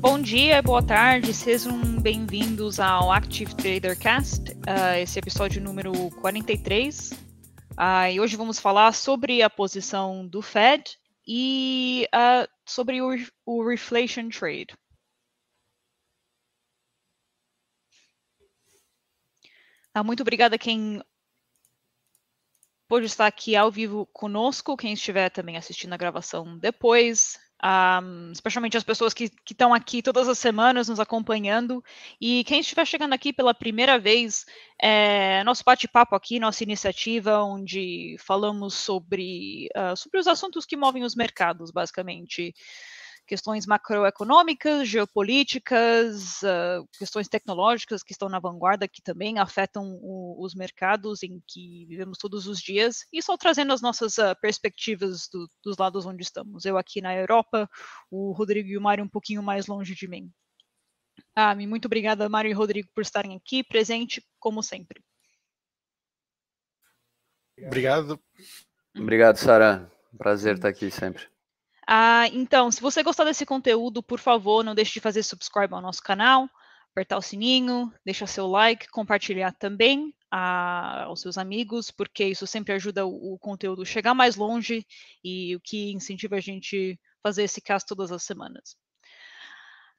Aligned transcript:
Bom 0.00 0.20
dia, 0.20 0.60
boa 0.60 0.82
tarde, 0.82 1.32
sejam 1.32 2.00
bem-vindos 2.00 2.78
ao 2.78 3.10
Active 3.10 3.54
Trader 3.54 3.98
Cast, 3.98 4.52
uh, 4.52 4.98
esse 5.00 5.18
episódio 5.18 5.62
número 5.62 5.92
43. 6.20 7.12
Uh, 7.12 7.16
ah, 7.76 8.10
e 8.10 8.20
hoje 8.20 8.36
vamos 8.36 8.58
falar 8.58 8.92
sobre 8.92 9.42
a 9.42 9.48
posição 9.48 10.26
do 10.26 10.42
Fed 10.42 10.98
e 11.26 12.06
uh, 12.14 12.48
sobre 12.66 13.00
o, 13.00 13.10
o 13.46 13.68
reflation 13.68 14.28
trade. 14.28 14.74
muito 20.04 20.22
obrigada 20.22 20.58
quem 20.58 21.02
pôde 22.92 23.06
estar 23.06 23.26
aqui 23.26 23.56
ao 23.56 23.70
vivo 23.70 24.04
conosco, 24.12 24.76
quem 24.76 24.92
estiver 24.92 25.30
também 25.30 25.56
assistindo 25.56 25.94
a 25.94 25.96
gravação 25.96 26.58
depois 26.58 27.38
um, 27.64 28.32
especialmente 28.32 28.76
as 28.76 28.82
pessoas 28.82 29.14
que 29.14 29.30
estão 29.48 29.72
aqui 29.72 30.02
todas 30.02 30.28
as 30.28 30.38
semanas 30.38 30.88
nos 30.88 31.00
acompanhando. 31.00 31.82
E 32.20 32.44
quem 32.44 32.60
estiver 32.60 32.84
chegando 32.84 33.14
aqui 33.14 33.32
pela 33.32 33.54
primeira 33.54 33.98
vez, 33.98 34.44
é, 34.78 35.42
nosso 35.44 35.64
bate-papo 35.64 36.14
aqui, 36.14 36.38
nossa 36.38 36.64
iniciativa, 36.64 37.42
onde 37.42 38.16
falamos 38.18 38.74
sobre, 38.74 39.68
uh, 39.74 39.96
sobre 39.96 40.18
os 40.18 40.26
assuntos 40.26 40.66
que 40.66 40.76
movem 40.76 41.02
os 41.02 41.14
mercados, 41.14 41.70
basicamente 41.70 42.52
questões 43.26 43.66
macroeconômicas, 43.66 44.88
geopolíticas, 44.88 46.42
uh, 46.42 46.86
questões 46.98 47.28
tecnológicas 47.28 48.02
que 48.02 48.12
estão 48.12 48.28
na 48.28 48.38
vanguarda, 48.38 48.88
que 48.88 49.02
também 49.02 49.38
afetam 49.38 49.98
o, 50.00 50.44
os 50.44 50.54
mercados 50.54 51.22
em 51.22 51.42
que 51.46 51.86
vivemos 51.86 52.18
todos 52.18 52.46
os 52.46 52.60
dias, 52.60 53.06
e 53.12 53.22
só 53.22 53.36
trazendo 53.36 53.72
as 53.72 53.80
nossas 53.80 54.18
uh, 54.18 54.34
perspectivas 54.40 55.28
do, 55.32 55.48
dos 55.64 55.76
lados 55.76 56.04
onde 56.06 56.22
estamos. 56.22 56.64
Eu 56.64 56.76
aqui 56.76 57.00
na 57.00 57.14
Europa, 57.14 57.68
o 58.10 58.32
Rodrigo 58.32 58.68
e 58.68 58.76
o 58.76 58.80
Mário 58.80 59.04
um 59.04 59.08
pouquinho 59.08 59.42
mais 59.42 59.66
longe 59.66 59.94
de 59.94 60.08
mim. 60.08 60.30
Ah, 61.34 61.54
muito 61.54 61.86
obrigada, 61.86 62.28
Mário 62.28 62.50
e 62.50 62.54
Rodrigo, 62.54 62.88
por 62.94 63.02
estarem 63.02 63.36
aqui, 63.36 63.62
presente, 63.62 64.22
como 64.38 64.62
sempre. 64.62 65.02
Obrigado. 67.66 68.20
Obrigado, 68.96 69.36
Sara. 69.36 69.90
Prazer 70.18 70.56
estar 70.56 70.68
aqui 70.68 70.90
sempre. 70.90 71.31
Ah, 71.94 72.26
então, 72.32 72.70
se 72.70 72.80
você 72.80 73.02
gostar 73.02 73.24
desse 73.24 73.44
conteúdo, 73.44 74.02
por 74.02 74.18
favor, 74.18 74.64
não 74.64 74.74
deixe 74.74 74.94
de 74.94 75.00
fazer 75.00 75.22
subscribe 75.22 75.74
ao 75.74 75.82
nosso 75.82 76.02
canal, 76.02 76.48
apertar 76.90 77.18
o 77.18 77.20
sininho, 77.20 77.92
deixar 78.02 78.26
seu 78.26 78.46
like, 78.46 78.88
compartilhar 78.88 79.52
também 79.52 80.10
ah, 80.30 81.04
aos 81.04 81.20
seus 81.20 81.36
amigos, 81.36 81.90
porque 81.90 82.24
isso 82.24 82.46
sempre 82.46 82.72
ajuda 82.72 83.04
o, 83.04 83.34
o 83.34 83.38
conteúdo 83.38 83.82
a 83.82 83.84
chegar 83.84 84.14
mais 84.14 84.36
longe 84.36 84.86
e 85.22 85.54
o 85.54 85.60
que 85.60 85.92
incentiva 85.92 86.36
a 86.36 86.40
gente 86.40 86.98
fazer 87.22 87.42
esse 87.42 87.60
cast 87.60 87.86
todas 87.86 88.10
as 88.10 88.22
semanas. 88.22 88.74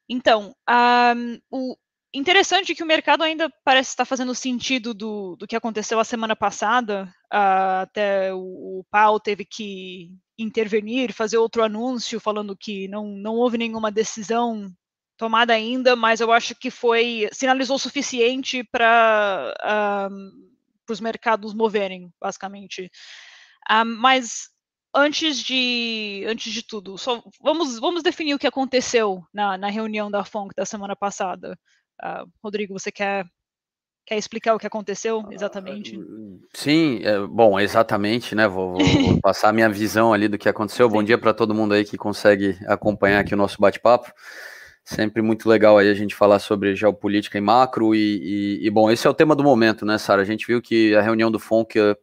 Então, 0.10 0.56
ah, 0.68 1.14
o 1.52 1.78
interessante 2.12 2.72
é 2.72 2.76
que 2.76 2.82
o 2.82 2.88
mercado 2.88 3.22
ainda 3.22 3.52
parece 3.64 3.92
estar 3.92 4.06
fazendo 4.06 4.34
sentido 4.34 4.96
do, 4.96 5.36
do 5.36 5.46
que 5.46 5.56
aconteceu 5.56 6.00
a 6.00 6.04
semana 6.04 6.36
passada. 6.36 7.04
Uh, 7.32 7.82
até 7.82 8.34
o, 8.34 8.82
o 8.82 9.20
teve 9.20 9.46
que 9.46 10.12
intervenir, 10.38 11.14
fazer 11.14 11.38
outro 11.38 11.64
anúncio 11.64 12.20
falando 12.20 12.56
que 12.58 12.88
não, 12.88 13.08
não 13.08 13.36
houve 13.36 13.58
nenhuma 13.58 13.92
decisão 13.92 14.72
tomada 15.18 15.54
ainda, 15.54 15.96
mas 15.96 16.20
eu 16.20 16.32
acho 16.32 16.56
que 16.56 16.72
foi 16.72 17.30
sinalizou 17.32 17.76
o 17.76 17.80
suficiente 17.80 18.64
para 18.64 19.54
uh, 19.64 20.92
os 20.92 21.00
mercados 21.00 21.54
moverem, 21.54 22.12
basicamente. 22.20 22.92
Uh, 23.70 23.86
mas 23.86 24.50
antes 24.96 25.38
de 25.38 26.26
antes 26.28 26.52
de 26.52 26.64
tudo, 26.64 26.98
só 26.98 27.24
vamos 27.42 27.80
vamos 27.80 28.04
definir 28.04 28.34
o 28.34 28.40
que 28.40 28.48
aconteceu 28.48 29.24
na, 29.34 29.58
na 29.58 29.70
reunião 29.70 30.10
da 30.10 30.24
FONC 30.24 30.54
da 30.56 30.66
semana 30.66 30.96
passada. 30.96 31.58
Uh, 32.04 32.30
Rodrigo, 32.44 32.74
você 32.74 32.92
quer 32.92 33.26
Quer 34.06 34.18
explicar 34.18 34.54
o 34.54 34.60
que 34.60 34.68
aconteceu 34.68 35.24
exatamente? 35.32 35.98
Sim, 36.54 37.00
é, 37.04 37.20
bom, 37.26 37.58
exatamente, 37.58 38.36
né? 38.36 38.48
Vou, 38.48 38.74
vou, 38.74 38.86
vou 38.86 39.22
passar 39.24 39.50
a 39.50 39.54
minha 39.54 39.70
visão 39.70 40.12
ali 40.12 40.28
do 40.28 40.38
que 40.38 40.50
aconteceu. 40.50 40.88
Sim. 40.90 40.94
Bom 40.94 41.04
dia 41.04 41.18
para 41.18 41.34
todo 41.34 41.54
mundo 41.54 41.74
aí 41.74 41.86
que 41.86 41.98
consegue 41.98 42.58
acompanhar 42.68 43.20
aqui 43.20 43.34
o 43.34 43.38
nosso 43.38 43.62
bate-papo. 43.62 44.12
Sempre 44.84 45.22
muito 45.22 45.48
legal 45.48 45.78
aí 45.78 45.90
a 45.90 45.94
gente 45.94 46.14
falar 46.14 46.40
sobre 46.40 46.76
geopolítica 46.76 47.38
e 47.38 47.42
macro. 47.42 47.96
E, 47.96 48.60
e, 48.60 48.68
e, 48.68 48.70
bom, 48.70 48.92
esse 48.92 49.08
é 49.08 49.10
o 49.10 49.14
tema 49.14 49.34
do 49.34 49.44
momento, 49.44 49.86
né, 49.86 49.98
Sara? 49.98 50.22
A 50.22 50.26
gente 50.26 50.46
viu 50.46 50.62
que 50.62 50.94
a 50.94 51.02
reunião 51.02 51.32
do 51.32 51.40
FONC 51.40 51.96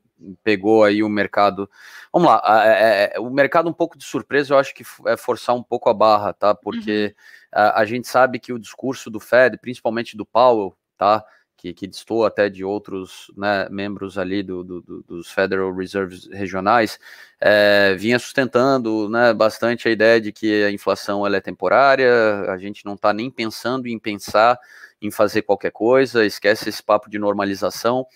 pegou 0.43 0.85
aí 0.85 1.03
o 1.03 1.09
mercado. 1.09 1.69
Vamos 2.11 2.31
lá, 2.31 2.41
é, 2.65 3.13
é, 3.15 3.21
o 3.21 3.29
mercado 3.31 3.69
um 3.69 3.73
pouco 3.75 3.99
de 3.99 4.05
surpresa, 4.05 4.55
eu 4.55 4.59
acho 4.59 4.75
que 4.75 4.85
é 5.07 5.17
forçar 5.19 5.55
um 5.55 5.63
pouco 5.63 5.91
a 5.91 5.95
barra, 5.95 6.33
tá? 6.33 6.55
Porque 6.55 7.15
uhum. 7.55 7.63
a, 7.63 7.81
a 7.81 7.85
gente 7.85 8.09
sabe 8.09 8.39
que 8.39 8.53
o 8.53 8.59
discurso 8.59 9.11
do 9.11 9.21
Fed, 9.21 9.59
principalmente 9.59 10.17
do 10.17 10.25
Powell, 10.25 10.75
tá? 10.97 11.25
Que, 11.61 11.75
que 11.75 11.87
distou 11.87 12.25
até 12.25 12.49
de 12.49 12.65
outros 12.65 13.31
né, 13.37 13.69
membros 13.71 14.17
ali 14.17 14.43
do, 14.43 14.65
do, 14.65 14.81
do, 14.81 15.03
dos 15.03 15.31
Federal 15.31 15.71
Reserves 15.75 16.27
regionais, 16.33 16.99
é, 17.39 17.95
vinha 17.99 18.19
sustentando 18.19 19.11
né, 19.11 19.35
bastante 19.35 19.87
a 19.87 19.91
ideia 19.91 20.19
de 20.19 20.33
que 20.33 20.65
a 20.65 20.71
inflação 20.71 21.27
ela 21.27 21.37
é 21.37 21.41
temporária, 21.41 22.11
a 22.49 22.57
gente 22.57 22.87
não 22.87 22.95
está 22.95 23.13
nem 23.13 23.31
pensando 23.31 23.87
em 23.87 23.99
pensar 23.99 24.59
em 25.03 25.11
fazer 25.11 25.43
qualquer 25.43 25.71
coisa, 25.71 26.25
esquece 26.25 26.71
esse 26.71 26.83
papo 26.83 27.11
de 27.11 27.19
normalização. 27.19 28.07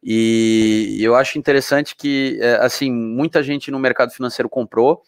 E, 0.00 0.96
eu 1.00 1.16
acho 1.16 1.36
interessante 1.36 1.96
que, 1.96 2.38
é, 2.40 2.56
assim, 2.56 2.92
muita 2.92 3.42
gente 3.42 3.72
no 3.72 3.78
mercado 3.78 4.12
financeiro 4.12 4.48
comprou, 4.48 5.02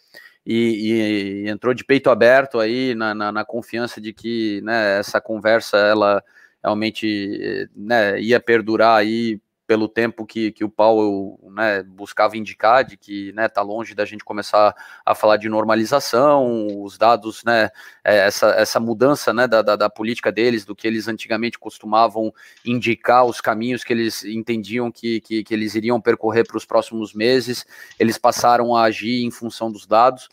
e, 0.44 1.44
e, 1.44 1.48
entrou 1.48 1.72
de 1.72 1.84
peito 1.84 2.10
aberto 2.10 2.58
aí 2.58 2.96
na, 2.96 3.14
na, 3.14 3.30
na 3.30 3.44
confiança 3.44 4.00
de 4.00 4.12
que 4.12 4.60
né, 4.62 4.98
essa 4.98 5.20
conversa 5.20 5.76
ela 5.76 6.22
realmente 6.66 7.70
né, 7.76 8.20
ia 8.20 8.40
perdurar 8.40 8.98
aí 8.98 9.40
pelo 9.66 9.88
tempo 9.88 10.24
que, 10.24 10.52
que 10.52 10.64
o 10.64 10.68
Paulo 10.68 11.38
né, 11.50 11.82
buscava 11.82 12.36
indicar, 12.36 12.84
de 12.84 12.96
que 12.96 13.28
está 13.28 13.42
né, 13.42 13.48
tá 13.48 13.62
longe 13.62 13.94
da 13.94 14.04
gente 14.04 14.24
começar 14.24 14.74
a 15.04 15.14
falar 15.14 15.36
de 15.36 15.48
normalização, 15.48 16.66
os 16.82 16.96
dados, 16.96 17.42
né, 17.44 17.70
é, 18.04 18.18
essa, 18.18 18.50
essa 18.50 18.78
mudança 18.78 19.32
né, 19.32 19.48
da, 19.48 19.62
da, 19.62 19.74
da, 19.74 19.90
política 19.90 20.30
deles, 20.30 20.64
do 20.64 20.74
que 20.74 20.86
eles 20.86 21.08
antigamente 21.08 21.58
costumavam 21.58 22.32
indicar, 22.64 23.24
os 23.24 23.40
caminhos 23.40 23.82
que 23.82 23.92
eles 23.92 24.24
entendiam 24.24 24.90
que, 24.90 25.20
que, 25.20 25.42
que 25.42 25.54
eles 25.54 25.74
iriam 25.74 26.00
percorrer 26.00 26.46
para 26.46 26.56
os 26.56 26.64
próximos 26.64 27.12
meses, 27.12 27.66
eles 27.98 28.18
passaram 28.18 28.74
a 28.74 28.84
agir 28.84 29.24
em 29.24 29.30
função 29.32 29.70
dos 29.70 29.84
dados. 29.84 30.28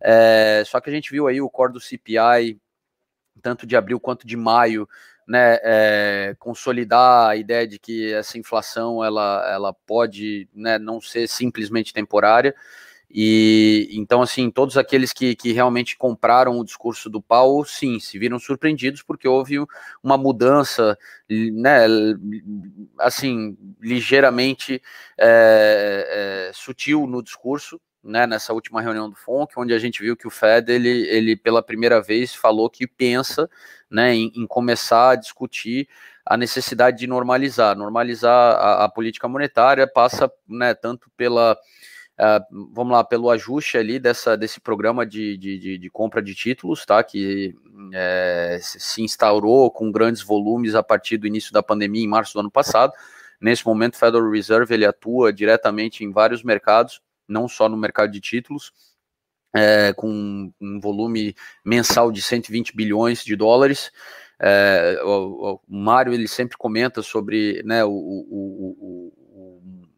É, 0.00 0.62
só 0.64 0.80
que 0.80 0.90
a 0.90 0.92
gente 0.92 1.10
viu 1.10 1.26
aí 1.26 1.40
o 1.40 1.50
core 1.50 1.72
do 1.72 1.80
CPI, 1.80 2.60
tanto 3.42 3.66
de 3.66 3.76
abril 3.76 3.98
quanto 3.98 4.26
de 4.26 4.36
maio, 4.36 4.88
né, 5.26 5.58
é, 5.62 6.36
consolidar 6.38 7.30
a 7.30 7.36
ideia 7.36 7.66
de 7.66 7.78
que 7.78 8.12
essa 8.12 8.38
inflação 8.38 9.02
ela, 9.02 9.44
ela 9.52 9.72
pode 9.72 10.48
né, 10.54 10.78
não 10.78 11.00
ser 11.00 11.26
simplesmente 11.26 11.92
temporária. 11.92 12.54
E 13.10 13.88
então, 13.92 14.20
assim, 14.20 14.50
todos 14.50 14.76
aqueles 14.76 15.12
que, 15.12 15.34
que 15.36 15.52
realmente 15.52 15.96
compraram 15.96 16.58
o 16.58 16.64
discurso 16.64 17.08
do 17.08 17.22
Paulo, 17.22 17.64
sim, 17.64 18.00
se 18.00 18.18
viram 18.18 18.38
surpreendidos 18.38 19.02
porque 19.02 19.28
houve 19.28 19.56
uma 20.02 20.18
mudança, 20.18 20.98
né, 21.28 21.86
assim, 22.98 23.56
ligeiramente 23.80 24.82
é, 25.18 26.48
é, 26.48 26.52
sutil 26.52 27.06
no 27.06 27.22
discurso, 27.22 27.80
né, 28.06 28.26
nessa 28.26 28.52
última 28.52 28.80
reunião 28.80 29.10
do 29.10 29.16
FONC, 29.16 29.52
onde 29.56 29.74
a 29.74 29.78
gente 29.78 30.00
viu 30.00 30.16
que 30.16 30.26
o 30.26 30.30
Fed, 30.30 30.70
ele, 30.70 31.06
ele 31.08 31.36
pela 31.36 31.62
primeira 31.62 32.00
vez 32.00 32.34
falou 32.34 32.70
que 32.70 32.86
pensa 32.86 33.50
né, 33.90 34.14
em, 34.14 34.32
em 34.34 34.46
começar 34.46 35.10
a 35.10 35.16
discutir 35.16 35.88
a 36.24 36.36
necessidade 36.36 36.98
de 36.98 37.06
normalizar. 37.06 37.76
Normalizar 37.76 38.56
a, 38.56 38.84
a 38.84 38.88
política 38.88 39.28
monetária 39.28 39.86
passa 39.86 40.30
né, 40.48 40.74
tanto 40.74 41.10
pela, 41.16 41.56
uh, 42.18 42.72
vamos 42.72 42.92
lá, 42.92 43.04
pelo 43.04 43.30
ajuste 43.30 43.78
ali 43.78 43.98
dessa, 43.98 44.36
desse 44.36 44.60
programa 44.60 45.04
de, 45.04 45.36
de, 45.36 45.78
de 45.78 45.90
compra 45.90 46.22
de 46.22 46.34
títulos, 46.34 46.84
tá, 46.84 47.02
que 47.02 47.54
é, 47.92 48.58
se 48.60 49.02
instaurou 49.02 49.70
com 49.70 49.92
grandes 49.92 50.22
volumes 50.22 50.74
a 50.74 50.82
partir 50.82 51.16
do 51.16 51.26
início 51.26 51.52
da 51.52 51.62
pandemia, 51.62 52.02
em 52.02 52.08
março 52.08 52.34
do 52.34 52.40
ano 52.40 52.50
passado. 52.50 52.92
Nesse 53.40 53.66
momento, 53.66 53.94
o 53.94 53.98
Federal 53.98 54.30
Reserve 54.30 54.74
ele 54.74 54.86
atua 54.86 55.32
diretamente 55.32 56.02
em 56.02 56.10
vários 56.10 56.42
mercados, 56.42 57.00
não 57.28 57.48
só 57.48 57.68
no 57.68 57.76
mercado 57.76 58.10
de 58.10 58.20
títulos, 58.20 58.72
é, 59.54 59.92
com 59.94 60.52
um 60.60 60.80
volume 60.80 61.34
mensal 61.64 62.12
de 62.12 62.20
120 62.20 62.76
bilhões 62.76 63.24
de 63.24 63.34
dólares. 63.34 63.90
É, 64.38 65.00
o, 65.02 65.54
o, 65.54 65.60
Mário 65.66 66.12
ele 66.12 66.28
sempre 66.28 66.58
comenta 66.58 67.02
sobre 67.02 67.62
né, 67.64 67.82
o, 67.84 67.90
o, 67.90 69.12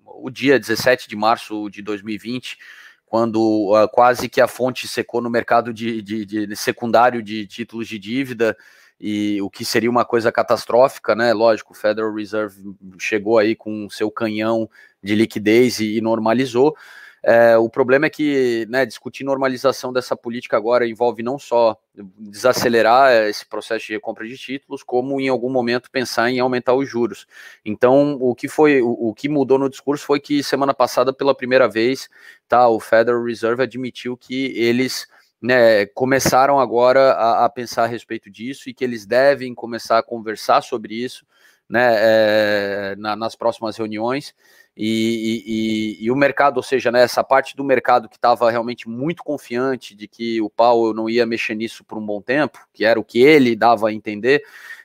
o, 0.04 0.24
o, 0.24 0.30
dia 0.30 0.58
17 0.60 1.08
de 1.08 1.16
março 1.16 1.68
de 1.70 1.82
2020, 1.82 2.56
quando 3.04 3.40
uh, 3.72 3.88
quase 3.90 4.28
que 4.28 4.40
a 4.40 4.46
fonte 4.46 4.86
secou 4.86 5.20
no 5.20 5.30
mercado 5.30 5.72
de, 5.72 6.00
de, 6.02 6.24
de 6.24 6.56
secundário 6.56 7.22
de 7.22 7.46
títulos 7.46 7.88
de 7.88 7.98
dívida 7.98 8.56
e 9.00 9.40
o 9.42 9.48
que 9.48 9.64
seria 9.64 9.90
uma 9.90 10.04
coisa 10.04 10.30
catastrófica, 10.30 11.14
né? 11.14 11.32
Lógico, 11.32 11.72
o 11.72 11.76
Federal 11.76 12.12
Reserve 12.12 12.74
chegou 12.98 13.38
aí 13.38 13.54
com 13.54 13.88
seu 13.88 14.10
canhão 14.10 14.68
de 15.02 15.14
liquidez 15.14 15.78
e, 15.78 15.96
e 15.96 16.00
normalizou. 16.00 16.76
É, 17.22 17.56
o 17.56 17.68
problema 17.68 18.06
é 18.06 18.10
que 18.10 18.66
né, 18.68 18.86
discutir 18.86 19.24
normalização 19.24 19.92
dessa 19.92 20.16
política 20.16 20.56
agora 20.56 20.86
envolve 20.86 21.22
não 21.22 21.38
só 21.38 21.76
desacelerar 22.16 23.12
esse 23.28 23.44
processo 23.44 23.86
de 23.86 23.94
recompra 23.94 24.26
de 24.26 24.36
títulos, 24.36 24.82
como 24.82 25.20
em 25.20 25.28
algum 25.28 25.50
momento 25.50 25.90
pensar 25.90 26.30
em 26.30 26.38
aumentar 26.38 26.74
os 26.74 26.88
juros. 26.88 27.26
Então, 27.64 28.16
o 28.20 28.34
que 28.34 28.46
foi, 28.46 28.80
o, 28.80 28.90
o 28.90 29.14
que 29.14 29.28
mudou 29.28 29.58
no 29.58 29.68
discurso 29.68 30.04
foi 30.04 30.20
que 30.20 30.42
semana 30.42 30.72
passada, 30.72 31.12
pela 31.12 31.34
primeira 31.34 31.68
vez, 31.68 32.08
tá, 32.48 32.68
o 32.68 32.78
Federal 32.78 33.24
Reserve 33.24 33.62
admitiu 33.62 34.16
que 34.16 34.52
eles 34.56 35.08
né, 35.40 35.86
começaram 35.86 36.58
agora 36.58 37.12
a, 37.12 37.44
a, 37.44 37.48
pensar 37.48 37.84
a 37.84 37.86
respeito 37.86 38.30
disso 38.30 38.68
e 38.68 38.74
que 38.74 38.84
eles 38.84 39.06
devem 39.06 39.54
começar 39.54 39.98
a 39.98 40.02
conversar 40.02 40.62
sobre 40.62 40.94
isso 40.94 41.24
né, 41.68 41.94
é, 41.96 42.96
na, 42.96 43.14
nas 43.14 43.36
próximas 43.36 43.76
reuniões. 43.76 44.34
E, 44.80 45.98
e, 45.98 46.04
e, 46.04 46.10
o 46.10 46.14
mercado, 46.14 46.58
ou 46.58 46.62
seja, 46.62 46.92
né, 46.92 47.02
essa 47.02 47.24
parte 47.24 47.56
do 47.56 47.64
mercado 47.64 48.08
que 48.08 48.14
estava 48.14 48.48
realmente 48.48 48.88
muito 48.88 49.24
confiante 49.24 49.92
de 49.92 50.06
que 50.06 50.40
o 50.40 50.48
Powell 50.48 50.94
não 50.94 51.10
ia 51.10 51.26
mexer 51.26 51.56
nisso 51.56 51.82
por 51.82 51.98
um 51.98 52.06
bom 52.06 52.22
tempo, 52.22 52.60
que 52.72 52.84
era 52.84 53.00
o 53.00 53.04
que 53.04 53.18
ele 53.18 53.56
dava 53.56 53.88
a 53.88 53.92
entender, 53.92 54.40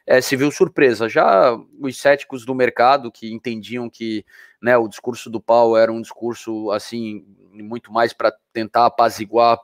é, 0.07 0.19
se 0.19 0.35
viu 0.35 0.49
surpresa. 0.49 1.07
Já 1.07 1.55
os 1.79 1.95
céticos 1.95 2.43
do 2.43 2.55
mercado 2.55 3.11
que 3.11 3.31
entendiam 3.31 3.87
que 3.87 4.25
né, 4.59 4.75
o 4.75 4.87
discurso 4.87 5.29
do 5.29 5.39
Powell 5.39 5.77
era 5.77 5.93
um 5.93 6.01
discurso 6.01 6.71
assim 6.71 7.23
muito 7.51 7.93
mais 7.93 8.13
para 8.13 8.33
tentar 8.51 8.87
apaziguar 8.87 9.59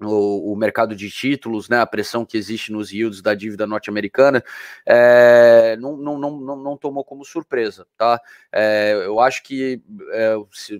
o, 0.00 0.52
o, 0.52 0.56
mercado 0.56 0.94
de 0.94 1.10
títulos, 1.10 1.68
né, 1.68 1.80
a 1.80 1.86
pressão 1.86 2.24
que 2.24 2.36
existe 2.36 2.70
nos 2.70 2.92
yields 2.92 3.20
da 3.20 3.34
dívida 3.34 3.66
norte-americana, 3.66 4.42
é, 4.86 5.76
não, 5.80 5.96
não, 5.96 6.18
não, 6.18 6.56
não, 6.56 6.76
tomou 6.76 7.04
como 7.04 7.24
surpresa, 7.24 7.86
tá? 7.96 8.20
É, 8.52 8.92
eu 9.04 9.18
acho 9.18 9.42
que, 9.42 9.82
é, 10.12 10.34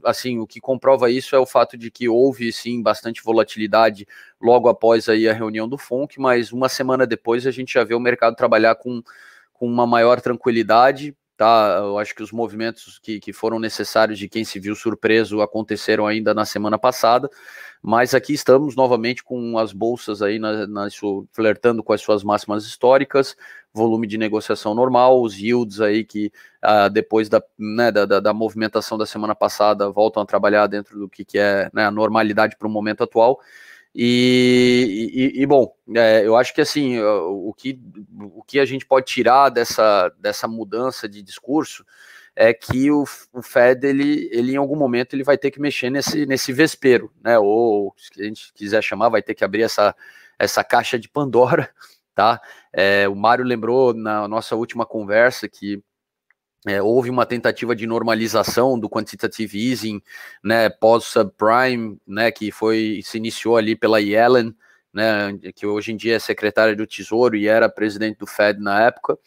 assim, 0.05 0.39
o 0.39 0.47
que 0.47 0.61
comprova 0.61 1.11
isso 1.11 1.35
é 1.35 1.39
o 1.39 1.47
fato 1.47 1.77
de 1.77 1.91
que 1.91 2.09
houve, 2.09 2.53
sim, 2.53 2.83
bastante 2.83 3.23
volatilidade 3.23 4.07
logo 4.41 4.69
após 4.69 5.09
aí 5.09 5.29
a 5.29 5.33
reunião 5.33 5.69
do 5.69 5.77
FONC, 5.77 6.21
mas 6.21 6.53
uma 6.53 6.69
semana 6.69 7.07
depois 7.07 7.47
a 7.47 7.51
gente 7.51 7.75
já 7.75 7.83
vê 7.83 7.95
o 7.95 8.01
mercado 8.01 8.37
trabalhar 8.37 8.77
com, 8.77 9.03
com 9.53 9.67
uma 9.67 9.87
maior 9.87 10.21
tranquilidade, 10.21 11.17
tá? 11.39 11.77
Eu 11.79 11.97
acho 11.99 12.15
que 12.17 12.23
os 12.23 12.33
movimentos 12.33 12.99
que, 12.99 13.21
que 13.21 13.33
foram 13.33 13.61
necessários 13.61 14.19
de 14.19 14.29
quem 14.29 14.45
se 14.45 14.59
viu 14.59 14.75
surpreso 14.75 15.41
aconteceram 15.41 16.05
ainda 16.05 16.35
na 16.35 16.45
semana 16.45 16.77
passada, 16.77 17.31
mas 17.81 18.13
aqui 18.13 18.35
estamos 18.35 18.75
novamente 18.75 19.23
com 19.23 19.57
as 19.57 19.73
bolsas 19.73 20.21
aí 20.21 20.41
na, 20.41 20.67
na, 20.67 20.89
flertando 21.33 21.83
com 21.83 21.93
as 21.93 22.01
suas 22.01 22.25
máximas 22.25 22.67
históricas, 22.67 23.37
volume 23.73 24.09
de 24.09 24.19
negociação 24.19 24.75
normal, 24.75 25.23
os 25.23 25.39
yields 25.39 25.81
aí 25.81 26.05
que 26.05 26.33
ah, 26.61 26.89
depois 26.89 27.29
da, 27.29 27.41
né, 27.57 27.93
da, 27.93 28.05
da, 28.05 28.19
da, 28.19 28.35
movimentação 28.35 28.99
da 28.99 29.07
semana 29.07 29.35
passada 29.35 29.89
voltam 29.91 30.21
a 30.21 30.27
trabalhar 30.27 30.67
dentro 30.67 30.99
do 30.99 31.09
que, 31.09 31.25
que 31.25 31.39
é 31.39 31.71
né, 31.73 31.87
a 31.87 31.91
normalidade 31.91 32.57
para 32.59 32.67
o 32.67 32.71
momento 32.71 33.05
atual. 33.05 33.39
E, 33.95 35.33
e, 35.35 35.43
e 35.43 35.47
bom, 35.47 35.75
é, 35.97 36.25
eu 36.25 36.37
acho 36.37 36.55
que 36.55 36.61
assim, 36.61 37.01
o 37.01 37.53
que, 37.55 37.81
o 38.35 38.43
que 38.43 38.61
a 38.61 38.65
gente 38.65 38.87
pode 38.87 39.07
tirar 39.07 39.49
dessa, 39.49 40.09
dessa 40.21 40.47
mudança 40.47 41.09
de 41.09 41.23
discurso 41.23 41.85
é 42.37 42.55
que 42.55 42.89
o, 42.91 43.03
o 43.33 43.43
Fed, 43.43 43.85
ele, 43.85 44.29
ele 44.33 44.53
em 44.53 44.57
algum 44.57 44.77
momento, 44.77 45.15
ele 45.15 45.25
vai 45.25 45.37
ter 45.37 45.51
que 45.51 45.61
mexer 45.61 45.91
nesse, 45.91 46.25
nesse 46.25 46.53
vespeiro, 46.53 47.13
né? 47.21 47.37
Ou, 47.37 47.93
se 47.97 48.23
a 48.23 48.25
gente 48.25 48.53
quiser 48.55 48.81
chamar, 48.81 49.09
vai 49.09 49.21
ter 49.21 49.35
que 49.35 49.43
abrir 49.43 49.63
essa, 49.63 49.93
essa 50.39 50.63
caixa 50.63 50.97
de 50.97 51.09
Pandora, 51.09 51.69
tá? 52.15 52.41
É, 52.73 53.09
o 53.09 53.17
Mário 53.17 53.45
lembrou 53.45 53.93
na 53.93 54.29
nossa 54.29 54.55
última 54.55 54.87
conversa 54.87 55.49
que 55.49 55.83
é, 56.67 56.83
houve 56.83 57.09
uma 57.09 57.25
tentativa 57.25 57.75
de 57.75 57.87
normalização 57.87 58.79
do 58.79 58.89
quantitative 58.89 59.71
easing, 59.71 60.03
né, 60.43 60.69
pós-subprime, 60.69 61.99
né, 62.07 62.31
que 62.31 62.51
foi 62.51 63.01
se 63.05 63.17
iniciou 63.17 63.57
ali 63.57 63.77
pela 63.77 64.01
Yellen, 64.01 64.55
né, 64.93 65.39
que 65.55 65.67
hoje 65.67 65.93
em 65.93 65.97
dia 65.97 66.17
é 66.17 66.19
secretária 66.19 66.75
do 66.75 66.87
Tesouro 66.87 67.37
e 67.37 67.47
era 67.47 67.69
presidente 67.69 68.19
do 68.19 68.27
Fed 68.27 68.61
na 68.61 68.83
época. 68.83 69.19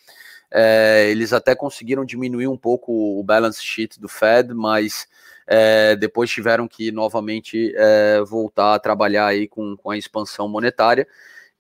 É, 0.54 1.08
eles 1.10 1.32
até 1.32 1.56
conseguiram 1.56 2.04
diminuir 2.04 2.48
um 2.48 2.58
pouco 2.58 3.20
o 3.20 3.24
balance 3.24 3.64
sheet 3.64 4.00
do 4.00 4.10
Fed, 4.10 4.54
mas 4.54 5.08
é, 5.48 5.96
depois 5.96 6.30
tiveram 6.30 6.68
que 6.68 6.92
novamente 6.92 7.74
é, 7.76 8.22
voltar 8.22 8.76
a 8.76 8.80
trabalhar 8.80 9.28
aí 9.28 9.48
com, 9.48 9.78
com 9.78 9.90
a 9.90 9.98
expansão 9.98 10.50
monetária. 10.50 11.08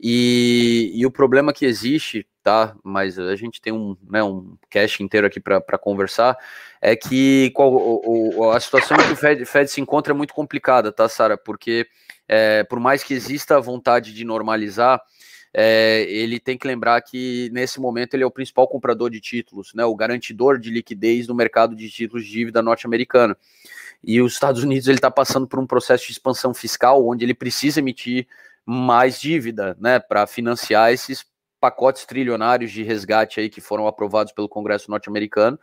E, 0.03 0.92
e, 0.95 1.06
o 1.06 1.12
problema 1.12 1.53
que 1.53 1.63
existe, 1.63 2.25
tá? 2.42 2.75
Mas 2.83 3.19
a 3.19 3.36
gente 3.36 3.62
tem 3.62 3.71
um, 3.71 3.95
né, 4.09 4.24
um 4.24 4.56
cash 4.68 5.00
inteiro 5.00 5.27
aqui 5.27 5.39
para 5.39 5.77
conversar, 5.77 6.36
é 6.81 6.95
que 6.95 7.51
qual, 7.51 7.71
o, 7.71 8.39
o, 8.39 8.50
a 8.50 8.59
situação 8.59 8.98
que 8.98 9.12
o 9.12 9.15
Fed, 9.15 9.45
Fed, 9.45 9.69
se 9.69 9.80
encontra 9.80 10.12
é 10.12 10.15
muito 10.15 10.33
complicada, 10.33 10.92
tá, 10.92 11.07
Sara? 11.07 11.38
Porque 11.38 11.86
é, 12.27 12.63
por 12.63 12.80
mais 12.80 13.03
que 13.03 13.13
exista 13.13 13.57
a 13.57 13.59
vontade 13.59 14.12
de 14.12 14.25
normalizar, 14.25 15.00
é, 15.53 16.06
ele 16.09 16.39
tem 16.39 16.57
que 16.57 16.65
lembrar 16.65 17.00
que 17.01 17.51
nesse 17.53 17.80
momento 17.80 18.15
ele 18.15 18.24
é 18.24 18.25
o 18.25 18.31
principal 18.31 18.68
comprador 18.68 19.12
de 19.12 19.21
títulos, 19.21 19.71
né, 19.75 19.86
o 19.86 19.95
garantidor 19.95 20.57
de 20.57 20.71
liquidez 20.71 21.27
no 21.27 21.36
mercado 21.36 21.75
de 21.75 21.89
títulos 21.92 22.25
de 22.25 22.31
dívida 22.31 22.62
norte-americana. 22.63 23.38
E 24.03 24.19
os 24.19 24.33
Estados 24.33 24.63
Unidos 24.63 24.88
ele 24.88 24.98
está 24.98 25.12
passando 25.12 25.45
por 25.45 25.59
um 25.59 25.68
processo 25.68 26.07
de 26.07 26.13
expansão 26.13 26.56
fiscal 26.56 27.07
onde 27.07 27.24
ele 27.24 27.36
precisa 27.36 27.80
emitir 27.80 28.27
mais 28.66 29.19
dívida, 29.19 29.75
né, 29.80 30.00
para 30.00 30.28
financiar 30.28 30.92
esses 30.92 31.25
pacotes 31.60 32.06
trilionários 32.06 32.72
de 32.72 32.84
resgate 32.84 33.40
aí 33.40 33.50
que 33.50 33.62
foram 33.62 33.88
aprovados 33.88 34.34
pelo 34.34 34.50
Congresso 34.50 34.90
norte-americano. 34.90 35.60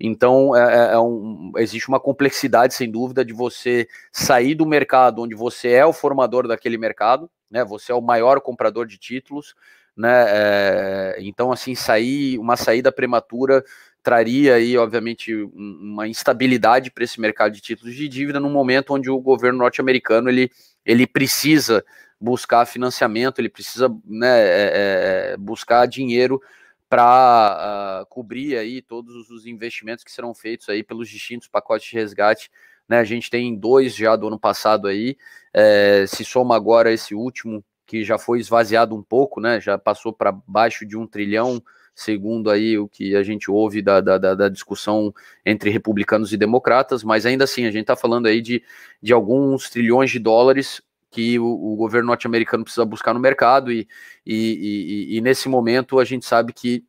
Então, 0.00 0.56
é, 0.56 0.90
é, 0.90 0.94
é 0.94 0.98
um, 0.98 1.52
existe 1.56 1.88
uma 1.88 2.00
complexidade, 2.00 2.74
sem 2.74 2.90
dúvida, 2.90 3.24
de 3.24 3.32
você 3.32 3.86
sair 4.12 4.54
do 4.54 4.66
mercado 4.66 5.22
onde 5.22 5.34
você 5.34 5.70
é 5.70 5.86
o 5.86 5.92
formador 5.92 6.48
daquele 6.48 6.76
mercado, 6.76 7.30
né? 7.50 7.64
Você 7.64 7.92
é 7.92 7.94
o 7.94 8.00
maior 8.00 8.40
comprador 8.40 8.86
de 8.86 8.98
títulos, 8.98 9.54
né? 9.96 10.24
É, 10.26 11.16
então, 11.20 11.52
assim, 11.52 11.74
sair 11.74 12.38
uma 12.38 12.56
saída 12.56 12.90
prematura 12.90 13.64
traria 14.02 14.56
aí, 14.56 14.76
obviamente, 14.76 15.32
uma 15.54 16.06
instabilidade 16.06 16.90
para 16.90 17.04
esse 17.04 17.18
mercado 17.18 17.52
de 17.52 17.62
títulos 17.62 17.94
de 17.94 18.06
dívida 18.06 18.38
no 18.38 18.50
momento 18.50 18.92
onde 18.92 19.10
o 19.10 19.18
governo 19.18 19.60
norte-americano 19.60 20.28
ele, 20.28 20.50
ele 20.84 21.06
precisa 21.06 21.82
buscar 22.24 22.66
financiamento, 22.66 23.38
ele 23.38 23.48
precisa 23.48 23.88
né, 24.04 24.40
é, 24.40 25.32
é 25.32 25.36
buscar 25.36 25.86
dinheiro 25.86 26.40
para 26.88 27.02
uh, 27.02 28.02
ah, 28.02 28.06
cobrir 28.08 28.56
aí 28.56 28.80
todos 28.80 29.30
os 29.30 29.46
investimentos 29.46 30.04
que 30.04 30.12
serão 30.12 30.32
feitos 30.32 30.68
aí 30.68 30.82
pelos 30.82 31.08
distintos 31.08 31.48
pacotes 31.48 31.88
de 31.88 31.96
resgate 31.96 32.50
né? 32.88 32.98
A 32.98 33.04
gente 33.04 33.30
tem 33.30 33.54
dois 33.54 33.94
já 33.94 34.16
do 34.16 34.28
ano 34.28 34.38
passado 34.38 34.88
aí, 34.88 35.16
é, 35.52 36.04
se 36.06 36.24
soma 36.24 36.56
agora 36.56 36.92
esse 36.92 37.14
último, 37.14 37.64
que 37.86 38.04
já 38.04 38.18
foi 38.18 38.40
esvaziado 38.40 38.94
um 38.94 39.02
pouco, 39.02 39.40
né? 39.40 39.60
Já 39.60 39.78
passou 39.78 40.12
para 40.12 40.32
baixo 40.32 40.86
de 40.86 40.96
um 40.96 41.06
trilhão, 41.06 41.62
segundo 41.94 42.50
aí 42.50 42.78
o 42.78 42.88
que 42.88 43.14
a 43.14 43.22
gente 43.22 43.50
ouve 43.50 43.80
da, 43.80 44.00
da, 44.00 44.18
da, 44.18 44.48
discussão 44.48 45.14
entre 45.44 45.70
republicanos 45.70 46.32
e 46.32 46.36
democratas, 46.36 47.04
mas 47.04 47.24
ainda 47.24 47.44
assim, 47.44 47.66
a 47.66 47.70
gente 47.70 47.82
está 47.82 47.94
falando 47.94 48.26
aí 48.26 48.40
de, 48.40 48.62
de 49.00 49.12
alguns 49.12 49.70
trilhões 49.70 50.10
de 50.10 50.18
dólares 50.18 50.82
que 51.14 51.38
o, 51.38 51.44
o 51.44 51.76
governo 51.76 52.08
norte-americano 52.08 52.64
precisa 52.64 52.84
buscar 52.84 53.14
no 53.14 53.20
mercado, 53.20 53.70
e, 53.70 53.86
e, 54.26 55.12
e, 55.12 55.16
e 55.16 55.20
nesse 55.20 55.48
momento 55.48 56.00
a 56.00 56.04
gente 56.04 56.26
sabe 56.26 56.52
que 56.52 56.84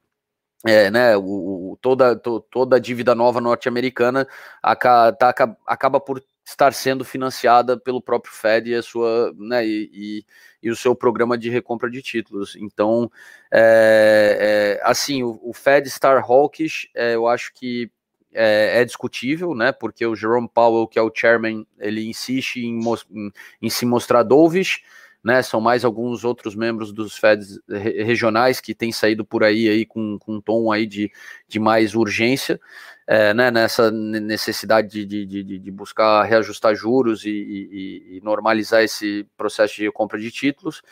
é, 0.65 0.89
né, 0.89 1.15
o, 1.15 1.77
toda, 1.79 2.15
to, 2.15 2.39
toda 2.49 2.77
a 2.77 2.79
dívida 2.79 3.13
nova 3.13 3.39
norte-americana 3.39 4.27
acaba, 4.63 5.13
tá, 5.15 5.57
acaba 5.67 5.99
por 5.99 6.23
estar 6.43 6.73
sendo 6.73 7.05
financiada 7.05 7.77
pelo 7.79 8.01
próprio 8.01 8.33
Fed 8.33 8.71
e 8.71 8.75
a 8.75 8.81
sua, 8.81 9.31
né, 9.37 9.63
e, 9.63 9.89
e, 9.93 10.25
e 10.63 10.71
o 10.71 10.75
seu 10.75 10.95
programa 10.95 11.37
de 11.37 11.51
recompra 11.51 11.89
de 11.89 12.01
títulos. 12.01 12.55
Então, 12.55 13.11
é, 13.53 14.79
é, 14.81 14.89
assim, 14.89 15.21
o, 15.21 15.39
o, 15.43 15.53
Fed 15.53 15.87
estar 15.87 16.17
hawkish, 16.17 16.89
é, 16.95 17.13
eu 17.13 17.27
acho 17.27 17.53
que 17.53 17.91
é, 18.35 18.81
é, 18.81 18.85
discutível, 18.85 19.55
né, 19.55 19.71
porque 19.71 20.05
o 20.05 20.15
Jerome 20.15 20.49
Powell, 20.53 20.87
que 20.87 20.99
é 20.99 21.01
o 21.01 21.11
chairman, 21.13 21.65
ele 21.79 22.07
insiste 22.07 22.57
em, 22.57 22.79
em, 23.11 23.31
em 23.61 23.69
se 23.69 23.85
mostrar 23.85 24.23
dovish, 24.23 24.81
né? 25.25 25.41
São 25.41 25.59
mais 25.59 25.83
alguns 25.83 26.23
outros 26.23 26.55
membros 26.55 26.93
dos 26.93 27.17
Feds 27.17 27.59
regionais 27.67 28.61
que 28.61 28.75
têm 28.75 28.91
saído 28.91 29.25
por 29.25 29.43
aí, 29.43 29.67
aí 29.67 29.83
com, 29.83 30.19
com 30.19 30.35
um 30.35 30.39
tom 30.39 30.71
aí 30.71 30.85
de, 30.85 31.11
de 31.47 31.59
mais 31.59 31.95
urgência, 31.95 32.61
é, 33.07 33.33
né? 33.33 33.49
Nessa 33.49 33.89
necessidade 33.89 35.03
de, 35.03 35.25
de, 35.25 35.59
de 35.59 35.71
buscar 35.71 36.21
reajustar 36.25 36.75
juros 36.75 37.25
e, 37.25 37.29
e, 37.31 38.17
e, 38.17 38.21
normalizar 38.23 38.83
esse 38.83 39.27
processo 39.35 39.77
de 39.77 39.91
compra 39.91 40.19
de 40.19 40.29
títulos. 40.29 40.83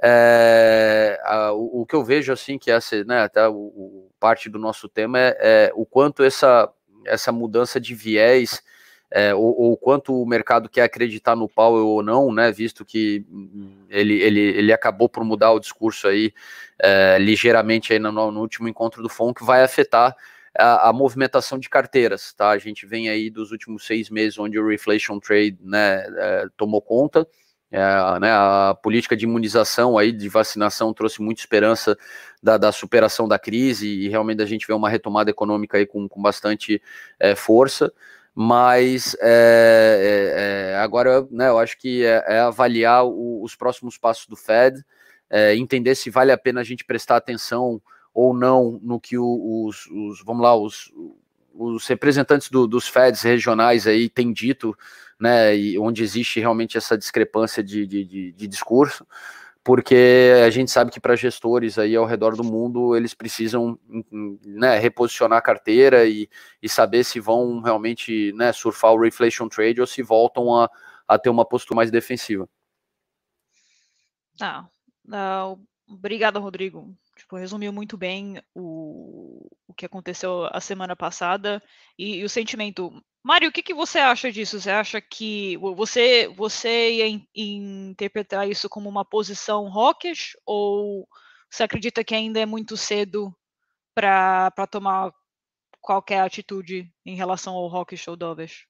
É, 0.00 1.20
a, 1.24 1.52
o, 1.52 1.82
o, 1.82 1.86
que 1.86 1.96
eu 1.96 2.04
vejo 2.04 2.32
assim 2.32 2.58
que 2.58 2.70
essa, 2.70 3.02
né? 3.02 3.22
Até 3.22 3.48
o, 3.48 3.54
o 3.54 4.10
parte 4.20 4.48
do 4.48 4.58
nosso 4.58 4.88
tema 4.88 5.18
é, 5.18 5.36
é 5.40 5.72
o 5.74 5.84
quanto 5.84 6.22
essa 6.22 6.72
essa 7.06 7.32
mudança 7.32 7.80
de 7.80 7.94
viés 7.94 8.62
é, 9.10 9.34
ou, 9.34 9.60
ou, 9.60 9.76
quanto 9.76 10.14
o 10.14 10.26
mercado 10.26 10.68
quer 10.68 10.82
acreditar 10.82 11.34
no 11.34 11.48
Powell 11.48 11.86
ou 11.86 12.02
não, 12.02 12.32
né, 12.32 12.52
visto 12.52 12.84
que 12.84 13.26
ele, 13.88 14.14
ele, 14.22 14.40
ele 14.40 14.72
acabou 14.72 15.08
por 15.08 15.24
mudar 15.24 15.50
o 15.50 15.58
discurso 15.58 16.06
aí 16.06 16.32
é, 16.78 17.18
ligeiramente 17.18 17.92
aí 17.92 17.98
no, 17.98 18.12
no, 18.12 18.40
último 18.40 18.68
encontro 18.68 19.02
do 19.02 19.08
FONC, 19.08 19.42
vai 19.44 19.64
afetar 19.64 20.14
a, 20.56 20.90
a, 20.90 20.92
movimentação 20.92 21.58
de 21.58 21.68
carteiras, 21.68 22.32
tá? 22.32 22.50
A 22.50 22.58
gente 22.58 22.86
vem 22.86 23.08
aí 23.08 23.30
dos 23.30 23.50
últimos 23.50 23.84
seis 23.84 24.08
meses 24.10 24.38
onde 24.38 24.58
o 24.58 24.68
reflation 24.68 25.18
trade, 25.18 25.58
né, 25.60 26.04
é, 26.16 26.46
tomou 26.56 26.80
conta, 26.80 27.26
é, 27.70 28.18
né, 28.20 28.30
a 28.32 28.76
política 28.82 29.16
de 29.16 29.24
imunização 29.24 29.96
aí, 29.96 30.10
de 30.10 30.28
vacinação, 30.28 30.92
trouxe 30.92 31.22
muita 31.22 31.40
esperança 31.40 31.96
da, 32.42 32.58
da, 32.58 32.72
superação 32.72 33.28
da 33.28 33.38
crise 33.38 33.86
e 33.86 34.08
realmente 34.08 34.42
a 34.42 34.46
gente 34.46 34.66
vê 34.66 34.72
uma 34.72 34.88
retomada 34.88 35.30
econômica 35.30 35.78
aí 35.78 35.86
com, 35.86 36.08
com 36.08 36.20
bastante 36.20 36.82
é, 37.18 37.34
força. 37.34 37.92
Mas 38.34 39.16
é, 39.20 40.72
é, 40.72 40.72
é 40.72 40.76
agora, 40.78 41.26
né, 41.30 41.48
eu 41.48 41.58
acho 41.58 41.78
que 41.78 42.04
é, 42.04 42.24
é 42.26 42.40
avaliar 42.40 43.04
o, 43.04 43.42
os 43.42 43.54
próximos 43.54 43.98
passos 43.98 44.26
do 44.26 44.36
Fed, 44.36 44.84
entender 45.56 45.94
se 45.94 46.10
vale 46.10 46.32
a 46.32 46.38
pena 46.38 46.60
a 46.60 46.64
gente 46.64 46.84
prestar 46.84 47.16
atenção 47.16 47.80
ou 48.12 48.34
não 48.34 48.80
no 48.82 48.98
que 48.98 49.16
os, 49.16 49.86
os 49.86 50.24
vamos 50.24 50.42
lá, 50.42 50.56
os, 50.56 50.92
os 51.54 51.86
representantes 51.86 52.48
do, 52.48 52.66
dos 52.66 52.88
Feds 52.88 53.22
regionais 53.22 53.86
aí 53.86 54.08
têm 54.08 54.32
dito, 54.32 54.76
né, 55.20 55.54
e 55.54 55.78
onde 55.78 56.02
existe 56.02 56.40
realmente 56.40 56.78
essa 56.78 56.96
discrepância 56.96 57.62
de, 57.62 57.86
de, 57.86 58.04
de, 58.04 58.32
de 58.32 58.48
discurso, 58.48 59.06
porque 59.62 60.32
a 60.44 60.48
gente 60.48 60.70
sabe 60.70 60.90
que 60.90 60.98
para 60.98 61.14
gestores 61.14 61.78
aí 61.78 61.94
ao 61.94 62.06
redor 62.06 62.34
do 62.34 62.42
mundo 62.42 62.96
eles 62.96 63.12
precisam 63.12 63.78
né, 64.10 64.78
reposicionar 64.78 65.38
a 65.38 65.42
carteira 65.42 66.06
e, 66.06 66.28
e 66.62 66.68
saber 66.68 67.04
se 67.04 67.20
vão 67.20 67.60
realmente 67.60 68.32
né, 68.32 68.52
surfar 68.52 68.92
o 68.92 69.00
reflation 69.00 69.48
trade 69.48 69.80
ou 69.80 69.86
se 69.86 70.02
voltam 70.02 70.56
a, 70.56 70.70
a 71.06 71.18
ter 71.18 71.28
uma 71.28 71.44
postura 71.44 71.76
mais 71.76 71.90
defensiva. 71.90 72.48
Uh, 75.06 75.60
obrigada, 75.86 76.38
Rodrigo 76.38 76.96
tipo, 77.20 77.36
resumiu 77.36 77.72
muito 77.72 77.96
bem 77.96 78.42
o, 78.54 79.48
o 79.68 79.74
que 79.74 79.86
aconteceu 79.86 80.48
a 80.52 80.60
semana 80.60 80.96
passada 80.96 81.62
e, 81.98 82.16
e 82.16 82.24
o 82.24 82.28
sentimento. 82.28 82.90
Mário, 83.22 83.48
o 83.48 83.52
que, 83.52 83.62
que 83.62 83.74
você 83.74 83.98
acha 83.98 84.32
disso? 84.32 84.60
Você 84.60 84.70
acha 84.70 85.00
que 85.00 85.56
você, 85.58 86.28
você 86.28 86.92
ia 86.92 87.06
in, 87.08 87.26
interpretar 87.34 88.48
isso 88.48 88.68
como 88.68 88.88
uma 88.88 89.04
posição 89.04 89.66
hawkish 89.68 90.36
ou 90.46 91.06
você 91.50 91.62
acredita 91.62 92.02
que 92.02 92.14
ainda 92.14 92.40
é 92.40 92.46
muito 92.46 92.76
cedo 92.76 93.34
para 93.94 94.66
tomar 94.70 95.12
qualquer 95.80 96.20
atitude 96.20 96.90
em 97.04 97.16
relação 97.16 97.54
ao 97.54 97.68
hawkish 97.68 98.08
ou 98.08 98.16
dovish? 98.16 98.69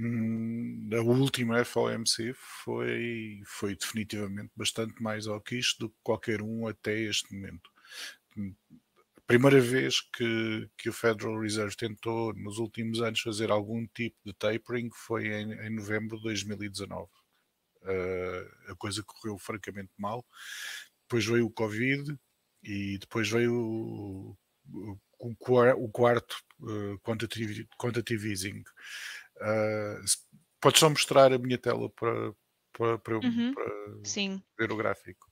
Hum, 0.00 0.88
a 0.92 1.00
última 1.00 1.64
FOMC 1.64 2.32
foi, 2.34 3.42
foi 3.44 3.74
definitivamente 3.74 4.52
bastante 4.54 5.02
mais 5.02 5.26
hawkish 5.26 5.76
do 5.78 5.88
que 5.90 5.96
qualquer 6.04 6.40
um 6.40 6.68
até 6.68 7.00
este 7.00 7.34
momento. 7.34 7.68
A 9.16 9.20
primeira 9.26 9.60
vez 9.60 10.00
que, 10.00 10.70
que 10.78 10.88
o 10.88 10.92
Federal 10.92 11.40
Reserve 11.40 11.76
tentou 11.76 12.32
nos 12.34 12.58
últimos 12.58 13.02
anos 13.02 13.20
fazer 13.20 13.50
algum 13.50 13.86
tipo 13.88 14.16
de 14.24 14.32
tapering 14.32 14.88
foi 14.92 15.26
em, 15.26 15.52
em 15.52 15.70
novembro 15.70 16.16
de 16.16 16.22
2019. 16.22 17.04
Uh, 17.04 17.08
ah, 17.84 18.72
a 18.72 18.76
coisa 18.76 19.02
correu 19.02 19.36
francamente 19.36 19.90
mal. 19.98 20.24
Depois 21.02 21.26
veio 21.26 21.46
o 21.46 21.50
Covid 21.50 22.16
e 22.62 22.98
depois 22.98 23.28
veio 23.28 23.54
o, 23.54 24.38
o, 24.72 24.98
o 25.18 25.88
quarto 25.90 26.36
uh, 26.60 26.98
quantitative, 27.00 27.68
quantitative 27.76 28.30
easing. 28.30 28.62
Uh, 29.40 30.04
podes 30.60 30.80
só 30.80 30.90
mostrar 30.90 31.32
a 31.32 31.38
minha 31.38 31.58
tela 31.58 31.88
para, 31.90 32.34
para, 32.72 32.98
para, 32.98 33.14
uhum. 33.16 33.54
para 33.54 34.02
ver 34.58 34.72
o 34.72 34.76
gráfico. 34.76 35.30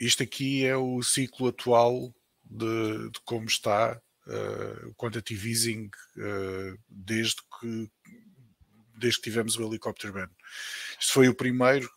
Isto 0.00 0.22
aqui 0.22 0.64
é 0.64 0.76
o 0.76 1.02
ciclo 1.02 1.48
atual 1.48 2.14
de, 2.44 3.10
de 3.10 3.20
como 3.24 3.46
está 3.46 4.00
uh, 4.26 4.88
o 4.88 4.94
quantitative 4.94 5.50
easing 5.50 5.90
uh, 6.16 6.78
desde 6.88 7.42
que 7.58 7.90
desde 8.96 9.20
que 9.20 9.30
tivemos 9.30 9.56
o 9.56 9.64
helicóptero 9.64 10.12
ban. 10.12 10.30
Isto 10.98 11.12
foi 11.12 11.28
o 11.28 11.34
primeiro, 11.34 11.88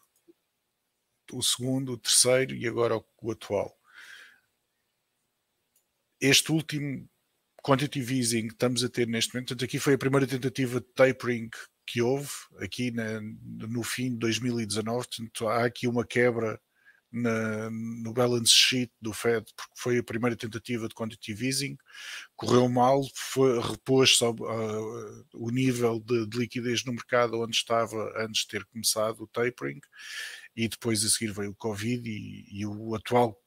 o 1.32 1.42
segundo, 1.42 1.94
o 1.94 1.98
terceiro 1.98 2.54
e 2.54 2.68
agora 2.68 2.96
o, 2.96 3.06
o 3.22 3.32
atual. 3.32 3.76
Este 6.20 6.52
último 6.52 7.10
quantitative 7.62 8.18
easing 8.18 8.48
que 8.48 8.54
estamos 8.54 8.84
a 8.84 8.90
ter 8.90 9.08
neste 9.08 9.34
momento, 9.34 9.50
portanto, 9.50 9.66
aqui 9.66 9.80
foi 9.80 9.94
a 9.94 9.98
primeira 9.98 10.28
tentativa 10.28 10.80
de 10.80 10.88
tapering 10.96 11.50
que 11.86 12.02
houve, 12.02 12.30
aqui 12.60 12.92
na, 12.92 13.20
no 13.22 13.84
fim 13.84 14.12
de 14.12 14.18
2019, 14.18 15.08
portanto, 15.08 15.48
há 15.48 15.66
aqui 15.66 15.88
uma 15.88 16.06
quebra 16.06 16.60
na, 17.12 17.70
no 17.70 18.14
balance 18.14 18.52
sheet 18.52 18.92
do 19.02 19.12
Fed, 19.12 19.46
porque 19.56 19.74
foi 19.76 19.98
a 19.98 20.04
primeira 20.04 20.36
tentativa 20.36 20.88
de 20.88 20.96
quantitative 20.96 21.46
easing, 21.46 21.78
correu 22.36 22.70
mal, 22.70 23.02
repôs-se 23.70 24.24
uh, 24.24 25.26
o 25.34 25.50
nível 25.52 26.00
de, 26.00 26.26
de, 26.26 26.38
liquidez 26.38 26.86
no 26.86 26.94
mercado 26.94 27.42
onde 27.42 27.56
estava 27.56 28.14
antes 28.18 28.44
de 28.44 28.48
ter 28.48 28.66
começado 28.66 29.22
o 29.24 29.28
tapering, 29.28 29.82
e 30.56 30.68
depois 30.68 31.04
a 31.06 31.10
seguir 31.10 31.32
veio 31.32 31.52
o 31.52 31.56
Covid 31.56 32.10
e, 32.10 32.46
e 32.52 32.66
o 32.66 32.96
atual, 32.96 33.38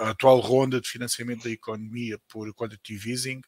a 0.00 0.10
atual 0.10 0.40
ronda 0.40 0.80
de 0.80 0.88
financiamento 0.88 1.44
da 1.44 1.50
economia 1.50 2.18
por 2.28 2.52
quantitative 2.54 3.10
easing 3.10 3.40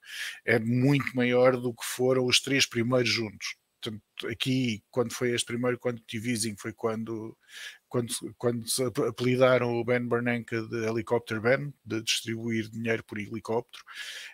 é 0.44 0.58
muito 0.58 1.14
maior 1.16 1.56
do 1.56 1.72
que 1.72 1.84
foram 1.84 2.26
os 2.26 2.40
três 2.40 2.66
primeiros 2.66 3.08
juntos. 3.08 3.56
Portanto, 3.80 4.28
aqui, 4.28 4.82
quando 4.90 5.12
foi 5.12 5.30
este 5.32 5.46
primeiro 5.46 5.78
quantitative 5.78 6.30
easing, 6.30 6.56
foi 6.58 6.72
quando, 6.72 7.36
quando, 7.88 8.12
quando 8.36 8.68
se 8.68 8.82
apelidaram 8.82 9.74
o 9.74 9.84
Ben 9.84 10.06
Bernanke 10.06 10.60
de 10.68 10.86
helicóptero 10.88 11.40
Ben, 11.40 11.72
de 11.84 12.02
distribuir 12.02 12.68
dinheiro 12.68 13.04
por 13.04 13.18
helicóptero, 13.18 13.84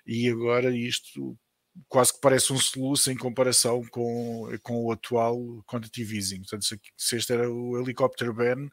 e 0.06 0.28
agora 0.28 0.74
isto 0.74 1.38
quase 1.88 2.12
que 2.12 2.20
parece 2.20 2.52
um 2.52 2.58
soluço 2.58 3.10
em 3.10 3.16
comparação 3.16 3.82
com, 3.90 4.48
com 4.62 4.84
o 4.84 4.92
atual 4.92 5.38
quantitative 5.66 6.16
easing. 6.16 6.40
Portanto, 6.40 6.80
se 6.96 7.16
este 7.16 7.32
era 7.32 7.50
o 7.50 7.80
helicóptero 7.80 8.34
Ben, 8.34 8.68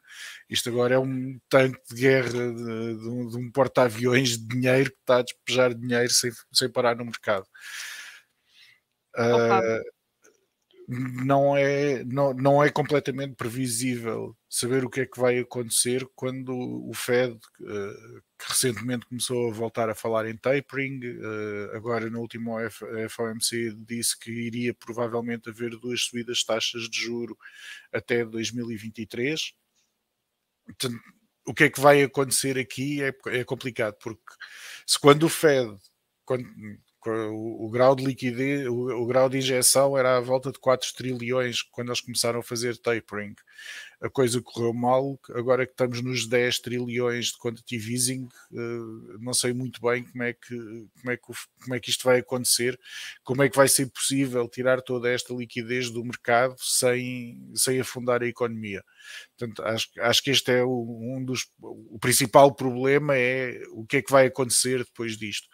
isto 0.48 0.68
agora 0.68 0.94
é 0.94 0.98
um 0.98 1.38
tanque 1.48 1.80
de 1.88 2.00
guerra 2.00 2.30
de, 2.30 2.98
de 2.98 3.08
um, 3.08 3.38
um 3.38 3.50
porta-aviões 3.50 4.38
de 4.38 4.46
dinheiro 4.46 4.90
que 4.90 4.98
está 5.00 5.18
a 5.18 5.22
despejar 5.22 5.74
dinheiro 5.74 6.10
sem, 6.10 6.30
sem 6.52 6.70
parar 6.70 6.96
no 6.96 7.04
mercado. 7.04 7.46
Uh, 9.16 9.82
não 10.90 11.56
é, 11.56 12.02
não, 12.04 12.34
não 12.34 12.64
é 12.64 12.68
completamente 12.68 13.36
previsível 13.36 14.36
saber 14.48 14.84
o 14.84 14.90
que 14.90 15.02
é 15.02 15.06
que 15.06 15.20
vai 15.20 15.38
acontecer 15.38 16.04
quando 16.16 16.52
o 16.52 16.92
Fed, 16.92 17.34
uh, 17.34 18.22
que 18.36 18.48
recentemente 18.48 19.06
começou 19.06 19.48
a 19.48 19.52
voltar 19.52 19.88
a 19.88 19.94
falar 19.94 20.28
em 20.28 20.36
tapering, 20.36 20.98
uh, 20.98 21.76
agora 21.76 22.10
no 22.10 22.18
último 22.18 22.56
FOMC 23.08 23.72
disse 23.86 24.18
que 24.18 24.32
iria 24.32 24.74
provavelmente 24.74 25.48
haver 25.48 25.70
duas 25.78 26.02
subidas 26.02 26.38
de 26.38 26.46
taxas 26.46 26.82
de 26.90 26.98
juro 26.98 27.38
até 27.92 28.24
2023. 28.24 29.52
Então, 30.68 30.90
o 31.46 31.54
que 31.54 31.64
é 31.64 31.70
que 31.70 31.80
vai 31.80 32.02
acontecer 32.02 32.58
aqui 32.58 33.00
é, 33.00 33.14
é 33.26 33.44
complicado, 33.44 33.96
porque 34.02 34.34
se 34.84 34.98
quando 34.98 35.22
o 35.22 35.28
Fed, 35.28 35.76
quando, 36.24 36.48
o, 37.08 37.66
o, 37.66 37.70
grau 37.70 37.94
de 37.94 38.04
liquidez, 38.04 38.66
o, 38.66 39.02
o, 39.02 39.06
grau 39.06 39.28
de 39.28 39.38
injeção 39.38 39.96
era 39.96 40.16
à 40.16 40.20
volta 40.20 40.52
de 40.52 40.58
4 40.58 40.92
trilhões 40.94 41.62
quando 41.62 41.88
eles 41.88 42.00
começaram 42.00 42.40
a 42.40 42.42
fazer 42.42 42.76
tapering. 42.76 43.34
A 44.02 44.08
coisa 44.08 44.40
correu 44.40 44.72
mal, 44.72 45.20
agora 45.34 45.66
que 45.66 45.72
estamos 45.72 46.00
nos 46.02 46.26
10 46.26 46.60
trilhões 46.60 47.26
de 47.26 47.38
quantitative 47.38 47.92
easing, 47.92 48.28
uh, 48.52 49.18
não 49.20 49.34
sei 49.34 49.52
muito 49.52 49.78
bem 49.80 50.04
como 50.04 50.22
é, 50.22 50.32
que, 50.32 50.56
como, 51.00 51.10
é 51.10 51.16
que, 51.18 51.26
como 51.62 51.74
é 51.74 51.80
que 51.80 51.90
isto 51.90 52.04
vai 52.04 52.20
acontecer, 52.20 52.80
como 53.22 53.42
é 53.42 53.48
que 53.50 53.56
vai 53.56 53.68
ser 53.68 53.90
possível 53.90 54.48
tirar 54.48 54.80
toda 54.80 55.10
esta 55.10 55.34
liquidez 55.34 55.90
do 55.90 56.02
mercado 56.02 56.54
sem, 56.58 57.52
sem 57.54 57.78
afundar 57.78 58.22
a 58.22 58.26
economia. 58.26 58.82
Portanto, 59.36 59.62
acho, 59.64 59.88
acho 60.00 60.22
que 60.22 60.30
este 60.30 60.50
é 60.52 60.64
o, 60.64 61.16
um 61.16 61.24
dos. 61.24 61.46
O 61.60 61.98
principal 61.98 62.54
problema 62.54 63.16
é 63.16 63.60
o 63.72 63.84
que 63.84 63.98
é 63.98 64.02
que 64.02 64.10
vai 64.10 64.26
acontecer 64.26 64.78
depois 64.78 65.16
disto. 65.16 65.48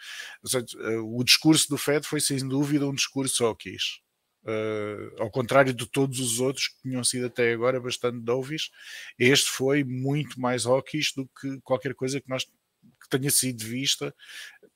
Seja, 0.45 0.67
eh, 0.81 0.99
o 0.99 1.23
discurso 1.25 1.69
do 1.69 1.79
Fed 1.79 2.07
foi 2.07 2.21
sem 2.21 2.39
dúvida 2.47 2.87
um 2.87 2.95
discurso 2.95 3.45
hawkish. 3.45 4.06
Uh, 4.47 5.21
ao 5.21 5.29
contrário 5.29 5.75
de 5.75 5.87
todos 5.87 6.21
os 6.21 6.39
outros 6.39 6.69
que 6.69 6.83
tinham 6.83 7.03
sido 7.03 7.27
até 7.27 7.53
agora 7.53 7.81
bastante 7.81 8.21
dovish, 8.21 8.71
este 9.19 9.51
foi 9.51 9.83
muito 9.83 10.41
mais 10.41 10.67
hawkish 10.67 11.15
do 11.17 11.29
que 11.41 11.61
qualquer 11.63 11.95
coisa 11.97 12.21
que 12.21 12.29
nós 12.29 12.45
que 12.45 13.09
tenha 13.09 13.31
sido 13.31 13.65
vista 13.65 14.15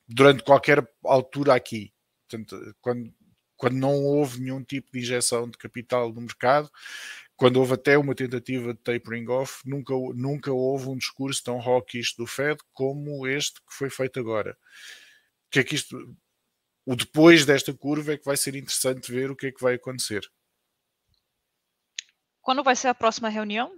durante 0.08 0.42
qualquer 0.42 0.84
altura 1.04 1.54
aqui. 1.54 1.92
Portanto, 2.28 2.76
quando, 2.80 3.14
quando 3.56 3.74
não 3.76 3.94
houve 4.04 4.40
nenhum 4.40 4.62
tipo 4.62 4.90
de 4.92 4.98
injeção 4.98 5.48
de 5.48 5.56
capital 5.56 6.12
no 6.12 6.20
mercado, 6.20 6.68
quando 7.36 7.58
houve 7.58 7.74
até 7.74 7.96
uma 7.96 8.14
tentativa 8.14 8.74
de 8.74 8.80
tapering 8.80 9.28
off, 9.28 9.62
nunca, 9.64 9.94
nunca 10.14 10.52
houve 10.52 10.88
um 10.88 10.96
discurso 10.96 11.42
tão 11.44 11.60
hawkish 11.60 12.14
do 12.16 12.26
Fed 12.26 12.60
como 12.72 13.26
este 13.26 13.60
que 13.60 13.72
foi 13.72 13.88
feito 13.88 14.18
agora. 14.18 14.52
O 15.46 15.50
que 15.50 15.60
é 15.60 15.64
que 15.64 15.74
isto 15.74 16.16
o 16.90 16.96
depois 16.96 17.46
desta 17.46 17.72
curva 17.72 18.14
é 18.14 18.18
que 18.18 18.24
vai 18.24 18.36
ser 18.36 18.56
interessante 18.56 19.12
ver 19.12 19.30
o 19.30 19.36
que 19.36 19.46
é 19.46 19.52
que 19.52 19.62
vai 19.62 19.74
acontecer. 19.74 20.28
Quando 22.40 22.64
vai 22.64 22.74
ser 22.74 22.88
a 22.88 22.94
próxima 22.94 23.28
reunião? 23.28 23.72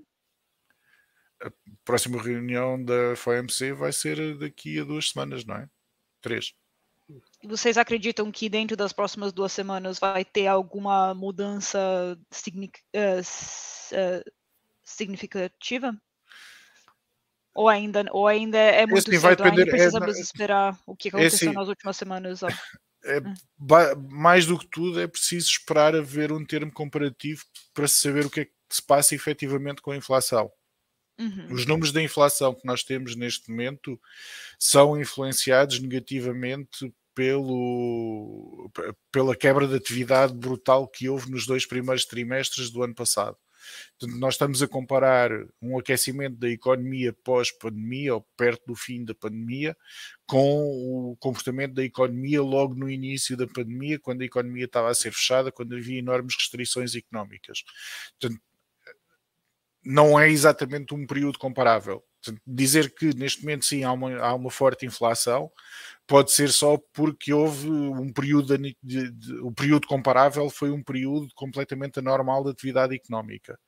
A 1.42 1.50
próxima 1.84 2.22
reunião 2.22 2.82
da 2.82 3.14
FOMC 3.14 3.72
vai 3.74 3.92
ser 3.92 4.38
daqui 4.38 4.80
a 4.80 4.84
duas 4.84 5.10
semanas, 5.10 5.44
não 5.44 5.56
é? 5.56 5.68
Três. 6.22 6.54
Vocês 7.44 7.76
acreditam 7.76 8.32
que 8.32 8.48
dentro 8.48 8.78
das 8.78 8.94
próximas 8.94 9.30
duas 9.30 9.52
semanas 9.52 9.98
vai 9.98 10.24
ter 10.24 10.46
alguma 10.46 11.12
mudança 11.12 12.18
eh, 12.94 13.20
eh, 13.92 14.24
significativa? 14.82 15.94
Ou 17.54 17.68
ainda, 17.68 18.06
ou 18.10 18.26
ainda 18.26 18.56
é 18.56 18.86
muito 18.86 19.10
assim, 19.10 19.20
cedo, 19.20 19.36
depender, 19.36 19.60
ainda 19.60 19.70
precisamos 19.70 20.16
é, 20.16 20.20
esperar 20.20 20.80
o 20.86 20.96
que 20.96 21.10
aconteceu 21.10 21.50
assim, 21.50 21.58
nas 21.58 21.68
últimas 21.68 21.96
semanas? 21.98 22.40
É, 23.04 23.20
mais 24.10 24.46
do 24.46 24.58
que 24.58 24.66
tudo 24.66 25.00
é 25.00 25.06
preciso 25.06 25.50
esperar 25.50 25.94
a 25.94 26.00
ver 26.00 26.32
um 26.32 26.44
termo 26.44 26.72
comparativo 26.72 27.44
para 27.74 27.88
saber 27.88 28.26
o 28.26 28.30
que 28.30 28.40
é 28.40 28.44
que 28.44 28.52
se 28.70 28.82
passa 28.82 29.14
efetivamente 29.14 29.82
com 29.82 29.90
a 29.90 29.96
inflação. 29.96 30.50
Uhum. 31.18 31.52
Os 31.52 31.66
números 31.66 31.92
da 31.92 32.02
inflação 32.02 32.54
que 32.54 32.66
nós 32.66 32.82
temos 32.82 33.14
neste 33.14 33.50
momento 33.50 34.00
são 34.58 34.98
influenciados 35.00 35.78
negativamente 35.78 36.92
pelo, 37.14 38.70
pela 39.10 39.36
quebra 39.36 39.66
de 39.66 39.74
atividade 39.74 40.32
brutal 40.32 40.88
que 40.88 41.08
houve 41.08 41.30
nos 41.30 41.46
dois 41.46 41.66
primeiros 41.66 42.06
trimestres 42.06 42.70
do 42.70 42.82
ano 42.82 42.94
passado. 42.94 43.36
Portanto, 43.98 44.18
nós 44.18 44.34
estamos 44.34 44.62
a 44.62 44.68
comparar 44.68 45.30
um 45.60 45.78
aquecimento 45.78 46.36
da 46.36 46.48
economia 46.48 47.12
pós-pandemia, 47.24 48.14
ou 48.14 48.26
perto 48.36 48.66
do 48.66 48.74
fim 48.74 49.04
da 49.04 49.14
pandemia, 49.14 49.76
com 50.26 51.10
o 51.10 51.16
comportamento 51.18 51.74
da 51.74 51.84
economia 51.84 52.42
logo 52.42 52.74
no 52.74 52.90
início 52.90 53.36
da 53.36 53.46
pandemia, 53.46 53.98
quando 53.98 54.22
a 54.22 54.24
economia 54.24 54.64
estava 54.64 54.90
a 54.90 54.94
ser 54.94 55.12
fechada, 55.12 55.52
quando 55.52 55.74
havia 55.74 55.98
enormes 55.98 56.34
restrições 56.36 56.94
económicas. 56.94 57.62
Portanto, 58.18 58.40
não 59.84 60.18
é 60.18 60.30
exatamente 60.30 60.94
um 60.94 61.06
período 61.06 61.38
comparável. 61.38 62.04
Portanto, 62.22 62.40
dizer 62.46 62.94
que 62.94 63.14
neste 63.16 63.42
momento 63.42 63.64
sim 63.64 63.82
há 63.82 63.92
uma, 63.92 64.16
há 64.18 64.32
uma 64.32 64.50
forte 64.50 64.86
inflação 64.86 65.50
pode 66.12 66.30
ser 66.30 66.50
só 66.52 66.76
porque 66.92 67.32
houve 67.32 67.70
um 67.70 68.12
período, 68.12 68.58
de, 68.58 68.76
de, 68.82 69.10
de, 69.10 69.34
o 69.40 69.50
período 69.50 69.86
comparável 69.86 70.50
foi 70.50 70.70
um 70.70 70.82
período 70.82 71.26
completamente 71.34 72.00
anormal 72.00 72.44
de 72.44 72.50
atividade 72.50 72.94
económica. 72.94 73.58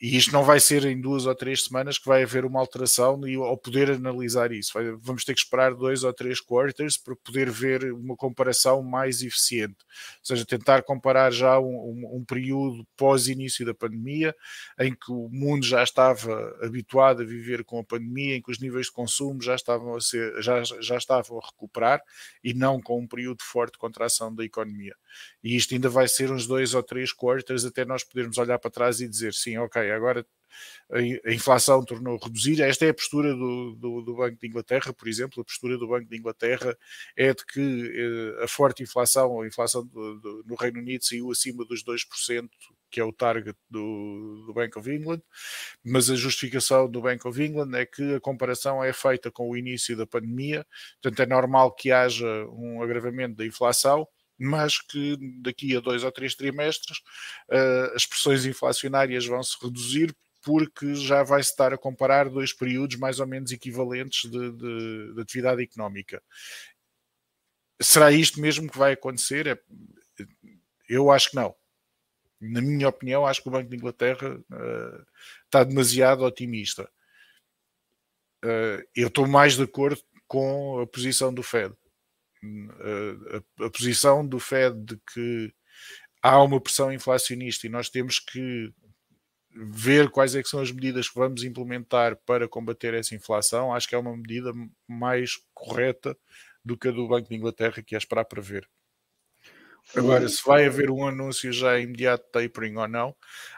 E 0.00 0.16
isto 0.16 0.32
não 0.32 0.42
vai 0.42 0.58
ser 0.58 0.84
em 0.86 0.98
duas 0.98 1.26
ou 1.26 1.34
três 1.34 1.64
semanas 1.64 1.98
que 1.98 2.06
vai 2.06 2.22
haver 2.22 2.44
uma 2.46 2.58
alteração 2.58 3.26
e 3.28 3.34
ao 3.34 3.56
poder 3.58 3.90
analisar 3.90 4.50
isso. 4.50 4.72
Vai, 4.72 4.90
vamos 4.92 5.24
ter 5.24 5.34
que 5.34 5.40
esperar 5.40 5.74
dois 5.74 6.04
ou 6.04 6.12
três 6.12 6.40
quarters 6.40 6.96
para 6.96 7.14
poder 7.16 7.50
ver 7.50 7.92
uma 7.92 8.16
comparação 8.16 8.82
mais 8.82 9.22
eficiente. 9.22 9.76
Ou 9.80 10.24
seja, 10.24 10.46
tentar 10.46 10.82
comparar 10.82 11.30
já 11.30 11.60
um, 11.60 11.64
um, 11.64 12.16
um 12.16 12.24
período 12.24 12.86
pós-início 12.96 13.66
da 13.66 13.74
pandemia, 13.74 14.34
em 14.78 14.94
que 14.94 15.12
o 15.12 15.28
mundo 15.30 15.66
já 15.66 15.82
estava 15.82 16.56
habituado 16.62 17.22
a 17.22 17.26
viver 17.26 17.62
com 17.64 17.78
a 17.78 17.84
pandemia, 17.84 18.36
em 18.36 18.42
que 18.42 18.50
os 18.50 18.58
níveis 18.58 18.86
de 18.86 18.92
consumo 18.92 19.42
já 19.42 19.54
estavam 19.54 19.94
a, 19.94 20.00
ser, 20.00 20.40
já, 20.40 20.62
já 20.62 20.96
estavam 20.96 21.38
a 21.38 21.46
recuperar, 21.46 22.00
e 22.42 22.54
não 22.54 22.80
com 22.80 23.00
um 23.00 23.06
período 23.06 23.38
de 23.38 23.44
forte 23.44 23.76
contração 23.76 24.34
da 24.34 24.44
economia. 24.44 24.94
E 25.42 25.56
isto 25.56 25.74
ainda 25.74 25.88
vai 25.88 26.08
ser 26.08 26.32
uns 26.32 26.46
dois 26.46 26.74
ou 26.74 26.82
três 26.82 27.12
quarters 27.12 27.64
até 27.64 27.84
nós 27.84 28.02
podermos 28.02 28.38
olhar 28.38 28.58
para 28.58 28.70
trás 28.70 29.00
e 29.00 29.08
dizer 29.08 29.34
sim, 29.34 29.49
ok, 29.58 29.90
agora 29.90 30.26
a 31.24 31.32
inflação 31.32 31.84
tornou 31.84 32.18
a 32.20 32.24
reduzir. 32.24 32.60
Esta 32.60 32.86
é 32.86 32.90
a 32.90 32.94
postura 32.94 33.32
do, 33.34 33.76
do, 33.76 34.02
do, 34.02 34.16
Banco 34.16 34.38
de 34.38 34.46
Inglaterra, 34.46 34.92
por 34.92 35.08
exemplo. 35.08 35.40
A 35.40 35.44
postura 35.44 35.78
do 35.78 35.88
Banco 35.88 36.08
de 36.08 36.16
Inglaterra 36.16 36.76
é 37.16 37.32
de 37.32 37.44
que 37.46 37.92
eh, 38.40 38.44
a 38.44 38.48
forte 38.48 38.82
inflação, 38.82 39.40
a 39.40 39.46
inflação 39.46 39.86
do, 39.86 40.42
no 40.44 40.54
Reino 40.56 40.80
Unido 40.80 41.04
saiu 41.04 41.30
acima 41.30 41.64
dos 41.64 41.84
2%, 41.84 42.48
que 42.90 43.00
é 43.00 43.04
o 43.04 43.12
target 43.12 43.56
do, 43.68 44.44
do 44.46 44.52
Bank 44.52 44.76
of 44.76 44.90
England, 44.90 45.22
mas 45.84 46.10
a 46.10 46.16
justificação 46.16 46.90
do 46.90 47.00
Bank 47.00 47.26
of 47.26 47.40
England 47.40 47.70
é 47.74 47.86
que 47.86 48.14
a 48.16 48.20
comparação 48.20 48.82
é 48.82 48.92
feita 48.92 49.30
com 49.30 49.48
o 49.48 49.56
início 49.56 49.96
da 49.96 50.06
pandemia, 50.06 50.66
portanto 51.00 51.20
é 51.20 51.26
normal 51.26 51.72
que 51.72 51.92
haja 51.92 52.26
um 52.48 52.82
agravamento 52.82 53.36
da 53.36 53.46
inflação, 53.46 54.08
mas 54.40 54.80
que 54.80 55.18
daqui 55.42 55.76
a 55.76 55.80
dois 55.80 56.02
ou 56.02 56.10
três 56.10 56.34
trimestres 56.34 56.98
uh, 57.50 57.94
as 57.94 58.06
pressões 58.06 58.46
inflacionárias 58.46 59.26
vão 59.26 59.42
se 59.42 59.54
reduzir 59.62 60.16
porque 60.40 60.94
já 60.94 61.22
vai 61.22 61.42
se 61.42 61.50
estar 61.50 61.74
a 61.74 61.78
comparar 61.78 62.30
dois 62.30 62.50
períodos 62.50 62.96
mais 62.96 63.20
ou 63.20 63.26
menos 63.26 63.52
equivalentes 63.52 64.30
de, 64.30 64.52
de, 64.52 65.14
de 65.14 65.20
atividade 65.20 65.62
económica. 65.62 66.22
Será 67.78 68.10
isto 68.10 68.40
mesmo 68.40 68.70
que 68.70 68.78
vai 68.78 68.92
acontecer? 68.92 69.46
É, 69.46 69.58
eu 70.88 71.10
acho 71.10 71.30
que 71.30 71.36
não. 71.36 71.54
Na 72.40 72.62
minha 72.62 72.88
opinião, 72.88 73.26
acho 73.26 73.42
que 73.42 73.48
o 73.48 73.52
Banco 73.52 73.68
de 73.68 73.76
Inglaterra 73.76 74.38
uh, 74.38 75.06
está 75.44 75.62
demasiado 75.62 76.24
otimista. 76.24 76.90
Uh, 78.42 78.82
eu 78.96 79.08
estou 79.08 79.28
mais 79.28 79.56
de 79.56 79.62
acordo 79.64 80.00
com 80.26 80.80
a 80.80 80.86
posição 80.86 81.34
do 81.34 81.42
Fed 81.42 81.74
a, 82.42 83.66
a, 83.66 83.70
posição 83.70 84.26
do 84.26 84.38
Fed 84.38 84.76
de 84.84 85.00
que 85.12 85.52
há 86.22 86.42
uma 86.42 86.60
pressão 86.60 86.92
inflacionista 86.92 87.66
e 87.66 87.70
nós 87.70 87.88
temos 87.88 88.18
que 88.18 88.72
ver 89.52 90.10
quais 90.10 90.34
é 90.34 90.42
são 90.44 90.60
as 90.60 90.70
medidas 90.70 91.08
que 91.08 91.18
vamos 91.18 91.42
implementar 91.42 92.16
para 92.24 92.48
combater 92.48 92.94
essa 92.94 93.14
inflação, 93.14 93.74
acho 93.74 93.88
que 93.88 93.94
é 93.94 93.98
uma 93.98 94.16
medida 94.16 94.52
mais 94.86 95.38
correta 95.52 96.16
do 96.64 96.76
que 96.76 96.88
a 96.88 96.92
do 96.92 97.08
Banco 97.08 97.28
de 97.28 97.34
Inglaterra, 97.34 97.82
que 97.82 97.94
é 97.94 97.98
esperar 97.98 98.24
para 98.24 98.40
ver. 98.40 98.68
Agora, 99.96 100.28
se 100.28 100.42
vai 100.44 100.66
haver 100.66 100.90
um 100.90 101.06
anúncio 101.06 101.52
já 101.52 101.78
imediato 101.78 102.24
de 102.24 102.30
tapering 102.30 102.76
ou 102.76 102.86
não, 102.86 103.16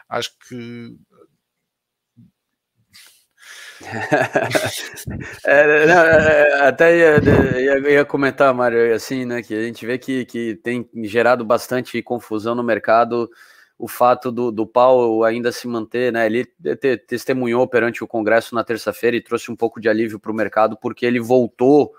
acho 0.09 0.31
que 0.47 0.97
é, 5.45 5.85
não, 5.85 6.03
é, 6.03 6.41
é, 6.41 6.67
até 6.67 6.97
ia, 6.97 7.19
ia, 7.59 7.91
ia, 7.91 8.05
comentar, 8.05 8.53
Mário, 8.53 8.93
assim, 8.93 9.25
né, 9.25 9.41
que 9.41 9.53
a 9.53 9.63
gente 9.63 9.85
vê 9.85 9.97
que, 9.97 10.25
que 10.25 10.55
tem 10.55 10.89
gerado 11.03 11.43
bastante 11.45 12.01
confusão 12.01 12.55
no 12.55 12.63
mercado 12.63 13.29
o 13.77 13.87
fato 13.87 14.31
do, 14.31 14.51
do 14.51 14.65
Paulo 14.65 15.23
ainda 15.23 15.51
se 15.51 15.67
manter, 15.67 16.13
né? 16.13 16.25
Ele 16.25 16.45
te, 16.45 16.97
testemunhou 16.97 17.67
perante 17.67 18.03
o 18.03 18.07
Congresso 18.07 18.55
na 18.55 18.63
terça-feira 18.63 19.17
e 19.17 19.21
trouxe 19.21 19.51
um 19.51 19.55
pouco 19.55 19.81
de 19.81 19.89
alívio 19.89 20.19
para 20.19 20.31
o 20.31 20.35
mercado, 20.35 20.77
porque 20.77 21.05
ele 21.05 21.19
voltou 21.19 21.91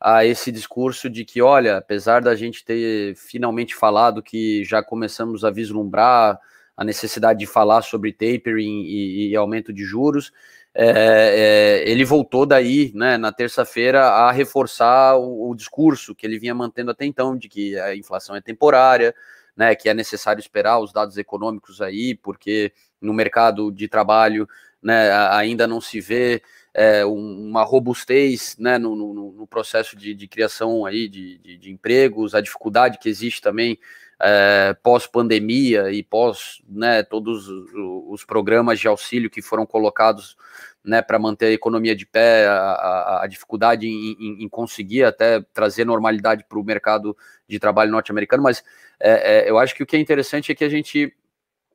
a 0.00 0.24
esse 0.24 0.52
discurso 0.52 1.08
de 1.08 1.24
que, 1.24 1.40
olha, 1.40 1.78
apesar 1.78 2.22
da 2.22 2.34
gente 2.34 2.64
ter 2.64 3.14
finalmente 3.16 3.74
falado 3.74 4.22
que 4.22 4.64
já 4.64 4.82
começamos 4.82 5.44
a 5.44 5.50
vislumbrar 5.50 6.38
a 6.76 6.84
necessidade 6.84 7.38
de 7.38 7.46
falar 7.46 7.82
sobre 7.82 8.12
tapering 8.12 8.82
e, 8.82 9.30
e 9.30 9.36
aumento 9.36 9.72
de 9.72 9.84
juros, 9.84 10.32
é, 10.74 11.82
é, 11.84 11.90
ele 11.90 12.04
voltou 12.04 12.46
daí, 12.46 12.90
né, 12.94 13.18
na 13.18 13.30
terça-feira, 13.30 14.04
a 14.06 14.32
reforçar 14.32 15.16
o, 15.16 15.50
o, 15.50 15.54
discurso 15.54 16.14
que 16.14 16.26
ele 16.26 16.38
vinha 16.38 16.54
mantendo 16.54 16.90
até 16.90 17.04
então, 17.04 17.36
de 17.36 17.48
que 17.48 17.78
a 17.78 17.94
inflação 17.94 18.34
é 18.34 18.40
temporária, 18.40 19.14
né, 19.54 19.74
que 19.74 19.88
é 19.88 19.94
necessário 19.94 20.40
esperar 20.40 20.78
os 20.78 20.92
dados 20.92 21.18
econômicos 21.18 21.82
aí, 21.82 22.14
porque 22.14 22.72
no 23.00 23.12
mercado 23.12 23.70
de 23.70 23.86
trabalho 23.86 24.48
né, 24.82 25.12
ainda 25.30 25.66
não 25.66 25.80
se 25.80 26.00
vê 26.00 26.42
é, 26.74 27.04
uma 27.04 27.62
robustez 27.62 28.56
né, 28.58 28.78
no, 28.78 28.96
no, 28.96 29.32
no 29.32 29.46
processo 29.46 29.94
de, 29.94 30.14
de, 30.14 30.26
criação 30.26 30.86
aí 30.86 31.06
de, 31.06 31.38
de, 31.38 31.58
de, 31.58 31.70
empregos, 31.70 32.34
a 32.34 32.40
dificuldade 32.40 32.98
que 32.98 33.08
existe 33.08 33.42
também 33.42 33.78
é, 34.22 34.76
pós-pandemia 34.82 35.90
e 35.90 36.00
pós 36.02 36.62
né, 36.68 37.02
todos 37.02 37.48
os 37.48 38.24
programas 38.24 38.78
de 38.78 38.86
auxílio 38.86 39.28
que 39.28 39.42
foram 39.42 39.66
colocados 39.66 40.36
né, 40.84 41.02
para 41.02 41.18
manter 41.18 41.46
a 41.46 41.52
economia 41.52 41.94
de 41.94 42.06
pé, 42.06 42.46
a, 42.46 42.52
a, 42.54 43.24
a 43.24 43.26
dificuldade 43.26 43.86
em, 43.86 44.16
em, 44.18 44.44
em, 44.44 44.48
conseguir 44.48 45.02
até 45.02 45.40
trazer 45.52 45.84
normalidade 45.84 46.44
para 46.48 46.58
o 46.58 46.64
mercado 46.64 47.16
de 47.48 47.58
trabalho 47.58 47.90
norte-americano, 47.90 48.42
mas 48.44 48.62
é, 49.00 49.46
é, 49.46 49.50
eu 49.50 49.58
acho 49.58 49.74
que 49.74 49.82
o 49.82 49.86
que 49.86 49.96
é 49.96 50.00
interessante 50.00 50.52
é 50.52 50.54
que 50.54 50.64
a 50.64 50.68
gente 50.68 51.12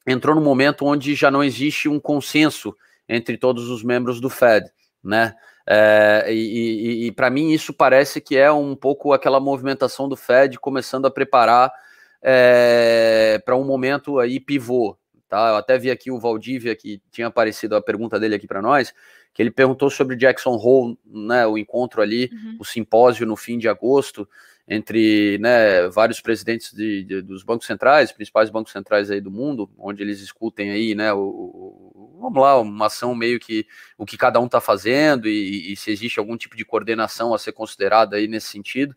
entrou 0.06 0.34
num 0.34 0.44
momento 0.44 0.86
onde 0.86 1.16
já 1.16 1.30
não 1.30 1.44
existe 1.44 1.90
um 1.90 2.00
consenso 2.00 2.74
entre 3.10 3.38
todos 3.38 3.70
os 3.70 3.84
membros 3.84 4.22
do 4.22 4.30
Fed, 4.30 4.70
né? 5.04 5.36
É, 5.70 6.26
e, 6.30 6.34
e, 6.34 7.08
e 7.08 7.12
para 7.12 7.30
mim 7.30 7.52
isso 7.52 7.74
parece 7.74 8.22
que 8.22 8.38
é 8.38 8.50
um 8.50 8.74
pouco 8.74 9.12
aquela 9.12 9.38
movimentação 9.38 10.08
do 10.08 10.16
Fed 10.16 10.58
começando 10.60 11.06
a 11.06 11.12
preparar 11.12 11.74
é, 12.22 13.42
para 13.46 13.56
um 13.56 13.64
momento 13.64 14.20
aí 14.20 14.40
pivô. 14.40 14.98
Tá? 15.30 15.50
Eu 15.50 15.56
até 15.58 15.78
vi 15.78 15.92
aqui 15.92 16.10
o 16.10 16.20
Valdívia, 16.20 16.76
que 16.76 17.02
tinha 17.12 17.28
aparecido 17.28 17.76
a 17.76 17.82
pergunta 17.82 18.20
dele 18.20 18.36
aqui 18.36 18.48
para 18.48 18.62
nós, 18.62 18.94
que 19.34 19.42
ele 19.42 19.52
perguntou 19.52 19.90
sobre 19.90 20.16
Jackson 20.16 20.56
Hole, 20.56 20.98
né, 21.06 21.46
o 21.46 21.58
encontro 21.58 22.02
ali, 22.02 22.30
uhum. 22.32 22.58
o 22.60 22.66
simpósio 22.66 23.26
no 23.26 23.36
fim 23.36 23.58
de 23.58 23.68
agosto, 23.68 24.28
entre 24.68 25.38
né, 25.40 25.88
vários 25.90 26.20
presidentes 26.20 26.74
de, 26.74 27.04
de, 27.04 27.22
dos 27.22 27.44
bancos 27.44 27.68
centrais, 27.68 28.12
principais 28.12 28.50
bancos 28.50 28.72
centrais 28.72 29.12
aí 29.12 29.22
do 29.22 29.32
mundo, 29.32 29.70
onde 29.78 30.02
eles 30.02 30.20
discutem 30.20 30.72
aí, 30.72 30.96
né, 30.96 31.14
o, 31.14 31.20
o 31.20 32.18
vamos 32.20 32.42
lá, 32.42 32.60
uma 32.60 32.88
ação 32.88 33.16
meio 33.16 33.40
que 33.40 33.66
o 33.98 34.06
que 34.06 34.18
cada 34.18 34.40
um 34.40 34.46
está 34.46 34.60
fazendo 34.60 35.28
e, 35.28 35.72
e, 35.72 35.76
se 35.76 35.92
existe 35.92 36.20
algum 36.20 36.36
tipo 36.36 36.56
de 36.56 36.66
coordenação 36.66 37.34
a 37.34 37.40
ser 37.40 37.52
considerada 37.52 38.18
aí 38.18 38.28
nesse 38.28 38.48
sentido. 38.48 38.96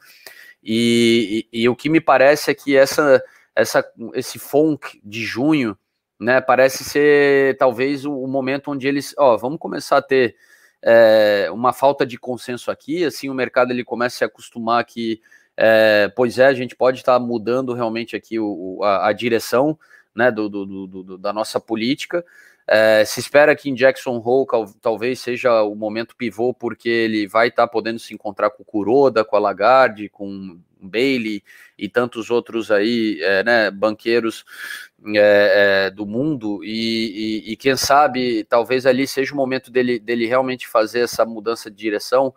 E, 0.62 1.46
e, 1.52 1.62
e, 1.62 1.68
o 1.68 1.76
que 1.76 1.88
me 1.88 2.00
parece 2.00 2.50
é 2.50 2.54
que 2.54 2.76
essa, 2.76 3.22
essa, 3.54 3.84
esse 4.14 4.38
FONC 4.38 5.00
de 5.02 5.24
junho, 5.24 5.76
né, 6.18 6.40
parece 6.40 6.84
ser 6.84 7.56
talvez 7.56 8.04
o, 8.04 8.12
o 8.12 8.28
momento 8.28 8.70
onde 8.70 8.86
eles, 8.86 9.14
ó, 9.18 9.36
vamos 9.36 9.58
começar 9.58 9.96
a 9.96 10.02
ter 10.02 10.36
é, 10.82 11.48
uma 11.52 11.72
falta 11.72 12.04
de 12.04 12.18
consenso 12.18 12.70
aqui, 12.70 13.04
assim 13.04 13.28
o 13.28 13.34
mercado 13.34 13.70
ele 13.70 13.84
começa 13.84 14.16
a 14.16 14.18
se 14.18 14.24
acostumar 14.24 14.84
que, 14.84 15.20
é, 15.56 16.12
pois 16.14 16.38
é, 16.38 16.46
a 16.46 16.54
gente 16.54 16.76
pode 16.76 16.98
estar 16.98 17.18
mudando 17.18 17.72
realmente 17.72 18.14
aqui 18.14 18.38
o, 18.38 18.80
a, 18.82 19.08
a 19.08 19.12
direção, 19.12 19.78
né, 20.14 20.30
do, 20.30 20.48
do, 20.48 20.86
do, 20.86 21.18
da 21.18 21.32
nossa 21.32 21.60
política, 21.60 22.24
é, 22.66 23.04
se 23.04 23.18
espera 23.18 23.56
que 23.56 23.68
em 23.68 23.74
Jackson 23.74 24.22
Hole 24.24 24.46
talvez 24.80 25.20
seja 25.20 25.62
o 25.62 25.74
momento 25.74 26.14
pivô, 26.16 26.54
porque 26.54 26.88
ele 26.88 27.26
vai 27.26 27.48
estar 27.48 27.66
tá 27.66 27.68
podendo 27.68 27.98
se 27.98 28.14
encontrar 28.14 28.50
com 28.50 28.62
o 28.62 28.66
Kuroda, 28.66 29.24
com 29.24 29.34
a 29.34 29.40
Lagarde, 29.40 30.08
com 30.08 30.56
o 30.80 30.88
Bailey 30.88 31.42
e 31.76 31.88
tantos 31.88 32.30
outros 32.30 32.70
aí, 32.70 33.18
é, 33.22 33.42
né, 33.42 33.70
banqueiros 33.70 34.44
é, 35.14 35.86
é, 35.86 35.90
do 35.90 36.06
mundo, 36.06 36.62
e, 36.62 37.42
e, 37.48 37.52
e, 37.52 37.56
quem 37.56 37.76
sabe 37.76 38.44
talvez 38.44 38.86
ali 38.86 39.06
seja 39.06 39.32
o 39.32 39.36
momento 39.36 39.70
dele, 39.70 39.98
dele 39.98 40.26
realmente 40.26 40.68
fazer 40.68 41.00
essa 41.00 41.24
mudança 41.24 41.70
de 41.70 41.76
direção, 41.76 42.34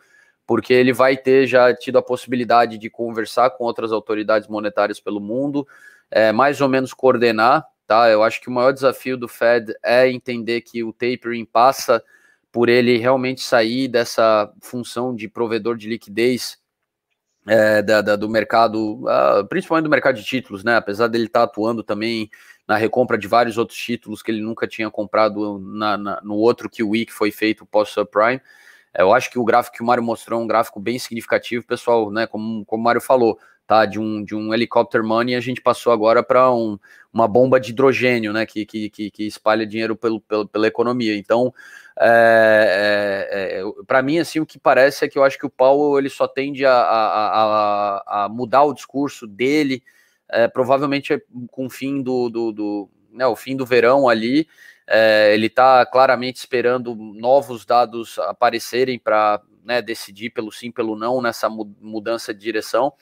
porque 0.47 0.73
ele 0.73 0.93
vai 0.93 1.15
ter 1.15 1.45
já 1.45 1.73
tido 1.75 1.97
a 1.97 2.01
possibilidade 2.01 2.77
de 2.77 2.89
conversar 2.89 3.51
com 3.51 3.65
outras 3.65 3.91
autoridades 3.91 4.47
monetárias 4.47 4.99
pelo 4.99 5.19
mundo, 5.19 5.67
é, 6.09 6.31
mais 6.31 6.61
ou 6.61 6.69
menos 6.69 6.93
coordenar 6.93 7.65
tá? 7.93 8.09
Eu 8.09 8.23
acho 8.23 8.41
que 8.41 8.49
o 8.49 8.51
maior 8.51 8.71
desafio 8.71 9.15
do 9.15 9.27
Fed 9.27 9.71
é 9.83 10.09
entender 10.09 10.61
que 10.61 10.83
o 10.83 10.91
tapering 10.91 11.45
passa 11.45 12.03
por 12.51 12.67
ele 12.67 12.97
realmente 12.97 13.41
sair 13.41 13.87
dessa 13.87 14.51
função 14.61 15.15
de 15.15 15.27
provedor 15.27 15.77
de 15.77 15.87
liquidez 15.87 16.57
é, 17.45 17.83
da, 17.83 18.01
da, 18.01 18.15
do 18.15 18.27
mercado, 18.27 19.03
uh, 19.03 19.45
principalmente 19.47 19.83
do 19.83 19.91
mercado 19.91 20.15
de 20.15 20.23
títulos, 20.23 20.63
né? 20.63 20.75
Apesar 20.75 21.07
dele 21.07 21.25
estar 21.25 21.41
tá 21.41 21.45
atuando 21.45 21.83
também 21.83 22.31
na 22.67 22.77
recompra 22.77 23.15
de 23.17 23.27
vários 23.27 23.59
outros 23.59 23.77
títulos 23.77 24.23
que 24.23 24.31
ele 24.31 24.41
nunca 24.41 24.67
tinha 24.67 24.89
comprado 24.89 25.59
na, 25.59 25.95
na, 25.95 26.21
no 26.23 26.35
outro 26.35 26.69
que 26.69 26.81
o 26.81 26.89
week 26.89 27.13
foi 27.13 27.29
feito 27.29 27.65
pós-subprime. 27.65 28.41
É, 28.93 29.01
eu 29.01 29.13
acho 29.13 29.29
que 29.31 29.39
o 29.39 29.43
gráfico 29.43 29.77
que 29.77 29.83
o 29.83 29.85
Mário 29.85 30.03
mostrou 30.03 30.39
é 30.39 30.43
um 30.43 30.47
gráfico 30.47 30.79
bem 30.79 30.99
significativo, 30.99 31.65
pessoal, 31.65 32.11
né? 32.11 32.27
Como, 32.27 32.63
como 32.65 32.81
o 32.81 32.83
Mário 32.83 33.01
falou, 33.01 33.39
tá? 33.65 33.85
De 33.85 33.99
um, 33.99 34.23
de 34.23 34.35
um 34.35 34.53
helicóptero 34.53 35.05
money, 35.05 35.35
a 35.35 35.39
gente 35.39 35.61
passou 35.61 35.91
agora 35.91 36.21
para 36.21 36.51
um, 36.53 36.77
uma 37.11 37.27
bomba 37.27 37.59
de 37.59 37.71
hidrogênio, 37.71 38.31
né? 38.31 38.45
Que, 38.45 38.65
que, 38.65 38.89
que, 38.89 39.11
que 39.11 39.23
espalha 39.27 39.65
dinheiro 39.65 39.95
pelo, 39.95 40.21
pelo, 40.21 40.47
pela 40.47 40.67
economia. 40.67 41.15
Então, 41.17 41.53
é, 41.99 43.29
é, 43.31 43.59
é, 43.59 43.63
para 43.85 44.01
mim, 44.01 44.19
assim, 44.19 44.39
o 44.39 44.45
que 44.45 44.59
parece 44.59 45.05
é 45.05 45.07
que 45.09 45.17
eu 45.17 45.23
acho 45.23 45.37
que 45.37 45.45
o 45.45 45.49
Paulo 45.49 45.97
ele 45.97 46.09
só 46.09 46.27
tende 46.27 46.65
a, 46.65 46.73
a, 46.73 47.43
a, 47.43 48.25
a 48.25 48.29
mudar 48.29 48.63
o 48.63 48.73
discurso 48.73 49.27
dele, 49.27 49.83
é, 50.29 50.47
provavelmente 50.47 51.21
com 51.51 51.67
o 51.67 51.69
fim 51.69 52.01
do, 52.01 52.29
do, 52.29 52.51
do 52.51 52.89
né, 53.11 53.25
o 53.27 53.35
fim 53.35 53.55
do 53.55 53.65
verão 53.65 54.09
ali. 54.09 54.47
É, 54.87 55.33
ele 55.33 55.47
está 55.47 55.85
claramente 55.85 56.37
esperando 56.37 56.95
novos 56.95 57.65
dados 57.65 58.19
aparecerem 58.19 58.99
para 58.99 59.41
né, 59.63 59.81
decidir 59.81 60.29
pelo 60.31 60.51
sim, 60.51 60.71
pelo 60.71 60.95
não 60.95 61.21
nessa 61.21 61.49
mudança 61.49 62.33
de 62.33 62.39
direção. 62.39 62.93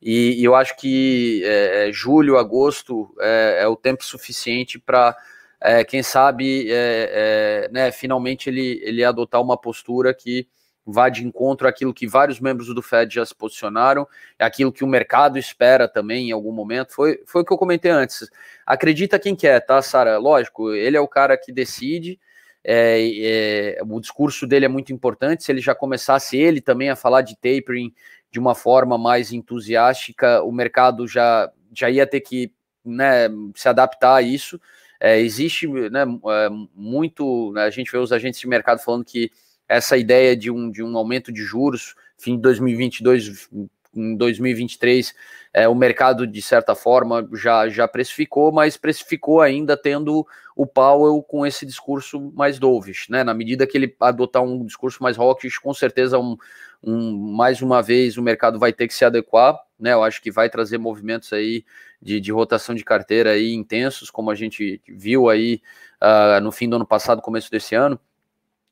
E, 0.00 0.40
e 0.40 0.44
eu 0.44 0.54
acho 0.54 0.76
que 0.76 1.42
é, 1.44 1.88
é, 1.88 1.92
julho, 1.92 2.36
agosto 2.36 3.14
é, 3.20 3.62
é, 3.62 3.68
o 3.68 3.76
tempo 3.76 4.04
suficiente 4.04 4.78
para, 4.78 5.16
é, 5.60 5.84
quem 5.84 6.02
sabe, 6.02 6.66
é, 6.70 7.68
né, 7.72 7.90
finalmente 7.90 8.50
ele, 8.50 8.80
ele 8.84 9.02
adotar 9.02 9.40
uma 9.40 9.56
postura 9.56 10.14
que 10.14 10.46
vá 10.86 11.08
de 11.08 11.26
encontro 11.26 11.66
àquilo 11.66 11.92
que 11.92 12.06
vários 12.06 12.38
membros 12.38 12.72
do 12.72 12.80
Fed 12.80 13.12
já 13.12 13.26
se 13.26 13.34
posicionaram, 13.34 14.06
aquilo 14.38 14.72
que 14.72 14.84
o 14.84 14.86
mercado 14.86 15.36
espera 15.36 15.88
também 15.88 16.28
em 16.28 16.32
algum 16.32 16.52
momento. 16.52 16.94
Foi, 16.94 17.20
foi 17.26 17.42
o 17.42 17.44
que 17.44 17.52
eu 17.52 17.58
comentei 17.58 17.90
antes. 17.90 18.30
Acredita 18.64 19.18
quem 19.18 19.34
quer, 19.34 19.60
tá, 19.60 19.82
Sara? 19.82 20.16
Lógico, 20.18 20.72
ele 20.72 20.96
é 20.96 21.00
o 21.00 21.08
cara 21.08 21.36
que 21.36 21.50
decide. 21.50 22.20
É, 22.62 23.76
é, 23.78 23.78
o 23.84 24.00
discurso 24.00 24.46
dele 24.46 24.64
é 24.64 24.68
muito 24.68 24.92
importante. 24.92 25.42
Se 25.42 25.50
ele 25.50 25.60
já 25.60 25.74
começasse 25.74 26.36
ele 26.36 26.60
também 26.60 26.88
a 26.88 26.96
falar 26.96 27.22
de 27.22 27.34
tapering 27.34 27.92
de 28.30 28.38
uma 28.38 28.54
forma 28.54 28.96
mais 28.96 29.32
entusiástica, 29.32 30.42
o 30.42 30.52
mercado 30.52 31.08
já, 31.08 31.50
já 31.72 31.90
ia 31.90 32.06
ter 32.06 32.20
que 32.20 32.52
né, 32.84 33.28
se 33.54 33.68
adaptar 33.68 34.16
a 34.16 34.22
isso. 34.22 34.60
É, 35.00 35.18
existe 35.18 35.66
né, 35.66 36.02
é, 36.02 36.48
muito, 36.74 37.52
né, 37.52 37.64
a 37.64 37.70
gente 37.70 37.90
vê 37.90 37.98
os 37.98 38.12
agentes 38.12 38.40
de 38.40 38.48
mercado 38.48 38.78
falando 38.78 39.04
que 39.04 39.30
essa 39.68 39.96
ideia 39.96 40.36
de 40.36 40.50
um, 40.50 40.70
de 40.70 40.82
um 40.82 40.96
aumento 40.96 41.32
de 41.32 41.42
juros, 41.42 41.94
fim 42.16 42.36
de 42.36 42.42
2022, 42.42 43.48
em 43.96 44.16
2023, 44.16 45.14
é, 45.52 45.66
o 45.66 45.74
mercado, 45.74 46.26
de 46.26 46.42
certa 46.42 46.74
forma, 46.74 47.26
já, 47.32 47.68
já 47.68 47.88
precificou, 47.88 48.52
mas 48.52 48.76
precificou 48.76 49.40
ainda 49.40 49.76
tendo 49.76 50.26
o 50.54 50.66
Powell 50.66 51.22
com 51.22 51.46
esse 51.46 51.64
discurso 51.64 52.32
mais 52.34 52.58
dovish, 52.58 53.08
né? 53.08 53.24
Na 53.24 53.32
medida 53.32 53.66
que 53.66 53.76
ele 53.76 53.94
adotar 54.00 54.42
um 54.42 54.64
discurso 54.64 55.02
mais 55.02 55.18
hawkish, 55.18 55.58
com 55.58 55.72
certeza 55.72 56.18
um, 56.18 56.36
um, 56.82 57.16
mais 57.34 57.62
uma 57.62 57.82
vez 57.82 58.18
o 58.18 58.22
mercado 58.22 58.58
vai 58.58 58.72
ter 58.72 58.86
que 58.86 58.94
se 58.94 59.04
adequar, 59.04 59.58
né? 59.80 59.92
Eu 59.94 60.02
acho 60.02 60.20
que 60.20 60.30
vai 60.30 60.50
trazer 60.50 60.78
movimentos 60.78 61.32
aí 61.32 61.64
de, 62.00 62.20
de 62.20 62.30
rotação 62.30 62.74
de 62.74 62.84
carteira 62.84 63.30
aí 63.30 63.54
intensos, 63.54 64.10
como 64.10 64.30
a 64.30 64.34
gente 64.34 64.80
viu 64.86 65.28
aí 65.28 65.60
uh, 66.02 66.40
no 66.42 66.52
fim 66.52 66.68
do 66.68 66.76
ano 66.76 66.86
passado, 66.86 67.22
começo 67.22 67.50
desse 67.50 67.74
ano. 67.74 67.98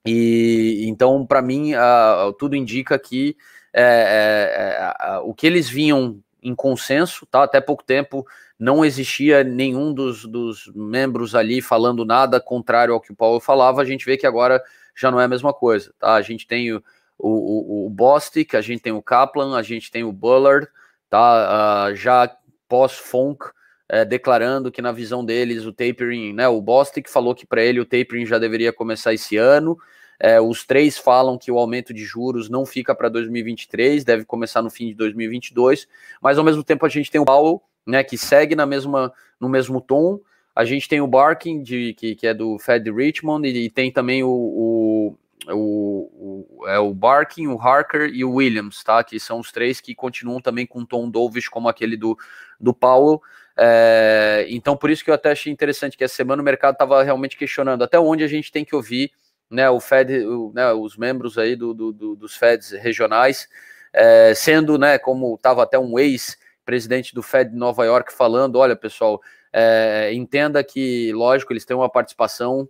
E 0.06 0.84
então, 0.86 1.26
para 1.26 1.40
mim, 1.40 1.74
uh, 1.74 2.32
tudo 2.38 2.54
indica 2.54 2.98
que 2.98 3.36
é, 3.72 4.94
é, 5.00 5.18
o 5.18 5.34
que 5.34 5.46
eles 5.46 5.68
vinham 5.68 6.20
em 6.42 6.54
consenso, 6.54 7.26
tá? 7.26 7.42
Até 7.42 7.60
pouco 7.60 7.82
tempo 7.82 8.24
não 8.58 8.84
existia 8.84 9.42
nenhum 9.42 9.92
dos, 9.92 10.24
dos 10.26 10.70
membros 10.74 11.34
ali 11.34 11.60
falando 11.60 12.04
nada 12.04 12.40
contrário 12.40 12.94
ao 12.94 13.00
que 13.00 13.10
o 13.10 13.16
Paulo 13.16 13.40
falava. 13.40 13.80
A 13.82 13.84
gente 13.84 14.04
vê 14.04 14.16
que 14.16 14.26
agora 14.26 14.62
já 14.94 15.10
não 15.10 15.20
é 15.20 15.24
a 15.24 15.28
mesma 15.28 15.52
coisa, 15.52 15.92
tá? 15.98 16.14
A 16.14 16.22
gente 16.22 16.46
tem 16.46 16.72
o, 16.72 16.82
o, 17.18 17.86
o, 17.86 17.90
Bostic, 17.90 18.54
a 18.54 18.60
gente 18.60 18.82
tem 18.82 18.92
o 18.92 19.02
Kaplan, 19.02 19.56
a 19.56 19.62
gente 19.62 19.90
tem 19.90 20.04
o 20.04 20.12
Bullard, 20.12 20.68
tá? 21.10 21.88
Uh, 21.90 21.96
já 21.96 22.30
pós-Funk, 22.68 23.46
é, 23.94 24.04
declarando 24.04 24.72
que 24.72 24.82
na 24.82 24.90
visão 24.90 25.24
deles 25.24 25.64
o 25.64 25.72
tapering, 25.72 26.32
né? 26.32 26.48
O 26.48 26.60
Bostic 26.60 27.08
falou 27.08 27.32
que 27.32 27.46
para 27.46 27.62
ele 27.62 27.78
o 27.78 27.84
tapering 27.84 28.26
já 28.26 28.40
deveria 28.40 28.72
começar 28.72 29.14
esse 29.14 29.36
ano. 29.36 29.78
É, 30.18 30.40
os 30.40 30.64
três 30.66 30.98
falam 30.98 31.38
que 31.38 31.52
o 31.52 31.56
aumento 31.56 31.94
de 31.94 32.04
juros 32.04 32.50
não 32.50 32.66
fica 32.66 32.92
para 32.92 33.08
2023, 33.08 34.02
deve 34.02 34.24
começar 34.24 34.62
no 34.62 34.70
fim 34.70 34.88
de 34.88 34.94
2022, 34.94 35.86
mas 36.20 36.38
ao 36.38 36.44
mesmo 36.44 36.64
tempo 36.64 36.84
a 36.84 36.88
gente 36.88 37.08
tem 37.08 37.20
o 37.20 37.24
Powell, 37.24 37.62
né, 37.86 38.02
que 38.02 38.18
segue 38.18 38.56
na 38.56 38.66
mesma, 38.66 39.12
no 39.38 39.48
mesmo 39.48 39.80
tom. 39.80 40.18
A 40.56 40.64
gente 40.64 40.88
tem 40.88 41.00
o 41.00 41.06
Barking, 41.06 41.62
de, 41.62 41.94
que, 41.94 42.16
que 42.16 42.26
é 42.26 42.34
do 42.34 42.58
Fed 42.58 42.90
Richmond, 42.90 43.46
e, 43.46 43.66
e 43.66 43.70
tem 43.70 43.92
também 43.92 44.24
o, 44.24 44.28
o, 44.28 45.18
o, 45.52 46.46
o, 46.58 46.66
é 46.66 46.80
o 46.80 46.92
Barking, 46.92 47.46
o 47.46 47.60
Harker 47.60 48.10
e 48.12 48.24
o 48.24 48.32
Williams, 48.32 48.82
tá? 48.82 49.04
Que 49.04 49.20
são 49.20 49.38
os 49.38 49.52
três 49.52 49.80
que 49.80 49.94
continuam 49.94 50.40
também 50.40 50.66
com 50.66 50.80
um 50.80 50.86
tom 50.86 51.08
dovish 51.08 51.48
como 51.48 51.68
aquele 51.68 51.96
do, 51.96 52.18
do 52.58 52.74
Powell. 52.74 53.22
É, 53.56 54.46
então, 54.48 54.76
por 54.76 54.90
isso 54.90 55.04
que 55.04 55.10
eu 55.10 55.14
até 55.14 55.30
achei 55.30 55.52
interessante 55.52 55.96
que 55.96 56.04
essa 56.04 56.14
semana 56.14 56.42
o 56.42 56.44
mercado 56.44 56.74
estava 56.74 57.02
realmente 57.02 57.36
questionando 57.36 57.84
até 57.84 57.98
onde 57.98 58.24
a 58.24 58.28
gente 58.28 58.50
tem 58.50 58.64
que 58.64 58.74
ouvir 58.74 59.12
né, 59.50 59.70
o 59.70 59.78
Fed, 59.80 60.26
o, 60.26 60.52
né, 60.54 60.72
os 60.72 60.96
membros 60.96 61.38
aí 61.38 61.54
do, 61.54 61.72
do, 61.72 61.92
do 61.92 62.16
dos 62.16 62.34
Feds 62.34 62.70
regionais, 62.72 63.48
é, 63.92 64.34
sendo, 64.34 64.76
né, 64.78 64.98
como 64.98 65.34
estava 65.34 65.62
até 65.62 65.78
um 65.78 65.98
ex-presidente 65.98 67.14
do 67.14 67.22
Fed 67.22 67.50
de 67.50 67.56
Nova 67.56 67.84
York 67.84 68.12
falando, 68.12 68.56
olha, 68.56 68.74
pessoal, 68.74 69.20
é, 69.52 70.12
entenda 70.12 70.62
que, 70.64 71.12
lógico, 71.12 71.52
eles 71.52 71.64
têm 71.64 71.76
uma 71.76 71.88
participação 71.88 72.68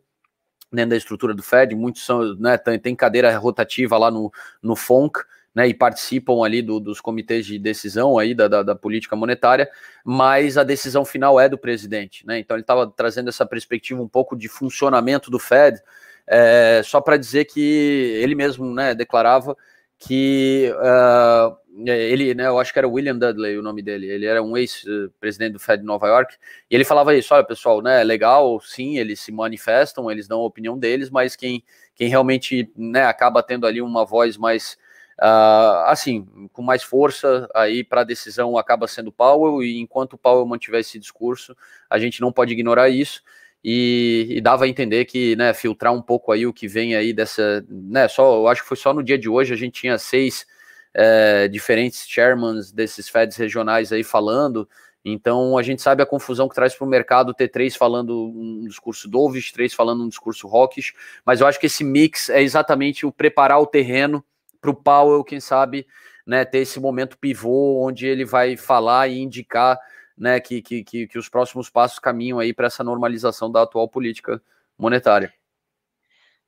dentro 0.70 0.90
da 0.90 0.96
estrutura 0.96 1.32
do 1.32 1.42
Fed, 1.42 1.74
muitos 1.74 2.04
são, 2.04 2.34
né, 2.34 2.58
tem, 2.58 2.94
cadeira 2.94 3.36
rotativa 3.38 3.96
lá 3.96 4.10
no, 4.10 4.30
no 4.62 4.76
FONC, 4.76 5.20
né, 5.54 5.68
e 5.68 5.74
participam 5.74 6.44
ali 6.44 6.60
do, 6.60 6.80
dos 6.80 7.00
comitês 7.00 7.46
de 7.46 7.58
decisão 7.58 8.18
aí 8.18 8.34
da, 8.34 8.48
da, 8.48 8.62
da, 8.62 8.74
política 8.74 9.14
monetária, 9.14 9.70
mas 10.04 10.58
a 10.58 10.64
decisão 10.64 11.04
final 11.04 11.38
é 11.38 11.48
do 11.48 11.56
presidente, 11.56 12.26
né? 12.26 12.38
Então 12.40 12.56
ele 12.56 12.62
estava 12.62 12.86
trazendo 12.86 13.28
essa 13.28 13.46
perspectiva 13.46 14.02
um 14.02 14.08
pouco 14.08 14.36
de 14.36 14.48
funcionamento 14.48 15.30
do 15.30 15.38
Fed, 15.38 15.80
é, 16.26 16.82
só 16.84 17.00
para 17.00 17.16
dizer 17.16 17.44
que 17.44 17.60
ele 17.60 18.34
mesmo 18.34 18.72
né, 18.74 18.94
declarava 18.94 19.56
que 19.98 20.72
uh, 20.74 21.56
ele, 21.86 22.34
né, 22.34 22.46
eu 22.46 22.58
acho 22.58 22.72
que 22.72 22.78
era 22.78 22.88
William 22.88 23.16
Dudley 23.16 23.56
o 23.58 23.62
nome 23.62 23.82
dele, 23.82 24.06
ele 24.06 24.26
era 24.26 24.42
um 24.42 24.56
ex-presidente 24.56 25.52
do 25.52 25.58
Fed 25.58 25.80
de 25.80 25.86
Nova 25.86 26.06
York, 26.06 26.36
e 26.70 26.74
ele 26.74 26.84
falava 26.84 27.14
isso, 27.14 27.34
olha 27.34 27.44
pessoal, 27.44 27.80
né, 27.80 28.02
legal, 28.04 28.60
sim, 28.60 28.98
eles 28.98 29.20
se 29.20 29.32
manifestam, 29.32 30.10
eles 30.10 30.28
dão 30.28 30.40
a 30.40 30.44
opinião 30.44 30.78
deles, 30.78 31.10
mas 31.10 31.34
quem, 31.36 31.64
quem 31.94 32.08
realmente 32.08 32.70
né, 32.76 33.04
acaba 33.04 33.42
tendo 33.42 33.66
ali 33.66 33.80
uma 33.80 34.04
voz 34.04 34.36
mais, 34.36 34.76
uh, 35.20 35.84
assim, 35.86 36.26
com 36.52 36.62
mais 36.62 36.82
força 36.82 37.48
aí 37.54 37.84
para 37.84 38.02
a 38.02 38.04
decisão 38.04 38.56
acaba 38.56 38.86
sendo 38.86 39.12
Powell, 39.12 39.62
e 39.62 39.80
enquanto 39.80 40.18
Powell 40.18 40.46
mantiver 40.46 40.80
esse 40.80 40.98
discurso, 40.98 41.56
a 41.88 41.98
gente 41.98 42.20
não 42.20 42.32
pode 42.32 42.52
ignorar 42.52 42.88
isso, 42.88 43.22
e, 43.62 44.26
e, 44.30 44.40
dava 44.42 44.66
a 44.66 44.68
entender 44.68 45.06
que, 45.06 45.34
né, 45.36 45.54
filtrar 45.54 45.94
um 45.94 46.02
pouco 46.02 46.30
aí 46.30 46.46
o 46.46 46.52
que 46.52 46.68
vem 46.68 46.94
aí 46.94 47.14
dessa, 47.14 47.64
né, 47.68 48.06
só, 48.08 48.36
eu 48.36 48.48
acho 48.48 48.62
que 48.62 48.68
foi 48.68 48.76
só 48.76 48.92
no 48.92 49.02
dia 49.02 49.16
de 49.16 49.26
hoje 49.26 49.54
a 49.54 49.56
gente 49.56 49.80
tinha 49.80 49.96
seis 49.96 50.46
é, 50.94 51.48
diferentes 51.48 52.06
chairmans 52.06 52.70
desses 52.70 53.08
Feds 53.08 53.36
regionais 53.36 53.90
aí 53.92 54.04
falando. 54.04 54.68
Então 55.04 55.58
a 55.58 55.62
gente 55.62 55.82
sabe 55.82 56.02
a 56.02 56.06
confusão 56.06 56.48
que 56.48 56.54
traz 56.54 56.74
para 56.74 56.86
o 56.86 56.88
mercado 56.88 57.34
ter 57.34 57.48
três 57.48 57.76
falando 57.76 58.32
um 58.34 58.66
discurso 58.66 59.08
dovish, 59.08 59.52
três 59.52 59.74
falando 59.74 60.04
um 60.04 60.08
discurso 60.08 60.48
hawkish, 60.48 60.94
mas 61.26 61.40
eu 61.40 61.46
acho 61.46 61.60
que 61.60 61.66
esse 61.66 61.84
mix 61.84 62.30
é 62.30 62.40
exatamente 62.40 63.04
o 63.04 63.12
preparar 63.12 63.60
o 63.60 63.66
terreno 63.66 64.24
para 64.64 64.70
o 64.70 64.74
Powell, 64.74 65.22
quem 65.22 65.40
sabe, 65.40 65.86
né, 66.26 66.42
ter 66.42 66.60
esse 66.60 66.80
momento 66.80 67.18
pivô 67.18 67.84
onde 67.86 68.06
ele 68.06 68.24
vai 68.24 68.56
falar 68.56 69.08
e 69.08 69.18
indicar 69.18 69.78
né, 70.16 70.40
que, 70.40 70.62
que, 70.62 70.82
que, 70.82 71.06
que 71.06 71.18
os 71.18 71.28
próximos 71.28 71.68
passos 71.68 71.98
caminham 71.98 72.38
aí 72.38 72.54
para 72.54 72.68
essa 72.68 72.82
normalização 72.82 73.52
da 73.52 73.62
atual 73.62 73.86
política 73.86 74.40
monetária. 74.78 75.32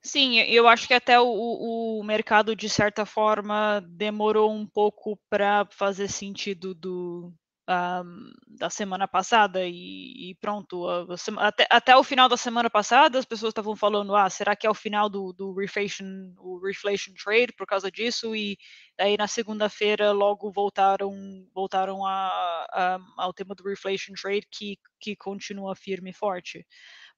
Sim, 0.01 0.39
eu 0.39 0.67
acho 0.67 0.87
que 0.87 0.93
até 0.95 1.19
o, 1.19 1.99
o 1.99 2.03
mercado, 2.03 2.55
de 2.55 2.69
certa 2.69 3.05
forma, 3.05 3.83
demorou 3.87 4.51
um 4.51 4.65
pouco 4.65 5.19
para 5.29 5.67
fazer 5.69 6.07
sentido 6.07 6.73
do, 6.73 7.31
um, 7.67 8.31
da 8.47 8.69
semana 8.69 9.07
passada 9.07 9.65
e, 9.65 10.29
e 10.29 10.35
pronto. 10.35 10.87
A, 10.87 11.05
a, 11.13 11.47
até, 11.47 11.67
até 11.69 11.95
o 11.95 12.03
final 12.03 12.29
da 12.29 12.37
semana 12.37 12.69
passada, 12.69 13.19
as 13.19 13.25
pessoas 13.25 13.51
estavam 13.51 13.75
falando: 13.75 14.15
ah, 14.15 14.29
será 14.29 14.55
que 14.55 14.65
é 14.65 14.69
o 14.69 14.73
final 14.73 15.09
do, 15.09 15.33
do 15.33 15.53
reflation, 15.53 16.33
o 16.37 16.59
reflation 16.59 17.13
trade 17.13 17.53
por 17.57 17.67
causa 17.67 17.91
disso? 17.91 18.35
E 18.35 18.57
aí 18.99 19.17
na 19.17 19.27
segunda-feira 19.27 20.11
logo 20.11 20.51
voltaram 20.51 21.11
voltaram 21.53 22.05
a, 22.05 22.65
a, 22.71 22.99
ao 23.17 23.33
tema 23.33 23.53
do 23.53 23.63
reflation 23.63 24.13
trade 24.13 24.47
que, 24.51 24.77
que 24.99 25.15
continua 25.15 25.75
firme 25.75 26.11
e 26.11 26.13
forte. 26.13 26.65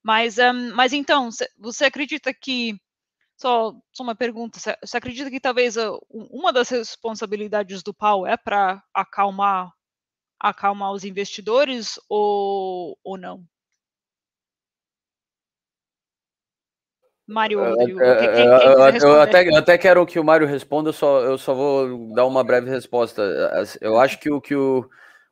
Mas, 0.02 0.38
um, 0.38 0.74
mas 0.74 0.92
então, 0.92 1.28
você 1.58 1.84
acredita 1.84 2.32
que 2.32 2.74
só, 3.36 3.72
só 3.92 4.02
uma 4.02 4.14
pergunta. 4.14 4.58
Você 4.58 4.96
acredita 4.96 5.30
que 5.30 5.40
talvez 5.40 5.76
uma 6.10 6.52
das 6.52 6.68
responsabilidades 6.68 7.82
do 7.82 7.94
Pau 7.94 8.26
é 8.26 8.36
para 8.36 8.82
acalmar 8.94 9.72
acalmar 10.40 10.92
os 10.92 11.04
investidores 11.04 12.00
ou, 12.08 12.98
ou 13.04 13.18
não? 13.18 13.44
Mário, 17.30 17.60
Rodrigo, 17.60 18.00
quem, 18.00 18.32
quem 18.32 18.44
eu, 18.44 19.22
até, 19.22 19.48
eu 19.48 19.56
até 19.56 19.78
quero 19.78 20.04
que 20.04 20.18
o 20.18 20.24
Mário 20.24 20.48
responda, 20.48 20.88
eu 20.88 20.92
só, 20.92 21.20
eu 21.20 21.38
só 21.38 21.54
vou 21.54 22.12
dar 22.12 22.26
uma 22.26 22.42
breve 22.42 22.68
resposta. 22.68 23.22
Eu 23.80 24.00
acho 24.00 24.18
que 24.18 24.28
o 24.28 24.40
que 24.40 24.56
o, 24.56 24.84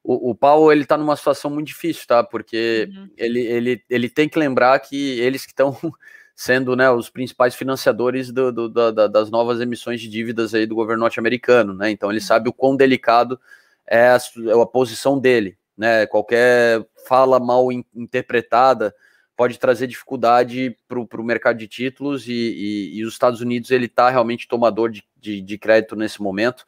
o, 0.05 0.31
o 0.31 0.35
Paulo 0.35 0.71
ele 0.71 0.83
está 0.83 0.97
numa 0.97 1.17
situação 1.17 1.51
muito 1.51 1.67
difícil, 1.67 2.07
tá? 2.07 2.23
Porque 2.23 2.89
uhum. 2.89 3.11
ele, 3.17 3.41
ele, 3.41 3.85
ele 3.91 4.09
tem 4.09 4.29
que 4.29 4.39
lembrar 4.39 4.79
que 4.79 5.19
eles 5.19 5.45
que 5.45 5.51
estão 5.51 5.77
sendo 6.37 6.77
né, 6.77 6.89
os 6.89 7.11
principais 7.11 7.57
financiadores 7.57 8.31
do, 8.31 8.53
do, 8.53 8.93
da, 8.93 9.09
das 9.09 9.29
novas 9.29 9.61
emissões 9.61 10.01
de 10.01 10.09
dívidas 10.09 10.55
aí 10.55 10.67
do 10.67 10.77
governo 10.77 11.01
norte-americano, 11.01 11.75
né? 11.75 11.91
Então 11.91 12.11
ele 12.11 12.21
uhum. 12.21 12.27
sabe 12.27 12.49
o 12.49 12.53
quão 12.53 12.77
delicado 12.77 13.41
é 13.89 14.09
a, 14.09 14.17
é 14.17 14.63
a 14.63 14.67
posição 14.67 15.19
dele. 15.19 15.57
Né? 15.77 16.07
Qualquer 16.07 16.85
fala 17.07 17.39
mal 17.39 17.71
in, 17.73 17.85
interpretada 17.95 18.95
pode 19.37 19.59
trazer 19.59 19.87
dificuldade 19.87 20.77
para 20.89 20.99
o 20.99 21.25
mercado 21.25 21.57
de 21.57 21.69
títulos 21.69 22.27
e, 22.27 22.33
e, 22.33 22.99
e, 22.99 23.05
os 23.05 23.13
Estados 23.13 23.41
Unidos 23.41 23.71
ele 23.71 23.87
está 23.87 24.11
realmente 24.11 24.49
tomador 24.49 24.91
de, 24.91 25.05
de, 25.17 25.41
de, 25.41 25.57
crédito 25.57 25.95
nesse 25.95 26.21
momento, 26.21 26.65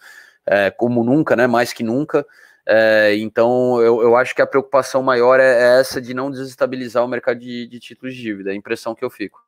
é, 0.46 0.70
como 0.70 1.02
nunca, 1.02 1.34
né? 1.34 1.48
Mais 1.48 1.72
que 1.72 1.82
nunca. 1.82 2.24
É, 2.64 3.16
então 3.16 3.80
eu, 3.82 4.00
eu 4.02 4.16
acho 4.16 4.32
que 4.36 4.40
a 4.40 4.46
preocupação 4.46 5.02
maior 5.02 5.40
é, 5.40 5.76
é 5.76 5.80
essa 5.80 6.00
de 6.00 6.14
não 6.14 6.30
desestabilizar 6.30 7.04
o 7.04 7.08
mercado 7.08 7.40
de, 7.40 7.66
de 7.66 7.80
títulos 7.80 8.14
de 8.14 8.22
dívida, 8.22 8.50
é 8.50 8.52
a 8.52 8.56
impressão 8.56 8.94
que 8.94 9.04
eu 9.04 9.10
fico. 9.10 9.44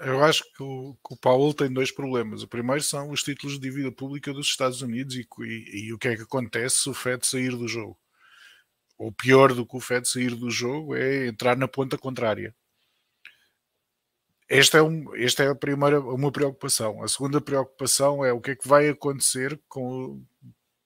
Eu 0.00 0.24
acho 0.24 0.42
que 0.52 0.62
o, 0.62 0.94
que 0.94 1.14
o 1.14 1.16
Paulo 1.16 1.54
tem 1.54 1.72
dois 1.72 1.90
problemas. 1.92 2.42
O 2.42 2.48
primeiro 2.48 2.82
são 2.82 3.10
os 3.10 3.22
títulos 3.22 3.54
de 3.54 3.60
dívida 3.60 3.92
pública 3.92 4.32
dos 4.32 4.48
Estados 4.48 4.82
Unidos 4.82 5.14
e, 5.14 5.26
e, 5.40 5.86
e, 5.86 5.92
o 5.92 5.98
que 5.98 6.08
é 6.08 6.16
que 6.16 6.22
acontece 6.22 6.80
se 6.80 6.90
o 6.90 6.94
Fed 6.94 7.24
sair 7.26 7.50
do 7.56 7.68
jogo. 7.68 7.98
O 8.98 9.12
pior 9.12 9.52
do 9.52 9.66
que 9.66 9.76
o 9.76 9.80
Fed 9.80 10.08
sair 10.08 10.34
do 10.34 10.50
jogo 10.50 10.94
é 10.96 11.28
entrar 11.28 11.56
na 11.56 11.68
ponta 11.68 11.96
contrária. 11.96 12.54
Esta 14.48 14.78
é, 14.78 14.82
um, 14.82 15.14
esta 15.16 15.42
é 15.44 15.48
a 15.48 15.54
primeira 15.54 16.00
uma 16.00 16.30
preocupação. 16.30 17.02
A 17.02 17.08
segunda 17.08 17.40
preocupação 17.40 18.24
é 18.24 18.32
o 18.32 18.40
que 18.40 18.50
é 18.52 18.56
que 18.56 18.68
vai 18.68 18.88
acontecer 18.88 19.60
com, 19.68 20.22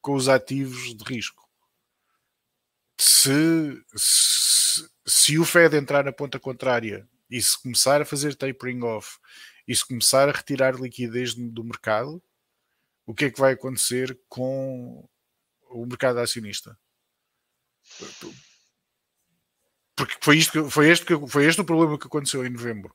com 0.01 0.15
os 0.15 0.29
ativos 0.29 0.95
de 0.95 1.05
risco. 1.05 1.49
Se, 3.01 3.83
se, 3.97 4.89
se 5.07 5.39
o 5.39 5.45
Fed 5.45 5.77
entrar 5.77 6.05
na 6.05 6.13
ponta 6.13 6.39
contrária 6.39 7.09
e 7.31 7.41
se 7.41 7.61
começar 7.61 8.01
a 8.01 8.05
fazer 8.05 8.35
tapering 8.35 8.83
off 8.83 9.19
e 9.67 9.75
se 9.75 9.87
começar 9.87 10.29
a 10.29 10.33
retirar 10.33 10.75
liquidez 10.75 11.35
do 11.35 11.63
mercado, 11.63 12.23
o 13.07 13.15
que 13.15 13.27
é 13.27 13.31
que 13.31 13.41
vai 13.41 13.53
acontecer 13.53 14.19
com 14.29 15.09
o 15.71 15.87
mercado 15.87 16.19
acionista? 16.19 16.79
Porque 19.97 20.17
foi, 20.21 20.39
isto 20.39 20.71
foi, 20.71 20.91
este 20.91 21.05
que, 21.05 21.29
foi 21.29 21.47
este 21.47 21.61
o 21.61 21.65
problema 21.65 21.99
que 21.99 22.07
aconteceu 22.07 22.47
em 22.47 22.51
novembro 22.51 22.95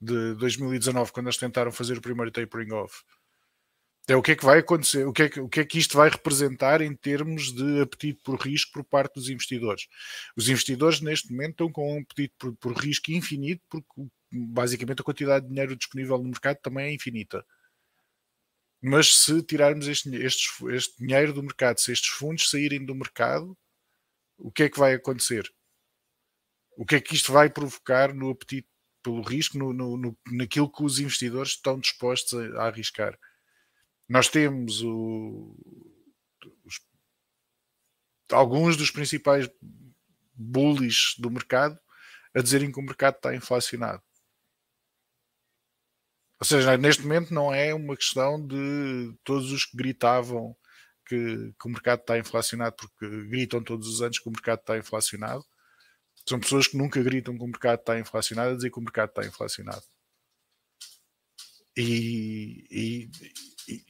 de 0.00 0.34
2019, 0.34 1.12
quando 1.12 1.26
eles 1.26 1.36
tentaram 1.36 1.72
fazer 1.72 1.96
o 1.96 2.02
primeiro 2.02 2.30
tapering 2.30 2.72
off. 2.72 3.02
É 4.06 4.14
o 4.14 4.20
que 4.20 4.32
é 4.32 4.36
que 4.36 4.44
vai 4.44 4.58
acontecer, 4.58 5.06
o 5.06 5.12
que 5.14 5.22
é 5.22 5.28
que, 5.30 5.40
o 5.40 5.48
que 5.48 5.60
é 5.60 5.64
que 5.64 5.78
isto 5.78 5.96
vai 5.96 6.10
representar 6.10 6.82
em 6.82 6.94
termos 6.94 7.52
de 7.52 7.80
apetite 7.80 8.20
por 8.22 8.38
risco 8.38 8.72
por 8.72 8.84
parte 8.84 9.14
dos 9.14 9.30
investidores. 9.30 9.88
Os 10.36 10.46
investidores 10.48 11.00
neste 11.00 11.30
momento 11.30 11.52
estão 11.52 11.72
com 11.72 11.96
um 11.96 12.02
apetite 12.02 12.34
por, 12.38 12.54
por 12.56 12.76
risco 12.76 13.12
infinito, 13.12 13.62
porque 13.70 13.88
basicamente 14.30 15.00
a 15.00 15.04
quantidade 15.04 15.46
de 15.46 15.50
dinheiro 15.50 15.74
disponível 15.74 16.18
no 16.18 16.24
mercado 16.24 16.58
também 16.60 16.88
é 16.88 16.94
infinita. 16.94 17.46
Mas 18.82 19.24
se 19.24 19.42
tirarmos 19.42 19.88
este, 19.88 20.14
este, 20.16 20.48
este 20.74 20.98
dinheiro 20.98 21.32
do 21.32 21.42
mercado, 21.42 21.80
se 21.80 21.90
estes 21.90 22.10
fundos 22.10 22.50
saírem 22.50 22.84
do 22.84 22.94
mercado, 22.94 23.56
o 24.36 24.52
que 24.52 24.64
é 24.64 24.68
que 24.68 24.78
vai 24.78 24.92
acontecer? 24.92 25.50
O 26.76 26.84
que 26.84 26.96
é 26.96 27.00
que 27.00 27.14
isto 27.14 27.32
vai 27.32 27.48
provocar 27.48 28.12
no 28.12 28.28
apetite 28.30 28.68
pelo 29.02 29.22
risco, 29.22 29.56
no, 29.56 29.72
no, 29.72 29.96
no 29.96 30.18
naquilo 30.30 30.70
que 30.70 30.82
os 30.82 30.98
investidores 30.98 31.52
estão 31.52 31.80
dispostos 31.80 32.34
a, 32.34 32.62
a 32.62 32.66
arriscar? 32.66 33.18
Nós 34.08 34.28
temos 34.28 34.82
o, 34.82 35.56
os, 36.64 36.80
alguns 38.30 38.76
dos 38.76 38.90
principais 38.90 39.48
bullies 40.34 41.14
do 41.18 41.30
mercado 41.30 41.78
a 42.34 42.40
dizerem 42.40 42.70
que 42.70 42.78
o 42.78 42.82
mercado 42.82 43.16
está 43.16 43.34
inflacionado. 43.34 44.02
Ou 46.40 46.46
seja, 46.46 46.76
neste 46.76 47.02
momento 47.02 47.32
não 47.32 47.54
é 47.54 47.72
uma 47.72 47.96
questão 47.96 48.44
de 48.44 49.16
todos 49.24 49.50
os 49.52 49.64
que 49.64 49.76
gritavam 49.76 50.54
que, 51.06 51.54
que, 51.58 51.66
o 51.66 51.70
mercado 51.70 52.00
está 52.00 52.18
inflacionado, 52.18 52.76
porque 52.76 53.26
gritam 53.28 53.62
todos 53.62 53.88
os 53.88 54.02
anos 54.02 54.18
que 54.18 54.28
o 54.28 54.32
mercado 54.32 54.60
está 54.60 54.76
inflacionado. 54.76 55.44
São 56.28 56.40
pessoas 56.40 56.66
que 56.66 56.76
nunca 56.76 57.02
gritam 57.02 57.36
que 57.36 57.44
o 57.44 57.46
mercado 57.46 57.80
está 57.80 57.98
inflacionado 57.98 58.52
a 58.52 58.56
dizer 58.56 58.70
que 58.70 58.78
o 58.78 58.82
mercado 58.82 59.10
está 59.10 59.24
inflacionado. 59.24 59.84
E, 61.76 62.66
e, 62.70 63.10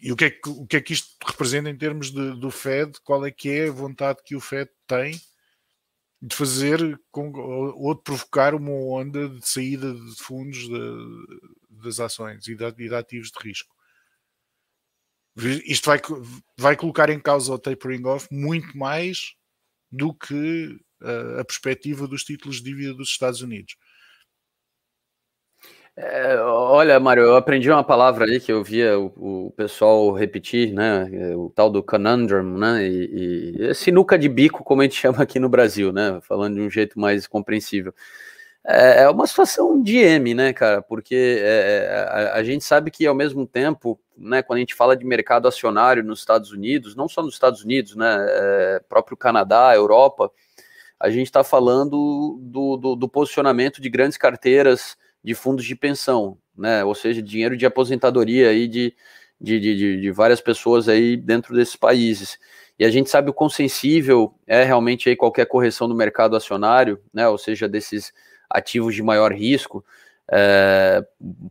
e, 0.01 0.13
o, 0.13 0.17
que 0.17 0.25
é 0.25 0.31
que, 0.31 0.49
o 0.49 0.67
que 0.67 0.77
é 0.77 0.81
que 0.81 0.95
isto 0.95 1.17
representa 1.25 1.69
em 1.69 1.77
termos 1.77 2.11
de, 2.11 2.39
do 2.41 2.51
Fed? 2.51 2.99
Qual 3.03 3.25
é 3.27 3.31
que 3.31 3.51
é 3.51 3.69
a 3.69 3.73
vontade 3.73 4.21
que 4.25 4.35
o 4.35 4.41
Fed 4.41 4.71
tem 4.87 5.21
de 6.23 6.35
fazer 6.35 6.99
com, 7.11 7.31
ou 7.33 7.95
de 7.95 8.03
provocar 8.03 8.55
uma 8.55 8.73
onda 8.73 9.29
de 9.29 9.47
saída 9.47 9.93
de 9.93 10.17
fundos 10.17 10.67
de, 10.67 11.83
das 11.83 12.01
ações 12.01 12.47
e 12.47 12.55
de, 12.55 12.65
e 12.67 12.89
de 12.89 12.95
ativos 12.95 13.31
de 13.31 13.47
risco? 13.47 13.75
Isto 15.37 15.87
vai, 15.87 16.01
vai 16.57 16.77
colocar 16.77 17.11
em 17.11 17.21
causa 17.21 17.53
o 17.53 17.59
tapering 17.59 18.07
off 18.07 18.29
muito 18.31 18.79
mais 18.79 19.35
do 19.91 20.15
que 20.15 20.79
uh, 21.03 21.41
a 21.41 21.45
perspectiva 21.45 22.07
dos 22.07 22.25
títulos 22.25 22.57
de 22.57 22.65
dívida 22.65 22.95
dos 22.95 23.11
Estados 23.11 23.43
Unidos. 23.43 23.77
É, 25.97 26.37
olha, 26.41 26.99
Mário, 26.99 27.23
eu 27.23 27.37
aprendi 27.37 27.71
uma 27.71 27.85
palavra 27.85 28.25
ali 28.25 28.41
que 28.41 28.51
eu 28.51 28.65
via 28.65 28.99
o, 28.99 29.47
o 29.47 29.51
pessoal 29.53 30.13
repetir, 30.13 30.73
né? 30.73 31.09
O 31.37 31.51
tal 31.55 31.71
do 31.71 31.85
conundrum, 31.85 32.59
né? 32.59 32.85
E, 32.85 33.69
e 33.71 33.75
sinuca 33.75 34.19
de 34.19 34.29
bico, 34.29 34.65
como 34.65 34.81
a 34.81 34.85
gente 34.85 34.97
chama 35.01 35.23
aqui 35.23 35.39
no 35.39 35.49
Brasil, 35.49 35.93
né? 35.93 36.19
Falando 36.23 36.57
de 36.57 36.61
um 36.63 36.71
jeito 36.71 36.99
mais 36.99 37.29
compreensível. 37.29 37.95
É, 38.67 39.03
é 39.03 39.11
uma 39.11 39.27
situação 39.27 39.81
de 39.81 39.99
M, 39.99 40.35
né, 40.35 40.53
cara? 40.53 40.83
Porque 40.83 41.15
é, 41.15 41.87
é, 41.87 42.31
a, 42.31 42.35
a, 42.37 42.45
gente 42.45 42.65
sabe 42.65 42.91
que 42.91 43.07
ao 43.07 43.15
mesmo 43.15 43.47
tempo, 43.47 44.01
né, 44.17 44.43
quando 44.43 44.57
a 44.57 44.61
gente 44.61 44.75
fala 44.75 44.97
de 44.97 45.05
mercado 45.05 45.47
acionário 45.47 46.03
nos 46.03 46.21
Estados 46.21 46.51
Unidos, 46.51 46.97
não 46.97 47.09
só 47.09 47.23
nos 47.23 47.35
Estados 47.35 47.63
Unidos, 47.63 47.95
né? 47.95 48.17
É, 48.29 48.81
próprio 48.89 49.17
Canadá, 49.17 49.73
Europa, 49.77 50.31
a 50.99 51.09
gente 51.09 51.27
está 51.27 51.45
falando 51.45 52.39
do, 52.41 52.77
do, 52.79 52.97
do 52.97 53.09
posicionamento 53.09 53.81
de 53.81 53.89
grandes 53.89 54.17
carteiras 54.19 54.97
de 55.25 55.35
fundos 55.35 55.65
de 55.65 55.75
pensão, 55.75 56.37
né? 56.57 56.85
Ou 56.85 56.95
seja, 56.95 57.23
dinheiro 57.23 57.57
de 57.57 57.65
aposentadoria 57.65 58.51
aí 58.51 58.69
de, 58.69 58.95
de, 59.41 59.59
de, 59.59 60.01
de, 60.01 60.11
várias 60.11 60.41
pessoas 60.41 60.89
aí 60.89 61.17
dentro 61.17 61.55
desses 61.55 61.77
países. 61.77 62.39
E 62.79 62.85
a 62.85 62.91
gente 62.91 63.09
sabe 63.09 63.31
o 63.31 63.35
quão 63.35 63.49
sensível 63.49 64.35
é 64.47 64.63
realmente 64.65 65.09
aí 65.09 65.17
qualquer 65.17 65.47
correção 65.47 65.89
no 65.89 65.95
mercado 65.95 66.37
acionário, 66.37 67.01
né? 67.13 67.27
Ou 67.29 67.39
seja, 67.39 67.69
desses 67.69 68.13
ativos 68.51 68.95
de 68.95 69.03
maior 69.03 69.33
risco. 69.33 69.85
é, 70.31 71.05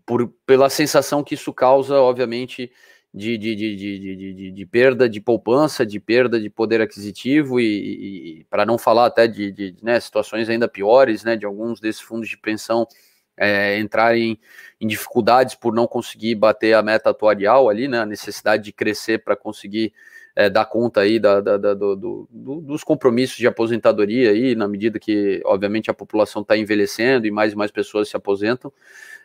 por, 0.05 0.33
pela 0.45 0.69
sensação 0.69 1.23
que 1.23 1.35
isso 1.35 1.53
causa, 1.53 1.95
obviamente, 1.95 2.71
de, 3.13 3.37
de, 3.37 3.55
de, 3.55 4.51
de, 4.51 4.65
perda 4.65 5.07
de 5.07 5.21
poupança, 5.21 5.85
de 5.85 5.99
perda 5.99 6.39
de 6.39 6.49
poder 6.49 6.81
aquisitivo 6.81 7.59
e, 7.59 8.39
e 8.39 8.43
para 8.45 8.65
não 8.65 8.77
falar 8.77 9.05
até 9.05 9.27
de, 9.27 9.51
de 9.51 9.75
né, 9.83 9.99
situações 9.99 10.49
ainda 10.49 10.67
piores, 10.67 11.23
né, 11.23 11.35
de 11.35 11.45
alguns 11.45 11.79
desses 11.79 12.01
fundos 12.01 12.27
de 12.27 12.37
pensão 12.37 12.87
é, 13.37 13.79
entrarem 13.79 14.39
em 14.79 14.87
dificuldades 14.87 15.55
por 15.55 15.73
não 15.73 15.87
conseguir 15.87 16.35
bater 16.35 16.73
a 16.73 16.81
meta 16.81 17.09
atuarial 17.09 17.69
ali, 17.69 17.87
né, 17.87 17.99
a 17.99 18.05
necessidade 18.05 18.63
de 18.63 18.71
crescer 18.71 19.23
para 19.23 19.35
conseguir 19.35 19.93
é, 20.35 20.49
dar 20.49 20.65
conta 20.65 21.01
aí 21.01 21.19
da, 21.19 21.39
da, 21.39 21.57
da 21.57 21.73
do, 21.73 21.95
do, 21.95 22.61
dos 22.61 22.83
compromissos 22.83 23.37
de 23.37 23.47
aposentadoria 23.47 24.31
aí, 24.31 24.55
na 24.55 24.67
medida 24.67 24.99
que, 24.99 25.41
obviamente, 25.45 25.91
a 25.91 25.93
população 25.93 26.41
está 26.41 26.57
envelhecendo 26.57 27.27
e 27.27 27.31
mais 27.31 27.53
e 27.53 27.55
mais 27.55 27.71
pessoas 27.71 28.09
se 28.09 28.17
aposentam. 28.17 28.73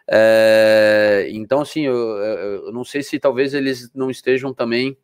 É, 0.06 1.28
então, 1.30 1.60
assim, 1.60 1.86
eu, 1.86 1.96
eu, 1.96 2.72
não 2.72 2.84
sei 2.84 3.02
se 3.02 3.18
talvez 3.18 3.54
eles 3.54 3.90
não 3.94 4.10
estejam 4.10 4.52
também 4.52 4.96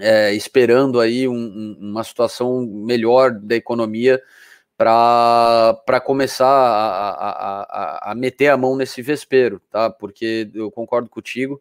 é, 0.00 0.34
esperando 0.34 1.00
aí 1.00 1.28
um, 1.28 1.76
uma 1.80 2.04
situação 2.04 2.66
melhor 2.66 3.32
da 3.32 3.54
economia 3.54 4.20
para 4.76 6.00
começar 6.04 6.46
a, 6.46 7.10
a, 7.10 7.62
a, 7.62 8.12
a, 8.12 8.14
meter 8.14 8.48
a 8.48 8.56
mão 8.56 8.76
nesse 8.76 9.00
vespeiro, 9.02 9.60
tá? 9.70 9.88
Porque 9.90 10.50
eu 10.54 10.70
concordo 10.70 11.08
contigo, 11.08 11.60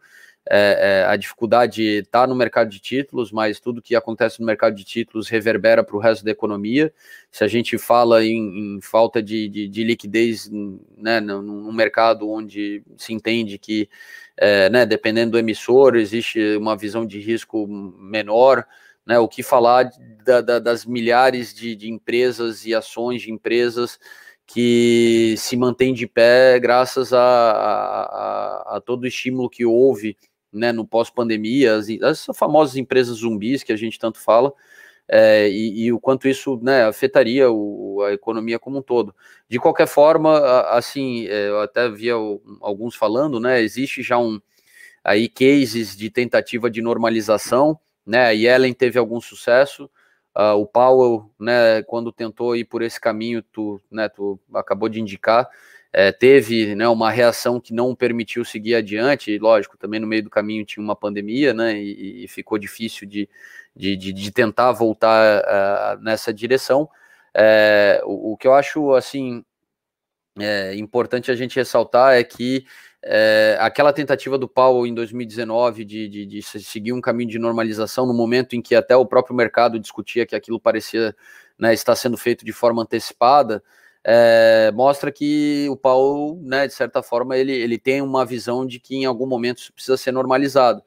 é, 0.49 1.04
é, 1.06 1.06
a 1.06 1.15
dificuldade 1.15 1.82
está 1.82 2.28
no 2.28 2.36
mercado 2.36 2.69
de 2.69 2.80
títulos, 2.80 3.32
mas 3.32 3.62
tudo 3.62 3.82
que 3.82 3.95
acontece 3.95 4.41
no 4.41 4.45
mercado 4.45 4.76
de 4.76 4.84
títulos 4.84 5.30
reverbera 5.30 5.84
para 5.84 5.95
o 5.95 5.99
resto 5.99 6.26
da 6.26 6.32
economia. 6.32 6.93
Se 7.32 7.45
a 7.45 7.47
gente 7.47 7.78
fala 7.78 8.26
em, 8.26 8.76
em 8.76 8.82
falta 8.82 9.23
de, 9.23 9.47
de, 9.47 9.69
de, 9.69 9.84
liquidez 9.86 10.49
né, 10.97 11.21
num, 11.21 11.63
mermercado 11.67 12.30
onde 12.30 12.84
se 12.97 13.13
entende 13.13 13.58
que, 13.58 13.89
é, 14.36 14.69
né, 14.69 14.86
dependendo 14.86 15.32
do 15.32 15.39
emissor, 15.39 15.95
existe 15.95 16.58
uma 16.58 16.76
visão 16.76 17.06
de 17.06 17.19
risco 17.19 17.65
menor. 17.67 18.65
Né, 19.06 19.20
o 19.20 19.28
que 19.28 19.44
falar 19.44 19.89
da, 20.24 20.39
da, 20.39 20.60
das 20.60 20.86
milhares 20.86 21.54
de, 21.54 21.76
de 21.76 21.89
empresas 21.89 22.66
e 22.66 22.74
ações 22.74 23.22
de 23.22 23.32
empresas 23.32 24.00
que 24.46 25.36
se 25.38 25.58
mantêm 25.58 25.94
de 25.94 26.08
pé 26.08 26.58
graças 26.60 27.12
a, 27.12 27.20
a, 27.20 28.04
a, 28.04 28.78
a 28.78 28.82
todo 28.82 29.04
o 29.04 29.08
estímulo 29.08 29.50
que 29.50 29.66
houve 29.66 30.18
né, 30.54 30.72
no 30.72 30.86
pós-pandemia, 30.86 31.76
as, 31.76 31.88
as, 32.02 32.26
famosas 32.38 32.76
empresas 32.76 33.18
zumbis 33.18 33.63
que 33.63 33.74
a 33.74 33.76
gente 33.76 33.98
tanto 33.98 34.20
fala, 34.20 34.54
é, 35.08 35.50
e, 35.50 35.86
e, 35.86 35.92
o 35.92 36.00
quanto 36.00 36.28
isso 36.28 36.60
né, 36.62 36.86
afetaria 36.86 37.52
o, 37.52 38.02
a 38.04 38.13
economia 38.13 38.60
como 38.60 38.78
um 38.78 38.82
todo. 38.82 39.13
De 39.50 39.60
qualquer 39.60 39.88
forma, 39.88 40.38
assim, 40.70 41.28
é, 41.28 41.50
eu 41.50 41.60
até 41.62 41.89
via 41.89 42.13
alguns 42.62 42.96
falando, 42.96 43.39
né, 43.39 43.62
existe 43.62 44.02
já 44.02 44.18
um 44.18 44.39
aí 45.04 45.28
cases 45.28 45.98
de 45.98 46.10
tentativa 46.10 46.70
de 46.70 46.82
normalização, 46.82 47.78
né, 48.06 48.26
a 48.28 48.30
Yellen 48.32 48.74
teve 48.74 49.00
algum 49.00 49.22
sucesso, 49.22 49.89
uh, 50.36 50.54
o 50.54 50.66
Powell, 50.66 51.30
né, 51.39 51.84
quando 51.84 52.12
tentou 52.12 52.56
ir 52.56 52.66
por 52.66 52.82
esse 52.82 53.00
caminho, 53.00 53.42
tu, 53.42 53.80
né, 53.92 54.10
tu 54.10 54.39
acabou 54.54 54.89
de 54.89 55.00
indicar, 55.00 55.50
é, 55.92 56.12
teve 56.12 56.74
né, 56.74 56.88
uma 56.88 57.12
reação 57.12 57.60
que 57.60 57.74
não 57.74 57.94
permitiu 57.96 58.44
seguir 58.44 58.76
adiante, 58.76 59.32
e 59.32 59.38
lógico, 59.38 59.78
também 59.78 60.00
no 60.00 60.08
meio 60.08 60.24
do 60.24 60.30
caminho 60.30 60.66
tinha 60.66 60.84
uma 60.84 60.96
pandemia, 60.96 61.54
né, 61.54 61.78
e, 61.78 62.26
e 62.26 62.28
ficou 62.28 62.58
difícil 62.58 63.08
de, 63.08 63.30
de, 63.76 63.96
de, 63.96 64.12
de 64.12 64.32
tentar 64.32 64.72
voltar 64.72 65.42
uh, 65.44 66.02
nessa 66.02 66.34
direção. 66.34 66.89
É, 67.34 68.02
o, 68.06 68.34
o, 68.34 68.38
que 68.38 68.48
eu 68.48 68.54
acho, 68.54 68.94
assim, 68.94 69.46
é, 70.39 70.76
importante 70.76 71.32
a 71.32 71.36
gente 71.36 71.56
ressaltar 71.56 72.16
é 72.16 72.24
que 72.24 72.66
é, 73.06 73.58
aquela 73.60 73.92
tentativa 73.92 74.38
do 74.38 74.48
Powell 74.48 74.88
em 74.88 74.94
2019 74.94 75.84
de, 75.84 76.08
de, 76.08 76.26
de, 76.26 76.42
seguir 76.42 76.94
um 76.94 77.02
caminho 77.02 77.30
de 77.30 77.38
normalização 77.38 78.06
no 78.06 78.13
momento 78.13 78.56
em 78.56 78.62
que 78.62 78.74
até 78.74 78.96
o 78.96 79.06
próprio 79.06 79.36
mercado 79.36 79.78
discutia 79.78 80.26
que 80.26 80.36
aquilo 80.36 80.60
parecia 80.60 81.13
né, 81.60 81.74
estar 81.74 81.96
sendo 81.96 82.18
feito 82.18 82.46
de 82.46 82.54
forma 82.54 82.82
antecipada, 82.82 83.62
é, 84.06 84.72
mostra 84.74 85.12
que 85.12 85.68
o 85.70 85.76
Paulo, 85.76 86.39
né, 86.44 86.66
de 86.66 86.74
certa 86.74 87.04
forma, 87.04 87.38
ele, 87.38 87.52
ele 87.52 87.78
tem 87.78 88.02
uma 88.02 88.26
visão 88.26 88.66
de 88.66 88.80
que 88.80 88.96
em 88.96 89.06
algum 89.06 89.26
momento 89.26 89.60
isso 89.60 89.74
precisa 89.74 89.98
ser 89.98 90.12
normalizado. 90.12 90.82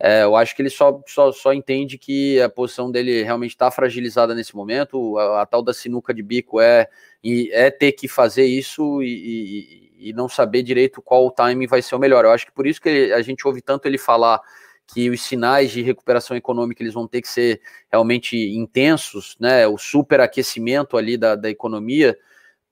É, 0.00 0.22
eu 0.22 0.36
acho 0.36 0.54
que 0.54 0.62
ele 0.62 0.70
só, 0.70 1.02
só, 1.06 1.32
só 1.32 1.52
entende 1.52 1.98
que 1.98 2.40
a 2.40 2.48
posição 2.48 2.90
dele 2.90 3.22
realmente 3.24 3.50
está 3.50 3.70
fragilizada 3.70 4.34
nesse 4.34 4.54
momento. 4.54 5.18
A, 5.18 5.42
a, 5.42 5.46
tal 5.46 5.62
da 5.62 5.74
sinuca 5.74 6.14
de 6.14 6.22
bico 6.22 6.60
é, 6.60 6.88
é 7.24 7.70
ter 7.70 7.92
que 7.92 8.06
fazer 8.06 8.44
isso 8.44 9.02
e, 9.02 9.90
e, 9.98 10.10
e, 10.10 10.12
não 10.12 10.28
saber 10.28 10.62
direito 10.62 11.02
qual 11.02 11.26
o 11.26 11.32
time 11.32 11.66
vai 11.66 11.82
ser 11.82 11.96
o 11.96 11.98
melhor. 11.98 12.24
Eu 12.24 12.30
acho 12.30 12.46
que 12.46 12.52
por 12.52 12.66
isso 12.66 12.80
que 12.80 12.88
ele, 12.88 13.12
a 13.12 13.22
gente 13.22 13.46
ouve 13.46 13.60
tanto 13.60 13.86
ele 13.86 13.98
falar 13.98 14.40
que 14.86 15.10
os 15.10 15.20
sinais 15.22 15.70
de 15.70 15.82
recuperação 15.82 16.36
econômica 16.36 16.82
eles 16.82 16.94
vão 16.94 17.06
ter 17.06 17.20
que 17.20 17.28
ser 17.28 17.60
realmente 17.90 18.36
intensos, 18.36 19.36
né? 19.40 19.66
O 19.66 19.76
superaquecimento 19.76 20.96
ali 20.96 21.16
da, 21.16 21.34
da 21.34 21.50
economia 21.50 22.16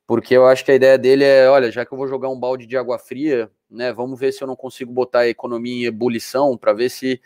porque 0.07 0.37
eu 0.37 0.47
acho 0.47 0.65
que 0.65 0.71
a 0.71 0.75
ideia 0.75 0.97
dele 0.97 1.25
é, 1.25 1.49
olha, 1.49 1.71
já 1.71 1.85
que 1.85 1.93
eu 1.93 1.99
vou 1.99 2.07
jogar 2.07 2.29
um 2.29 2.39
balde 2.39 2.67
de 2.67 2.77
água 2.77 2.99
fria, 2.99 3.51
né, 3.71 3.93
vamos 3.93 4.19
ver 4.19 4.33
se 4.33 4.43
eu 4.43 4.47
não 4.47 4.57
consigo 4.57 4.93
botar 4.93 5.21
a 5.21 5.29
economia 5.29 5.85
em 5.85 5.87
ebulição 5.87 6.57
para 6.57 6.73
ver 6.73 6.89
se 6.91 7.21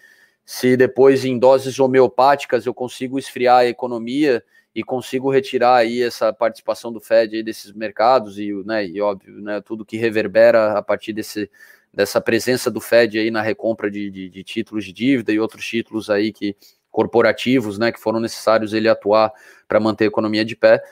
se 0.45 0.77
depois 0.77 1.25
em 1.25 1.39
doses 1.39 1.79
homeopáticas 1.79 2.67
eu 2.67 2.75
consigo 2.75 3.19
esfriar 3.21 3.59
a 3.59 3.67
economia 3.67 4.43
e 4.75 4.83
consigo 4.83 5.31
retirar 5.31 5.77
aí 5.77 6.03
essa 6.03 6.33
participação 6.33 6.93
do 6.93 7.01
Fed 7.01 7.43
desses 7.43 7.73
mercados 7.73 8.37
e, 8.37 8.53
né, 8.65 8.85
e 8.85 9.01
óbvio, 9.01 9.41
né, 9.41 9.61
tudo 9.61 9.85
que 9.85 9.97
reverbera 9.97 10.77
a 10.77 10.83
partir 10.83 11.13
desse, 11.13 11.51
dessa 11.93 12.21
presença 12.21 12.71
do 12.71 12.81
Fed 12.81 13.19
aí 13.19 13.31
na 13.31 13.43
recompra 13.43 13.91
de, 13.91 14.11
de, 14.11 14.29
de 14.29 14.43
títulos 14.43 14.85
de 14.85 14.93
dívida 14.93 15.33
e 15.33 15.39
outros 15.39 15.65
títulos 15.65 16.11
aí 16.11 16.33
que 16.33 16.57
corporativos, 16.91 17.79
né, 17.79 17.93
que 17.93 18.01
foram 18.01 18.19
necessários 18.19 18.73
ele 18.73 18.89
atuar 18.89 19.33
para 19.69 19.79
manter 19.79 20.05
a 20.05 20.09
economia 20.09 20.45
de 20.45 20.57
pé 20.57 20.83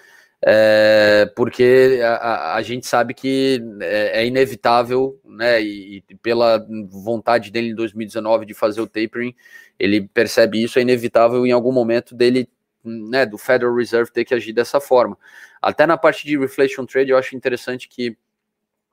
é, 0.45 1.27
porque 1.35 2.01
a, 2.03 2.55
a, 2.55 2.63
gente 2.63 2.87
sabe 2.87 3.13
que 3.13 3.61
é, 3.81 4.23
é 4.23 4.27
inevitável, 4.27 5.21
né, 5.25 5.61
e, 5.61 6.03
e, 6.09 6.15
pela 6.17 6.65
vontade 6.89 7.51
dele 7.51 7.71
em 7.71 7.75
2019 7.75 8.47
de 8.47 8.55
fazer 8.55 8.81
o 8.81 8.87
tapering, 8.87 9.35
ele 9.79 10.09
percebe 10.09 10.63
isso, 10.63 10.79
é 10.79 10.83
inevitável 10.83 11.45
em 11.47 11.53
algum 11.53 11.73
momento 11.73 12.15
dele, 12.15 12.49
né, 12.85 13.27
do 13.27 13.37
Federal 13.37 13.75
Reserve 13.75 14.13
ter 14.13 14.25
que 14.25 14.35
agir 14.35 14.53
dessa 14.53 14.81
forma. 14.81 15.19
Até 15.61 15.87
na 15.87 15.97
parte 15.97 16.25
de 16.25 16.39
reflation 16.39 16.87
trade, 16.87 17.11
eu 17.11 17.19
acho 17.19 17.37
interessante 17.37 17.89
que 17.89 18.17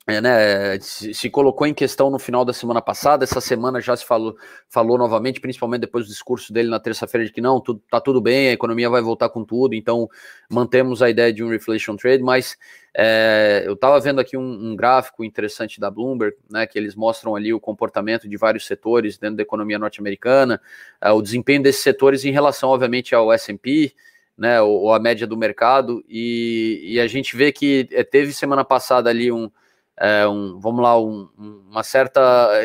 é, 0.08 0.22
né, 0.22 0.80
se, 0.82 1.30
colocou 1.32 1.66
em 1.66 1.74
questão 1.74 2.12
no 2.12 2.20
final 2.20 2.46
da 2.46 2.54
semana 2.54 2.80
passada, 2.80 3.24
essa 3.24 3.42
semana 3.42 3.82
já 3.82 3.96
se 3.96 4.06
falou, 4.06 4.38
falou 4.70 5.00
novamente, 5.00 5.42
principalmente 5.42 5.82
depois 5.82 6.06
do 6.06 6.12
discurso 6.12 6.54
dele 6.54 6.70
na 6.70 6.80
terça-feira, 6.80 7.26
de 7.26 7.32
que 7.32 7.42
não, 7.42 7.60
tudo, 7.60 7.82
tá 7.90 8.00
tudo 8.00 8.22
bem, 8.22 8.50
a 8.50 8.52
economia 8.52 8.88
vai 8.88 9.02
voltar 9.02 9.30
com 9.30 9.44
tudo, 9.44 9.74
então 9.74 10.08
mantemos 10.48 11.02
a 11.02 11.10
ideia 11.10 11.34
de 11.34 11.44
um 11.44 11.50
reflation 11.50 11.96
trade, 11.96 12.22
mas 12.22 12.56
é, 12.94 13.64
eu 13.66 13.74
estava 13.74 14.00
vendo 14.00 14.22
aqui 14.22 14.38
um, 14.38 14.44
um, 14.44 14.76
gráfico 14.76 15.24
interessante 15.24 15.80
da 15.80 15.90
Bloomberg, 15.90 16.38
né, 16.52 16.68
que 16.68 16.78
eles 16.78 16.94
mostram 16.94 17.36
ali 17.36 17.52
o 17.52 17.60
comportamento 17.60 18.30
de 18.30 18.38
vários 18.38 18.68
setores 18.68 19.18
dentro 19.18 19.38
da 19.38 19.44
economia 19.44 19.80
norte-americana, 19.80 20.62
é, 21.02 21.12
o 21.12 21.22
desempenho 21.22 21.64
desses 21.64 21.82
setores 21.82 22.24
em 22.24 22.32
relação, 22.32 22.70
obviamente, 22.70 23.16
ao 23.16 23.34
S&P, 23.34 23.92
né, 24.38 24.62
ou, 24.62 24.84
ou 24.84 24.94
a 24.94 25.00
média 25.00 25.26
do 25.26 25.36
mercado, 25.36 26.06
e, 26.08 26.94
e 26.94 27.00
a 27.00 27.08
gente 27.08 27.36
vê 27.36 27.52
que 27.52 27.90
é, 27.92 28.04
teve 28.04 28.32
semana 28.34 28.64
passada 28.64 29.10
ali 29.10 29.32
um 29.32 29.50
é, 29.98 30.28
um, 30.28 30.60
vamos 30.60 30.84
lá, 30.84 31.00
um, 31.00 31.30
uma 31.70 31.84
certa, 31.84 32.22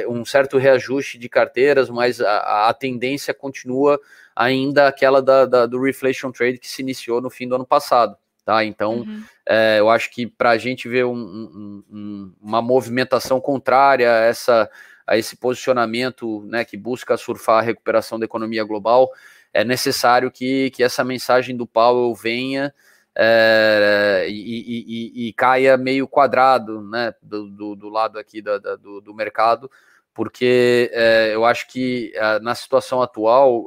um 0.09 0.25
certo 0.25 0.59
reajuste 0.59 1.19
de 1.19 1.29
carteiras, 1.29 1.88
mas 1.88 2.21
a, 2.21 2.69
a 2.69 2.75
tendência 2.75 3.33
continua 3.33 4.01
ainda 4.35 4.88
aquela 4.88 5.23
da, 5.23 5.47
da, 5.47 5.66
do 5.66 5.81
reflation 5.81 6.33
trade 6.33 6.59
que 6.59 6.69
se 6.69 6.83
iniciou 6.83 7.21
no 7.21 7.31
fim 7.31 7.47
do 7.47 7.55
ano 7.55 7.66
passado. 7.66 8.16
Tá? 8.45 8.64
Então, 8.64 9.01
uhum. 9.01 9.23
é, 9.47 9.79
eu 9.79 9.88
acho 9.88 10.11
que 10.11 10.27
para 10.27 10.51
a 10.51 10.59
gente 10.59 10.88
ver 10.88 11.05
um, 11.05 11.85
um, 11.90 12.33
uma 12.40 12.61
movimentação 12.61 13.40
contrária 13.40 14.11
a, 14.11 14.21
essa, 14.23 14.69
a 15.07 15.16
esse 15.16 15.37
posicionamento 15.37 16.45
né, 16.47 16.64
que 16.64 16.77
busca 16.77 17.16
surfar 17.16 17.59
a 17.59 17.66
recuperação 17.66 18.19
da 18.19 18.25
economia 18.25 18.64
global, 18.64 19.09
é 19.53 19.62
necessário 19.62 20.31
que, 20.31 20.71
que 20.71 20.83
essa 20.83 21.05
mensagem 21.05 21.57
do 21.57 21.66
Powell 21.66 22.14
venha 22.14 22.75
é, 23.16 24.27
e, 24.29 24.35
e, 24.35 25.29
e, 25.29 25.33
caia 25.33 25.77
meio 25.77 26.07
quadrado 26.07 26.80
né, 26.82 27.12
do, 27.22 27.49
do, 27.49 27.74
do 27.74 27.89
lado 27.89 28.18
aqui 28.18 28.41
da, 28.41 28.59
da, 28.59 28.76
do, 28.76 29.01
do, 29.01 29.14
mercado, 29.14 29.70
porque 30.14 30.91
é, 30.93 31.35
eu 31.35 31.45
acho 31.45 31.68
que 31.68 32.12
é, 32.14 32.39
na 32.41 32.55
situação 32.55 33.03
atual, 33.03 33.66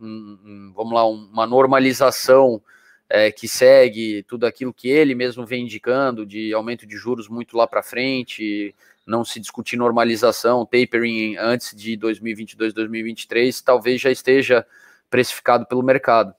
um, 0.00 0.72
vamos 0.74 0.92
lá, 0.92 1.06
uma 1.06 1.46
normalização 1.46 2.62
é, 3.08 3.30
que 3.30 3.46
segue 3.46 4.22
tudo 4.24 4.46
aquilo 4.46 4.72
que 4.72 4.88
ele 4.88 5.14
mesmo 5.14 5.44
vem 5.44 5.64
indicando 5.64 6.24
de 6.24 6.52
aumento 6.52 6.86
de 6.86 6.96
juros 6.96 7.28
muito 7.28 7.56
lá 7.56 7.66
para 7.66 7.82
frente, 7.82 8.74
não 9.06 9.24
se 9.24 9.38
discutir 9.38 9.76
normalização, 9.76 10.64
tapering 10.64 11.36
antes 11.36 11.76
de 11.76 11.96
2022, 11.96 12.72
2023, 12.72 13.60
talvez 13.60 14.00
já 14.00 14.10
esteja 14.10 14.66
precificado 15.10 15.66
pelo 15.66 15.82
mercado. 15.82 16.34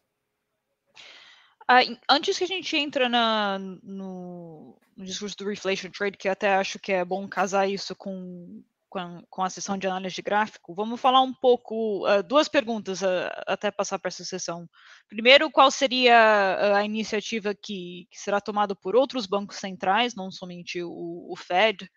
Ah, 1.68 1.80
antes 2.10 2.38
que 2.38 2.44
a 2.44 2.48
gente 2.48 2.78
entra 2.78 3.10
na, 3.10 3.58
no, 3.58 4.78
no 4.96 5.06
discurso 5.06 5.36
do 5.38 5.50
Reflation 5.50 5.90
Trade, 5.90 6.18
que 6.18 6.30
até 6.30 6.54
acho 6.56 6.78
que 6.78 6.92
é 6.92 7.04
bom 7.04 7.28
casar 7.28 7.68
isso 7.68 7.96
com, 7.96 8.64
com, 8.88 9.24
com 9.30 9.44
a 9.44 9.50
sessão 9.50 9.76
de 9.76 9.88
análise 9.88 10.16
de 10.16 10.22
gráfico. 10.22 10.76
Vamos 10.76 11.02
falar 11.02 11.22
um 11.22 11.34
pouco, 11.34 12.08
uh, 12.08 12.22
duas 12.22 12.48
perguntas 12.48 13.02
uh, 13.02 13.30
até 13.48 13.72
passar 13.72 13.98
para 13.98 14.10
essa 14.10 14.24
sessão. 14.24 14.70
Primeiro, 15.10 15.50
qual 15.50 15.72
seria 15.72 16.78
a 16.78 16.86
iniciativa 16.86 17.56
que, 17.56 18.08
que 18.12 18.20
será 18.20 18.40
tomada 18.40 18.76
por 18.76 18.96
outros 18.96 19.26
bancos 19.26 19.58
centrais, 19.58 20.16
não 20.16 20.30
somente 20.30 20.84
o, 20.84 21.28
o 21.32 21.36
Fed? 21.36 21.90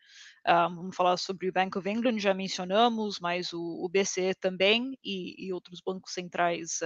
Vamos 0.46 0.96
falar 0.96 1.18
sobre 1.18 1.50
o 1.50 1.52
Bank 1.52 1.76
of 1.76 1.86
England, 1.86 2.20
já 2.20 2.32
mencionamos, 2.32 3.18
mas 3.20 3.52
o, 3.52 3.60
o 3.60 3.88
BCE 3.88 4.34
também 4.34 4.98
e, 5.04 5.46
e, 5.46 5.52
outros 5.52 5.82
bancos 5.84 6.14
centrais 6.14 6.80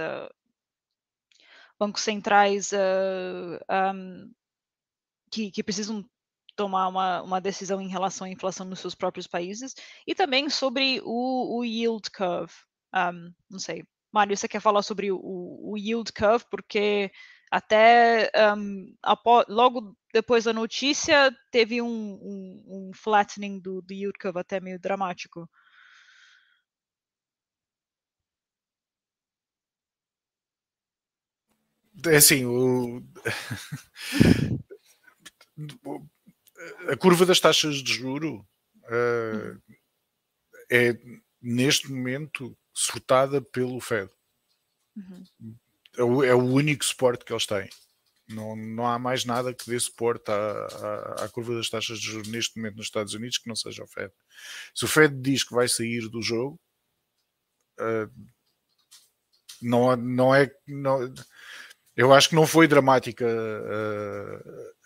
bancos 1.79 2.01
centrais 2.01 2.71
uh, 2.71 3.93
um, 3.93 4.31
que, 5.31 5.51
que, 5.51 5.63
precisam 5.63 6.05
tomar 6.55 6.87
uma, 6.87 7.21
uma, 7.21 7.41
decisão 7.41 7.81
em 7.81 7.87
relação 7.87 8.25
à 8.25 8.29
inflação 8.29 8.65
nos 8.65 8.79
seus 8.79 8.95
próprios 8.95 9.27
países, 9.27 9.73
e 10.05 10.13
também 10.13 10.49
sobre 10.49 11.01
o, 11.03 11.59
o 11.59 11.65
yield 11.65 12.09
curve. 12.11 12.53
Um, 12.93 13.33
não 13.49 13.59
sei, 13.59 13.83
Mário, 14.11 14.37
você 14.37 14.47
quer 14.47 14.61
falar 14.61 14.83
sobre 14.83 15.11
o, 15.11 15.19
o 15.19 15.75
yield 15.75 16.13
curve? 16.13 16.45
Porque 16.49 17.11
até 17.51 18.31
um, 18.55 18.95
após, 19.01 19.45
logo 19.49 19.95
depois 20.13 20.43
da 20.43 20.53
notícia 20.53 21.35
teve 21.51 21.81
um, 21.81 21.87
um, 21.87 22.63
um 22.67 22.91
flattening 22.93 23.59
do, 23.59 23.81
do 23.81 23.93
yield 23.93 24.17
curve 24.19 24.39
até 24.39 24.59
meio 24.59 24.79
dramático. 24.79 25.49
Assim, 32.15 32.45
o... 32.45 33.03
a 36.89 36.97
curva 36.97 37.25
das 37.25 37.39
taxas 37.39 37.75
de 37.75 37.93
juro 37.93 38.45
uh, 38.85 39.61
é 40.71 40.97
neste 41.41 41.91
momento 41.91 42.57
sortada 42.73 43.41
pelo 43.41 43.79
Fed. 43.79 44.09
Uhum. 44.95 45.23
É, 45.97 46.03
o, 46.03 46.23
é, 46.23 46.33
o, 46.33 46.43
único 46.43 46.83
suporte 46.83 47.25
que 47.25 47.33
eles 47.33 47.45
têm. 47.45 47.69
Não, 48.29 48.55
não 48.55 48.87
há 48.87 48.97
mais 48.97 49.25
nada 49.25 49.53
que 49.53 49.69
dê 49.69 49.79
suporte 49.79 50.31
à, 50.31 50.35
à, 50.35 51.25
à, 51.25 51.29
curva 51.29 51.55
das 51.55 51.69
taxas 51.69 51.99
de 51.99 52.05
juros 52.05 52.27
neste 52.29 52.57
momento 52.57 52.77
nos 52.77 52.85
Estados 52.85 53.13
Unidos 53.13 53.37
que 53.37 53.49
não 53.49 53.55
seja 53.55 53.83
o 53.83 53.87
Fed. 53.87 54.11
Se 54.73 54.85
o 54.85 54.87
Fed 54.87 55.13
diz 55.21 55.43
que 55.43 55.53
vai 55.53 55.67
sair 55.67 56.07
do 56.07 56.21
jogo, 56.21 56.59
uh, 57.79 58.09
não, 59.61 59.95
não 59.95 60.35
é. 60.35 60.51
Não, 60.67 61.13
eu 61.95 62.11
acho 62.13 62.29
que 62.29 62.35
não 62.35 62.47
foi 62.47 62.67
dramática 62.67 63.25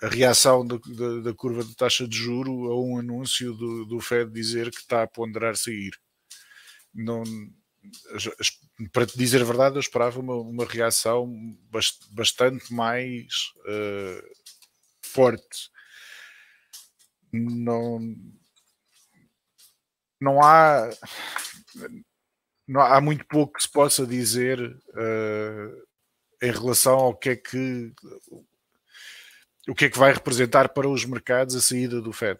a, 0.01 0.05
a 0.05 0.10
reação 0.10 0.66
da, 0.66 0.78
da, 0.78 1.22
da, 1.22 1.34
curva 1.34 1.64
de 1.64 1.76
taxa 1.76 2.08
de 2.08 2.18
juro 2.18 2.72
a 2.72 2.82
um 2.82 2.99
anúncio 2.99 3.53
do, 3.53 3.86
do 3.86 3.99
Fed 4.01 4.32
dizer 4.32 4.70
que 4.72 4.78
está 4.78 5.03
a 5.03 5.08
ponderar 5.08 5.55
sair. 5.55 5.91
Não, 6.93 7.24
para 8.91 9.05
te 9.05 9.18
dizer 9.18 9.41
a 9.41 9.45
verdade, 9.45 9.76
eu 9.78 9.80
esperava 9.80 10.20
uma, 10.20 10.36
uma 10.36 10.66
reação 10.66 11.32
bastante 12.12 12.74
mais 12.74 13.26
uh, 13.60 14.24
forte. 15.01 15.70
Não, 17.32 17.99
não 20.20 20.41
há 20.41 20.89
não 22.68 22.82
há 22.82 22.99
muito 22.99 23.26
pouco 23.28 23.53
que 23.53 23.62
se 23.62 23.72
possa 23.72 24.05
dizer 24.05 24.60
uh, 24.60 25.86
em 26.41 26.51
relação 26.51 26.95
ao 26.95 27.15
que 27.15 27.29
é 27.29 27.35
que 27.35 27.93
o 29.67 29.75
que 29.75 29.85
é 29.85 29.89
que 29.89 29.97
vai 29.99 30.13
representar 30.13 30.69
para 30.69 30.88
os 30.88 31.03
mercados 31.03 31.55
a 31.55 31.61
saída 31.61 32.01
do 32.01 32.13
Fed. 32.13 32.39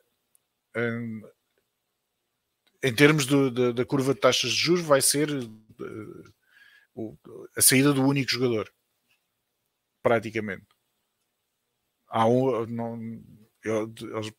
Em 2.82 2.94
termos 2.94 3.26
do, 3.26 3.52
da, 3.52 3.72
da, 3.72 3.86
curva 3.86 4.14
de 4.14 4.20
taxas 4.20 4.52
de 4.52 4.58
juros, 4.58 4.86
vai 4.86 5.02
ser 5.02 5.30
uh, 5.30 7.18
a 7.56 7.62
saída 7.62 7.92
do 7.92 8.06
único 8.06 8.32
jogador, 8.32 8.72
praticamente. 10.02 10.66
Há 12.08 12.26
um, 12.28 12.66
não, 12.68 12.98
eles 13.66 14.32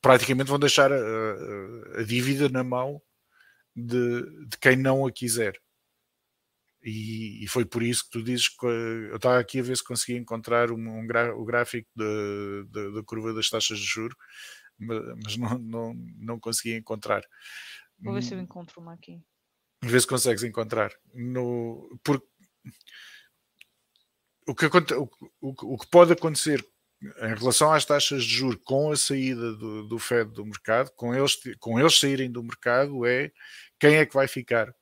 praticamente 0.00 0.48
vão 0.48 0.58
deixar 0.58 0.90
a, 0.92 0.96
a, 0.96 2.00
a 2.00 2.02
dívida 2.02 2.48
na 2.48 2.64
mão 2.64 3.00
de, 3.74 4.46
de, 4.46 4.58
quem 4.58 4.76
não 4.76 5.06
a 5.06 5.12
quiser. 5.12 5.60
E, 6.88 7.42
e, 7.42 7.48
foi 7.48 7.64
por 7.64 7.82
isso 7.82 8.04
que 8.04 8.10
tu 8.10 8.22
dizes 8.22 8.48
que 8.48 8.64
eu 8.64 9.16
estava 9.16 9.40
aqui 9.40 9.58
a 9.58 9.62
ver 9.62 9.76
se 9.76 9.82
conseguia 9.82 10.20
encontrar 10.20 10.70
um, 10.70 10.78
um 10.78 11.04
o 11.34 11.44
gráfico 11.44 11.90
da 11.96 13.02
curva 13.04 13.34
das 13.34 13.50
taxas 13.50 13.80
de 13.80 13.84
juros, 13.84 14.16
mas 14.78 15.36
não, 15.36 15.58
não, 15.58 15.94
não 16.16 16.38
conseguia 16.38 16.76
encontrar. 16.76 17.24
Vou 17.98 18.14
ver 18.14 18.22
se 18.22 18.34
eu 18.34 18.38
hum. 18.38 18.42
encontro 18.42 18.80
uma 18.80 18.94
aqui. 18.94 19.20
Vê 19.82 20.00
se 20.00 20.06
consegues 20.06 20.44
encontrar. 20.44 20.92
No, 21.12 21.98
por, 22.04 22.22
o, 24.46 24.54
que, 24.54 24.66
o, 24.66 25.10
o, 25.40 25.74
o 25.74 25.78
que 25.78 25.90
pode 25.90 26.12
acontecer 26.12 26.64
em 27.02 27.34
relação 27.34 27.72
às 27.72 27.84
taxas 27.84 28.22
de 28.22 28.32
juros 28.32 28.60
com 28.64 28.92
a 28.92 28.96
saída 28.96 29.54
do, 29.56 29.88
do 29.88 29.98
Fed 29.98 30.30
do 30.32 30.46
mercado, 30.46 30.92
com 30.92 31.12
eles, 31.12 31.36
com 31.58 31.80
eles 31.80 31.98
saírem 31.98 32.30
do 32.30 32.44
mercado, 32.44 33.04
é 33.04 33.32
quem 33.76 33.96
é 33.96 34.06
que 34.06 34.14
vai 34.14 34.28
ficar 34.28 34.72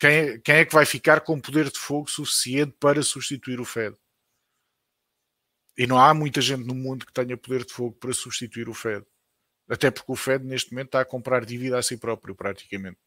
quem 0.00 0.40
quem 0.40 0.54
é 0.56 0.64
que 0.64 0.72
vai 0.72 0.86
ficar 0.86 1.20
com 1.20 1.38
poder 1.38 1.70
de 1.70 1.78
fogo 1.78 2.10
suficiente 2.10 2.74
para 2.80 3.02
substituir 3.02 3.60
o 3.60 3.64
Fed? 3.66 3.94
E 5.76 5.86
não 5.86 5.98
há 5.98 6.12
muita 6.14 6.40
gente 6.40 6.64
no 6.64 6.74
mundo 6.74 7.06
que 7.06 7.12
tenha 7.12 7.36
poder 7.36 7.64
de 7.64 7.72
fogo 7.72 7.96
para 7.96 8.12
substituir 8.12 8.68
o 8.68 8.74
Fed. 8.74 9.04
Até 9.68 9.90
porque 9.90 10.10
o 10.10 10.16
Fed 10.16 10.44
neste 10.44 10.72
momento 10.72 10.88
está 10.88 11.00
a 11.00 11.04
comprar 11.04 11.44
dívida 11.44 11.78
a 11.78 11.82
si 11.82 11.96
próprio, 11.96 12.34
praticamente. 12.34 12.98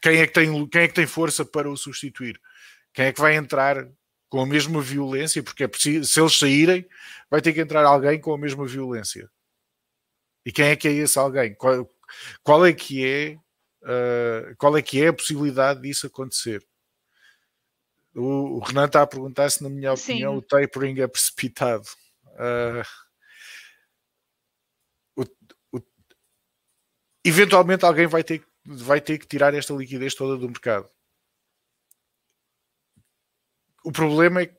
Quem 0.00 0.18
é 0.18 0.26
que 0.26 0.32
tem, 0.32 0.68
quem 0.68 0.82
é 0.82 0.88
que 0.88 0.94
tem 0.94 1.06
força 1.06 1.44
para 1.44 1.68
o 1.68 1.76
substituir? 1.76 2.40
Quem 2.94 3.06
é 3.06 3.12
que 3.12 3.20
vai 3.20 3.36
entrar 3.36 3.88
com 4.28 4.40
a 4.40 4.46
mesma 4.46 4.80
violência? 4.80 5.42
Porque 5.42 5.64
é 5.64 5.68
preciso, 5.68 6.08
se 6.08 6.20
eles 6.20 6.38
saírem, 6.38 6.88
vai 7.28 7.42
ter 7.42 7.52
que 7.52 7.60
entrar 7.60 7.84
alguém 7.84 8.20
com 8.20 8.32
a 8.32 8.38
mesma 8.38 8.66
violência. 8.66 9.30
E 10.46 10.52
quem 10.52 10.66
é 10.66 10.76
que 10.76 10.88
é 10.88 10.92
esse 10.92 11.18
alguém? 11.18 11.54
Qual, 11.54 11.84
qual 12.42 12.64
é 12.66 12.72
que 12.72 13.06
é, 13.06 13.36
uh, 13.82 14.56
qual 14.56 14.76
é 14.76 14.82
que 14.82 15.02
é 15.02 15.08
a 15.08 15.12
possibilidade 15.12 15.82
disso 15.82 16.06
acontecer? 16.06 16.66
O, 18.14 18.56
o 18.56 18.58
Renan 18.60 18.86
está 18.86 19.02
a 19.02 19.06
perguntar 19.06 19.50
se, 19.50 19.62
na 19.62 19.68
minha 19.68 19.92
opinião, 19.92 20.32
Sim. 20.32 20.38
o 20.38 20.42
tapering 20.42 21.00
é 21.00 21.06
precipitado. 21.06 21.86
Uh, 22.24 22.82
o, 25.16 25.22
o, 25.76 25.82
eventualmente 27.24 27.84
alguém 27.84 28.06
vai 28.06 28.24
ter, 28.24 28.44
vai 28.64 29.00
ter 29.00 29.18
que 29.18 29.26
tirar 29.26 29.54
esta 29.54 29.74
liquidez 29.74 30.14
toda 30.14 30.36
do 30.36 30.48
mercado. 30.48 30.88
O 33.84 33.92
problema 33.92 34.42
é 34.42 34.56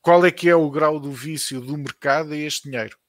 qual 0.00 0.24
é 0.26 0.30
que 0.30 0.48
é 0.48 0.54
o 0.54 0.70
grau 0.70 1.00
do 1.00 1.12
vício 1.12 1.60
do 1.60 1.76
mercado 1.76 2.32
a 2.32 2.36
este 2.36 2.70
dinheiro 2.70 3.01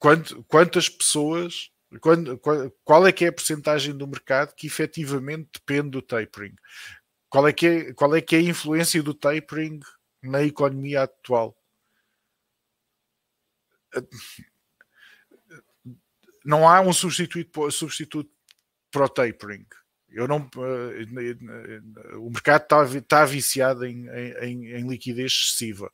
quanto, 0.00 0.42
quantas 0.44 0.88
pessoas, 0.88 1.70
quando, 2.00 2.40
qual 2.82 3.06
é 3.06 3.12
que 3.12 3.24
é 3.24 3.28
a 3.28 3.32
porcentagem 3.32 3.96
do 3.96 4.08
mercado 4.08 4.54
que 4.56 4.66
efetivamente 4.66 5.50
depende 5.54 5.90
do 5.90 6.02
tapering? 6.02 6.56
Qual 7.28 7.46
é 7.46 7.52
que 7.52 7.66
é, 7.66 7.92
qual 7.92 8.16
é, 8.16 8.20
que 8.20 8.34
é 8.34 8.38
a 8.38 8.42
influência 8.42 9.02
do 9.02 9.14
tapering 9.14 9.78
na 10.22 10.42
economia 10.42 11.02
atual? 11.02 11.56
Não 16.44 16.66
há 16.68 16.80
um 16.80 16.92
substituto, 16.92 17.70
substituto 17.70 18.30
para 18.90 19.04
o 19.04 19.08
tapering. 19.08 19.66
Eu 20.08 20.26
não, 20.26 20.48
eh, 20.56 22.16
o 22.16 22.30
mercado 22.30 22.62
está, 22.62 22.98
está 22.98 23.24
viciado 23.24 23.84
em, 23.84 24.08
em, 24.08 24.72
em 24.72 24.88
liquidez 24.88 25.32
excessiva 25.32 25.92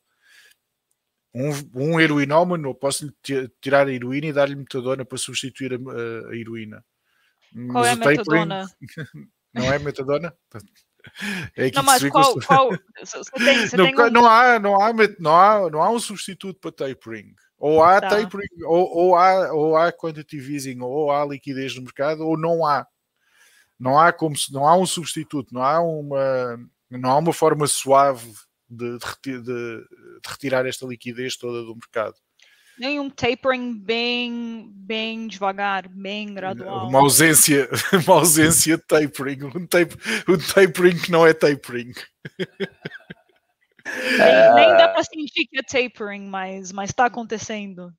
um, 1.37 1.93
um 1.93 1.99
heroinómano, 1.99 2.73
posso 2.73 3.13
tirar 3.61 3.87
a 3.87 3.91
heroína 3.91 4.27
e 4.27 4.33
dar-lhe 4.33 4.55
metadona 4.55 5.05
para 5.05 5.17
substituir 5.17 5.73
a, 5.73 6.29
a 6.29 6.35
heroína. 6.35 6.83
Qual 7.53 7.83
mas 7.83 7.87
é 7.87 7.91
a 7.91 7.95
metadona? 7.95 8.67
não 9.53 9.73
é 9.73 9.79
metadona? 9.79 10.33
É 11.55 11.71
não, 11.71 11.83
mas 11.83 12.03
qual, 12.09 12.35
qual 12.41 12.69
tem, 12.69 13.77
não, 13.77 13.85
um... 13.85 14.09
não, 14.11 14.27
há, 14.27 14.59
não, 14.59 14.81
há, 14.81 14.93
não, 15.19 15.35
há, 15.35 15.69
não 15.69 15.81
há 15.81 15.89
um 15.89 15.99
substituto 15.99 16.59
para 16.59 16.71
tapering. 16.71 17.33
Ou 17.57 17.81
há 17.81 18.01
tá. 18.01 18.09
tapering, 18.09 18.63
ou, 18.65 18.97
ou, 18.97 19.15
há, 19.15 19.53
ou 19.53 19.77
há 19.77 19.91
quantitative 19.91 20.53
easing, 20.53 20.81
ou 20.81 21.09
há 21.09 21.25
liquidez 21.25 21.75
no 21.75 21.83
mercado, 21.83 22.27
ou 22.27 22.37
não 22.37 22.65
há. 22.65 22.85
Não 23.79 23.97
há 23.97 24.11
como 24.11 24.35
não 24.51 24.67
há 24.67 24.75
um 24.75 24.85
substituto, 24.85 25.53
não 25.53 25.63
há 25.63 25.79
uma, 25.79 26.59
não 26.89 27.11
há 27.11 27.17
uma 27.17 27.33
forma 27.33 27.67
suave 27.67 28.33
de, 28.69 28.97
de, 29.23 29.41
de, 29.41 29.85
retirar 30.27 30.65
esta 30.65 30.85
liquidez 30.85 31.37
toda 31.37 31.63
do 31.63 31.75
mercado. 31.75 32.15
Nem 32.77 32.99
um 32.99 33.09
tapering 33.09 33.73
bem, 33.73 34.71
bem 34.71 35.27
devagar, 35.27 35.89
bem 35.89 36.33
gradual. 36.33 36.87
Uma 36.89 36.99
ausência, 36.99 37.67
uma 38.05 38.17
ausência 38.17 38.77
de 38.77 38.83
tapering. 38.83 39.45
Um, 39.45 39.65
tape, 39.65 39.95
um 40.27 40.37
tapering 40.37 40.97
que 40.97 41.11
não 41.11 41.25
é 41.25 41.33
tapering. 41.33 41.93
Nem, 43.87 44.53
nem 44.53 44.77
dá 44.77 44.89
para 44.89 45.01
sentir 45.01 45.47
que 45.47 45.59
é 45.59 45.63
tapering, 45.63 46.27
mas 46.27 46.73
está 46.83 47.05
acontecendo. 47.05 47.89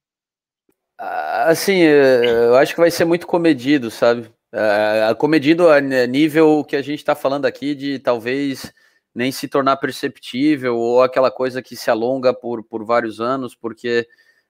Assim, 0.99 1.79
eu 1.79 2.57
acho 2.57 2.75
que 2.75 2.81
vai 2.81 2.91
ser 2.91 3.05
muito 3.05 3.27
comedido, 3.27 3.91
sabe? 3.91 4.31
Uh, 4.53 5.15
comedido 5.17 5.69
a 5.69 5.81
nível 5.81 6.65
que 6.65 6.75
a 6.75 6.83
gente 6.83 6.99
está 6.99 7.15
falando 7.15 7.45
aqui 7.45 7.75
de 7.75 7.99
talvez 7.99 8.73
nem 9.15 9.33
se 9.33 9.49
tornar 9.49 9.77
perceptível 9.77 10.77
ou 10.77 11.03
aquela 11.03 11.31
coisa 11.31 11.63
que 11.63 11.77
se 11.77 11.91
alonga 11.91 12.33
por, 12.33 12.63
por 12.63 12.85
vários 12.85 13.21
anos, 13.21 13.55
porque 13.55 14.07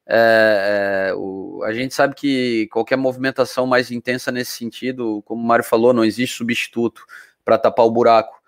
é, 0.07 1.11
é, 1.11 1.15
o, 1.15 1.63
a 1.65 1.73
gente 1.73 1.95
sabe 1.95 2.15
que 2.15 2.67
qualquer 2.69 2.97
movimentação 2.97 3.67
mais 3.67 3.91
intensa 3.91 4.33
nesse 4.33 4.53
sentido, 4.53 5.23
como 5.27 5.43
o 5.43 5.47
Mário 5.47 5.65
falou, 5.65 5.93
não 5.93 6.05
existe 6.05 6.37
substituto 6.37 7.05
para 7.45 7.59
tapar 7.59 7.87
o 7.87 7.91
buraco. 7.91 8.39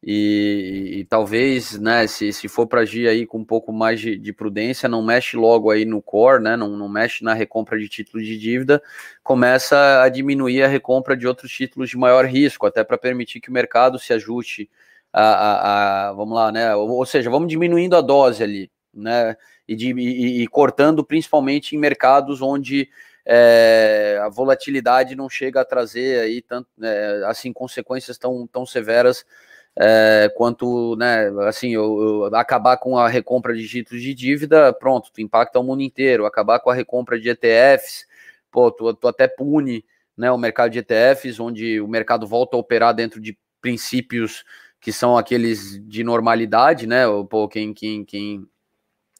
E, 0.00 1.00
e, 1.00 1.04
talvez, 1.06 1.76
né, 1.76 2.06
se, 2.06 2.32
se 2.32 2.46
for 2.46 2.68
para 2.68 2.82
agir 2.82 3.08
aí 3.08 3.26
com 3.26 3.38
um 3.38 3.44
pouco 3.44 3.72
mais 3.72 4.00
de, 4.00 4.16
de, 4.16 4.32
prudência, 4.32 4.88
não 4.88 5.04
mexe 5.04 5.36
logo 5.36 5.72
aí 5.72 5.84
no 5.84 6.00
core, 6.00 6.40
né, 6.40 6.56
não, 6.56 6.76
não 6.76 6.88
mexe 6.88 7.24
na 7.24 7.34
recompra 7.34 7.76
de 7.76 7.88
títulos 7.88 8.24
de 8.24 8.38
dívida, 8.38 8.80
começa 9.24 10.00
a 10.02 10.08
diminuir 10.08 10.62
a 10.62 10.68
recompra 10.68 11.16
de 11.16 11.26
outros 11.26 11.50
títulos 11.50 11.90
de 11.90 11.96
maior 11.96 12.24
risco, 12.26 12.64
até 12.64 12.84
para 12.84 12.96
permitir 12.96 13.40
que 13.40 13.50
o 13.50 13.52
mercado 13.52 13.98
se 13.98 14.12
ajuste 14.12 14.70
a, 15.12 16.08
a, 16.08 16.12
vamos 16.12 16.34
lá, 16.34 16.52
né, 16.52 16.74
ou, 16.74 16.88
ou, 16.90 17.06
seja, 17.06 17.30
vamos 17.30 17.48
diminuindo 17.48 17.96
a 17.96 18.00
dose 18.00 18.42
ali, 18.42 18.70
né, 18.92 19.36
e, 19.66 19.74
de, 19.74 19.92
e, 19.92 20.42
e 20.42 20.48
cortando 20.48 21.04
principalmente 21.04 21.74
em 21.74 21.78
mercados 21.78 22.42
onde 22.42 22.88
é, 23.24 24.18
a 24.22 24.28
volatilidade 24.28 25.14
não 25.14 25.28
chega 25.28 25.60
a 25.60 25.64
trazer 25.64 26.20
aí 26.20 26.42
tanto, 26.42 26.68
é, 26.82 27.22
assim, 27.26 27.52
consequências 27.52 28.16
tão, 28.16 28.46
tão 28.46 28.64
severas 28.64 29.24
é, 29.76 30.32
quanto, 30.34 30.96
né, 30.96 31.28
assim, 31.46 31.74
eu, 31.74 32.24
eu, 32.24 32.34
acabar 32.34 32.76
com 32.78 32.98
a 32.98 33.08
recompra 33.08 33.54
de 33.54 33.68
títulos 33.68 34.02
de 34.02 34.12
dívida, 34.12 34.72
pronto, 34.72 35.10
tu 35.12 35.20
impacta 35.20 35.60
o 35.60 35.62
mundo 35.62 35.82
inteiro, 35.82 36.26
acabar 36.26 36.58
com 36.58 36.70
a 36.70 36.74
recompra 36.74 37.20
de 37.20 37.30
ETFs, 37.30 38.06
pô, 38.50 38.72
tu, 38.72 38.92
tu 38.94 39.06
até 39.06 39.28
pune, 39.28 39.84
né, 40.16 40.32
o 40.32 40.38
mercado 40.38 40.72
de 40.72 40.80
ETFs, 40.80 41.38
onde 41.38 41.80
o 41.80 41.86
mercado 41.86 42.26
volta 42.26 42.56
a 42.56 42.60
operar 42.60 42.92
dentro 42.92 43.20
de 43.20 43.38
princípios 43.60 44.44
que 44.80 44.92
são 44.92 45.16
aqueles 45.16 45.80
de 45.86 46.04
normalidade, 46.04 46.86
né, 46.86 47.04
pô, 47.28 47.48
quem, 47.48 47.72
quem, 47.74 48.04
quem, 48.04 48.46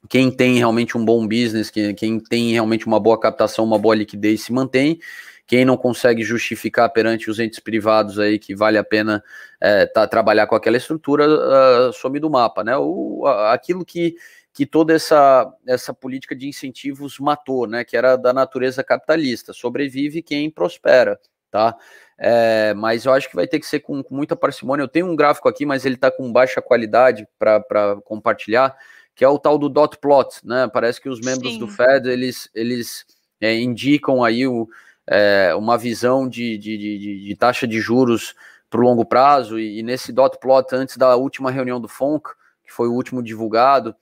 quem 0.09 0.31
tem 0.31 0.57
realmente 0.57 0.97
um 0.97 1.05
bom 1.05 1.27
business, 1.27 1.71
quem, 1.71 1.95
quem 1.95 2.21
tem 2.21 2.53
realmente 2.53 2.87
uma 2.87 3.01
boa 3.01 3.19
captação, 3.19 3.65
uma 3.65 3.79
boa 3.79 3.95
liquidez 3.95 4.43
se 4.43 4.53
mantém, 4.53 5.01
quem 5.49 5.65
não 5.65 5.79
consegue 5.79 6.23
justificar 6.23 6.91
perante 6.93 7.31
os 7.31 7.39
entes 7.39 7.59
privados 7.59 8.19
aí 8.19 8.39
que 8.39 8.55
vale 8.55 8.77
a 8.77 8.85
pena 8.85 9.25
é, 9.59 9.87
tá, 9.87 10.07
trabalhar 10.07 10.47
com 10.47 10.55
aquela 10.55 10.77
estrutura, 10.77 11.27
uh, 11.27 11.93
some 11.95 12.21
do 12.21 12.29
mapa, 12.29 12.63
né? 12.63 12.77
O, 12.77 13.27
aquilo 13.51 13.83
que, 13.83 14.15
que 14.53 14.67
toda 14.67 14.93
essa, 14.93 15.51
essa 15.67 15.95
política 15.95 16.37
de 16.37 16.47
incentivos 16.47 17.19
matou, 17.19 17.67
né? 17.67 17.83
Que 17.83 17.97
era 17.97 18.15
da 18.17 18.31
natureza 18.31 18.85
capitalista. 18.85 19.55
Sobrevive 19.55 20.21
quem 20.21 20.51
prospera, 20.51 21.19
tá? 21.51 21.75
É, 22.19 22.75
mas 22.75 23.05
eu 23.05 23.13
acho 23.13 23.29
que 23.29 23.37
vai 23.37 23.47
ter 23.47 23.61
que 23.61 23.67
ser 23.67 23.79
com, 23.81 24.03
com 24.03 24.15
muita 24.15 24.35
parcimônia. 24.35 24.83
Eu 24.83 24.89
tenho 24.89 25.07
um 25.07 25.15
gráfico 25.15 25.49
aqui, 25.49 25.65
mas 25.65 25.87
ele 25.87 25.95
está 25.95 26.11
com 26.11 26.33
baixa 26.33 26.61
qualidade 26.61 27.27
para 27.39 27.97
compartilhar, 28.05 28.77
que 29.15 29.25
é 29.25 29.29
o 29.29 29.39
tal 29.39 29.57
do 29.57 29.69
dot 29.69 29.99
plot, 29.99 30.41
né? 30.45 30.69
Parece 30.73 31.01
que 31.01 31.09
os 31.09 31.21
membros 31.21 31.53
Sim. 31.53 31.59
do 31.61 31.69
Fed 31.69 32.09
eles, 32.09 32.51
eles 32.53 33.07
é, 33.41 33.55
indicam 33.55 34.25
aí 34.25 34.47
o, 34.47 34.69
é, 35.07 35.55
uma 35.55 35.79
visão 35.79 36.29
de, 36.29 36.59
de, 36.59 36.77
de, 36.77 37.25
de, 37.25 37.37
taxa 37.37 37.67
de 37.67 37.81
juros 37.81 38.35
para 38.69 38.81
o 38.81 38.85
longo 38.85 39.05
prazo, 39.05 39.59
e, 39.59 39.79
e, 39.79 39.83
nesse 39.83 40.13
dot 40.13 40.39
plot, 40.39 40.75
antes 40.75 40.97
da 40.97 41.17
última 41.17 41.51
reunião 41.51 41.81
do 41.81 41.89
FONC, 41.89 42.31
que 42.65 42.73
foi 42.73 42.89
o 42.89 42.93
último 42.93 43.23
divulgado, 43.23 43.97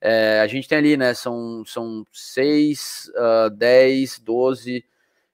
é, 0.00 0.40
a 0.40 0.46
gente 0.46 0.68
tem 0.68 0.78
ali, 0.78 0.96
né, 0.96 1.14
são, 1.14 1.64
são 1.64 2.04
6, 2.12 3.10
uh, 3.46 3.50
10, 3.50 4.18
12, 4.20 4.84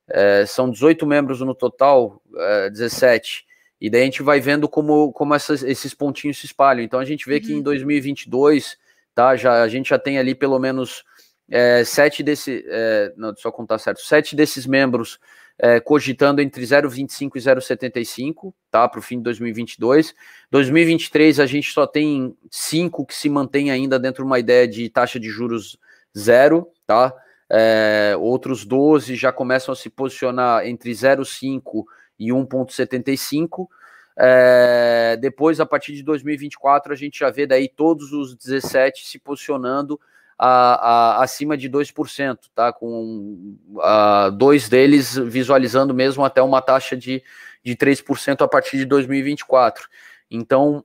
é, 0.08 0.44
são 0.46 0.70
18 0.70 1.06
membros 1.06 1.40
no 1.40 1.54
total, 1.54 2.22
é, 2.36 2.70
17, 2.70 3.44
e 3.80 3.90
daí 3.90 4.02
a 4.02 4.04
gente 4.04 4.22
vai 4.22 4.40
vendo 4.40 4.68
como, 4.68 5.12
como 5.12 5.34
essas, 5.34 5.62
esses 5.62 5.94
pontinhos 5.94 6.38
se 6.38 6.46
espalham, 6.46 6.82
então 6.82 7.00
a 7.00 7.04
gente 7.04 7.26
vê 7.26 7.36
uhum. 7.36 7.40
que 7.40 7.52
em 7.52 7.62
2022, 7.62 8.78
tá, 9.14 9.36
já, 9.36 9.62
a 9.62 9.68
gente 9.68 9.90
já 9.90 9.98
tem 9.98 10.18
ali 10.18 10.34
pelo 10.34 10.58
menos 10.58 11.04
é, 11.50 11.84
sete 11.84 12.22
desse, 12.22 12.64
é, 12.66 13.12
não, 13.16 13.34
só 13.36 13.50
contar 13.50 13.78
certo, 13.78 14.00
sete 14.00 14.34
desses 14.34 14.66
membros 14.66 15.18
é, 15.58 15.78
cogitando 15.80 16.40
entre 16.40 16.62
0,25 16.62 17.36
e 17.36 17.38
0,75, 17.38 18.52
tá, 18.70 18.88
para 18.88 18.98
o 18.98 19.02
fim 19.02 19.18
de 19.18 19.24
2022. 19.24 20.14
2023 20.50 21.40
a 21.40 21.46
gente 21.46 21.70
só 21.72 21.86
tem 21.86 22.36
cinco 22.50 23.06
que 23.06 23.14
se 23.14 23.28
mantém 23.28 23.70
ainda 23.70 23.98
dentro 23.98 24.24
de 24.24 24.26
uma 24.26 24.38
ideia 24.38 24.66
de 24.66 24.88
taxa 24.88 25.20
de 25.20 25.28
juros 25.28 25.78
zero, 26.16 26.68
tá? 26.86 27.14
É, 27.50 28.14
outros 28.18 28.64
12 28.64 29.16
já 29.16 29.30
começam 29.32 29.72
a 29.72 29.76
se 29.76 29.90
posicionar 29.90 30.66
entre 30.66 30.90
0,5 30.90 31.84
e 32.18 32.28
1,75. 32.28 33.68
É, 34.16 35.16
depois, 35.20 35.60
a 35.60 35.66
partir 35.66 35.94
de 35.94 36.02
2024, 36.02 36.92
a 36.92 36.96
gente 36.96 37.18
já 37.18 37.30
vê 37.30 37.46
daí 37.46 37.68
todos 37.68 38.12
os 38.12 38.34
17 38.36 39.06
se 39.06 39.18
posicionando 39.18 40.00
a, 40.38 41.18
a, 41.18 41.22
acima 41.22 41.56
de 41.56 41.68
2%, 41.68 42.38
tá? 42.54 42.72
Com 42.72 43.56
a, 43.80 44.30
dois 44.30 44.68
deles 44.68 45.16
visualizando 45.16 45.94
mesmo 45.94 46.24
até 46.24 46.42
uma 46.42 46.60
taxa 46.62 46.96
de, 46.96 47.22
de 47.62 47.76
3% 47.76 48.42
a 48.42 48.48
partir 48.48 48.78
de 48.78 48.84
2024. 48.84 49.88
Então, 50.30 50.84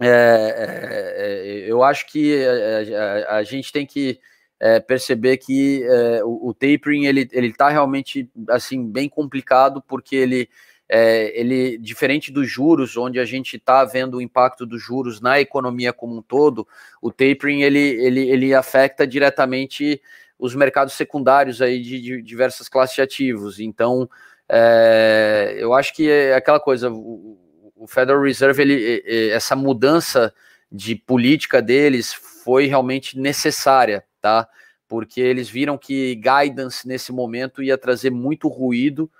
é, 0.00 0.06
é, 0.08 1.66
é, 1.66 1.70
eu 1.70 1.82
acho 1.82 2.06
que 2.06 2.34
é, 2.34 2.84
é, 2.90 2.96
a, 3.28 3.36
a 3.36 3.42
gente 3.42 3.72
tem 3.72 3.86
que 3.86 4.20
é, 4.60 4.80
perceber 4.80 5.36
que 5.36 5.84
o, 6.24 6.48
o, 6.48 6.54
tapering 6.54 7.06
ele 7.06 7.28
ele 7.32 7.48
está 7.48 7.68
realmente 7.68 8.28
assim 8.48 8.84
bem 8.90 9.08
complicado 9.08 9.80
porque 9.86 10.16
ele 10.16 10.48
é, 10.88 11.38
ele, 11.38 11.76
diferente 11.76 12.32
dos 12.32 12.50
juros, 12.50 12.96
onde 12.96 13.20
a 13.20 13.24
gente 13.24 13.56
está 13.56 13.84
vendo 13.84 14.16
o 14.16 14.22
impacto 14.22 14.64
dos 14.64 14.82
juros 14.82 15.20
na 15.20 15.38
economia 15.38 15.92
como 15.92 16.16
um 16.16 16.22
todo, 16.22 16.66
o 17.02 17.10
tapering 17.10 17.62
ele, 17.62 17.78
ele, 17.78 18.30
ele 18.30 18.54
afeta 18.54 19.06
diretamente 19.06 20.00
os 20.38 20.54
mercados 20.54 20.94
secundários 20.94 21.60
aí 21.60 21.82
de, 21.82 22.00
de 22.00 22.22
diversas 22.22 22.68
classes 22.68 22.94
de 22.94 23.02
ativos. 23.02 23.60
Então, 23.60 24.08
é, 24.48 25.56
eu 25.58 25.74
acho 25.74 25.94
que 25.94 26.08
é 26.08 26.34
aquela 26.34 26.60
coisa, 26.60 26.90
o, 26.90 27.38
o 27.76 27.86
Federal 27.86 28.22
Reserve, 28.22 28.62
ele, 28.62 29.30
essa 29.30 29.54
mudança 29.54 30.32
de 30.72 30.94
política 30.94 31.60
deles 31.60 32.14
foi 32.14 32.66
realmente 32.66 33.18
necessária, 33.18 34.04
tá? 34.20 34.48
Porque 34.86 35.20
eles 35.20 35.48
viram 35.48 35.76
que 35.76 36.14
guidance 36.14 36.86
nesse 36.86 37.12
momento 37.12 37.62
ia 37.62 37.76
trazer 37.76 38.10
muito 38.10 38.48
ruído 38.48 39.10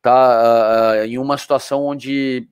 tá 0.00 1.00
uh, 1.00 1.04
em 1.04 1.18
uma 1.18 1.36
situação 1.36 1.84
onde 1.84 2.48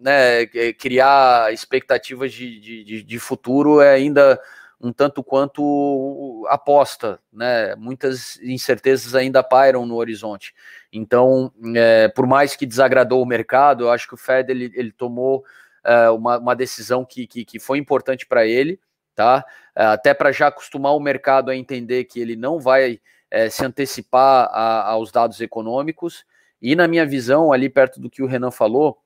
né, 0.00 0.46
criar 0.78 1.52
expectativas 1.52 2.32
de, 2.32 2.84
de, 2.84 3.02
de, 3.02 3.18
futuro 3.18 3.80
é 3.80 3.92
ainda 3.92 4.40
um 4.80 4.92
tanto 4.92 5.22
quanto 5.22 6.46
aposta, 6.48 7.20
né? 7.30 7.76
Muitas 7.76 8.40
incertezas 8.40 9.14
ainda 9.14 9.42
pairam 9.42 9.84
no 9.84 9.96
horizonte. 9.96 10.54
Então, 10.90 11.52
é, 11.76 12.08
por 12.08 12.26
mais 12.26 12.56
que 12.56 12.64
desagradou 12.64 13.22
o 13.22 13.26
mercado, 13.26 13.84
eu 13.84 13.90
acho 13.90 14.08
que 14.08 14.14
o 14.14 14.16
Fed 14.16 14.50
ele, 14.50 14.72
ele 14.74 14.90
tomou 14.90 15.44
é, 15.84 16.08
uma, 16.08 16.38
uma, 16.38 16.56
decisão 16.56 17.04
que, 17.04 17.26
que, 17.26 17.44
que 17.44 17.58
foi 17.58 17.78
importante 17.78 18.26
para 18.26 18.46
ele, 18.46 18.80
tá? 19.20 19.44
Até 19.74 20.14
para 20.14 20.32
já 20.32 20.46
acostumar 20.46 20.94
o 20.94 21.00
mercado 21.00 21.50
a 21.50 21.56
entender 21.56 22.04
que 22.04 22.18
ele 22.18 22.36
não 22.36 22.58
vai 22.58 22.98
é, 23.30 23.50
se 23.50 23.62
antecipar 23.62 24.48
a, 24.50 24.88
aos 24.88 25.12
dados 25.12 25.38
econômicos 25.42 26.24
e 26.60 26.74
na 26.74 26.88
minha 26.88 27.04
visão, 27.04 27.52
ali 27.52 27.68
perto 27.68 28.00
do 28.00 28.08
que 28.08 28.22
o 28.22 28.26
Renan 28.26 28.50
falou, 28.50 28.98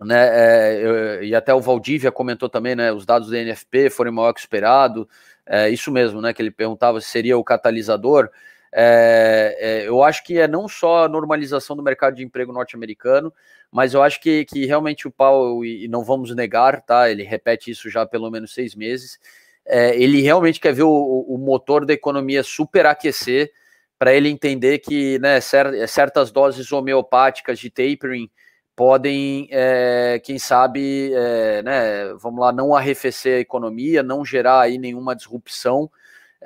né, 0.00 0.28
é, 0.32 0.80
eu, 0.82 1.24
e 1.24 1.34
até 1.34 1.52
o 1.52 1.60
Valdívia 1.60 2.10
comentou 2.10 2.48
também, 2.48 2.74
né, 2.74 2.90
os 2.90 3.04
dados 3.04 3.30
da 3.30 3.38
NFP 3.38 3.90
foram 3.90 4.12
maior 4.12 4.32
que 4.32 4.40
esperado, 4.40 5.06
é, 5.44 5.68
isso 5.68 5.92
mesmo, 5.92 6.22
né, 6.22 6.32
que 6.32 6.40
ele 6.40 6.50
perguntava 6.50 7.00
se 7.02 7.08
seria 7.08 7.36
o 7.36 7.44
catalisador, 7.44 8.30
é, 8.76 9.56
é, 9.60 9.88
eu 9.88 10.02
acho 10.02 10.24
que 10.24 10.36
é 10.36 10.48
não 10.48 10.66
só 10.66 11.04
a 11.04 11.08
normalização 11.08 11.76
do 11.76 11.82
mercado 11.82 12.16
de 12.16 12.24
emprego 12.24 12.52
norte-americano, 12.52 13.32
mas 13.70 13.94
eu 13.94 14.02
acho 14.02 14.20
que, 14.20 14.44
que 14.44 14.66
realmente 14.66 15.06
o 15.06 15.12
Paulo, 15.12 15.64
e 15.64 15.86
não 15.86 16.02
vamos 16.02 16.34
negar, 16.34 16.82
tá, 16.82 17.08
ele 17.08 17.22
repete 17.22 17.70
isso 17.70 17.88
já 17.88 18.02
há 18.02 18.06
pelo 18.06 18.30
menos 18.30 18.52
seis 18.52 18.74
meses, 18.74 19.18
é, 19.64 19.96
ele 19.96 20.20
realmente 20.20 20.58
quer 20.58 20.72
ver 20.72 20.82
o, 20.82 20.90
o 20.90 21.38
motor 21.38 21.86
da 21.86 21.92
economia 21.92 22.42
superaquecer, 22.42 23.52
para 23.96 24.12
ele 24.12 24.28
entender 24.28 24.80
que 24.80 25.20
né, 25.20 25.40
certas 25.40 26.32
doses 26.32 26.70
homeopáticas 26.72 27.60
de 27.60 27.70
tapering 27.70 28.28
podem, 28.74 29.48
é, 29.52 30.20
quem 30.22 30.36
sabe, 30.36 31.12
é, 31.14 31.62
né, 31.62 32.14
vamos 32.14 32.40
lá, 32.40 32.52
não 32.52 32.74
arrefecer 32.74 33.36
a 33.36 33.40
economia, 33.40 34.02
não 34.02 34.24
gerar 34.24 34.62
aí 34.62 34.78
nenhuma 34.78 35.14
disrupção 35.14 35.88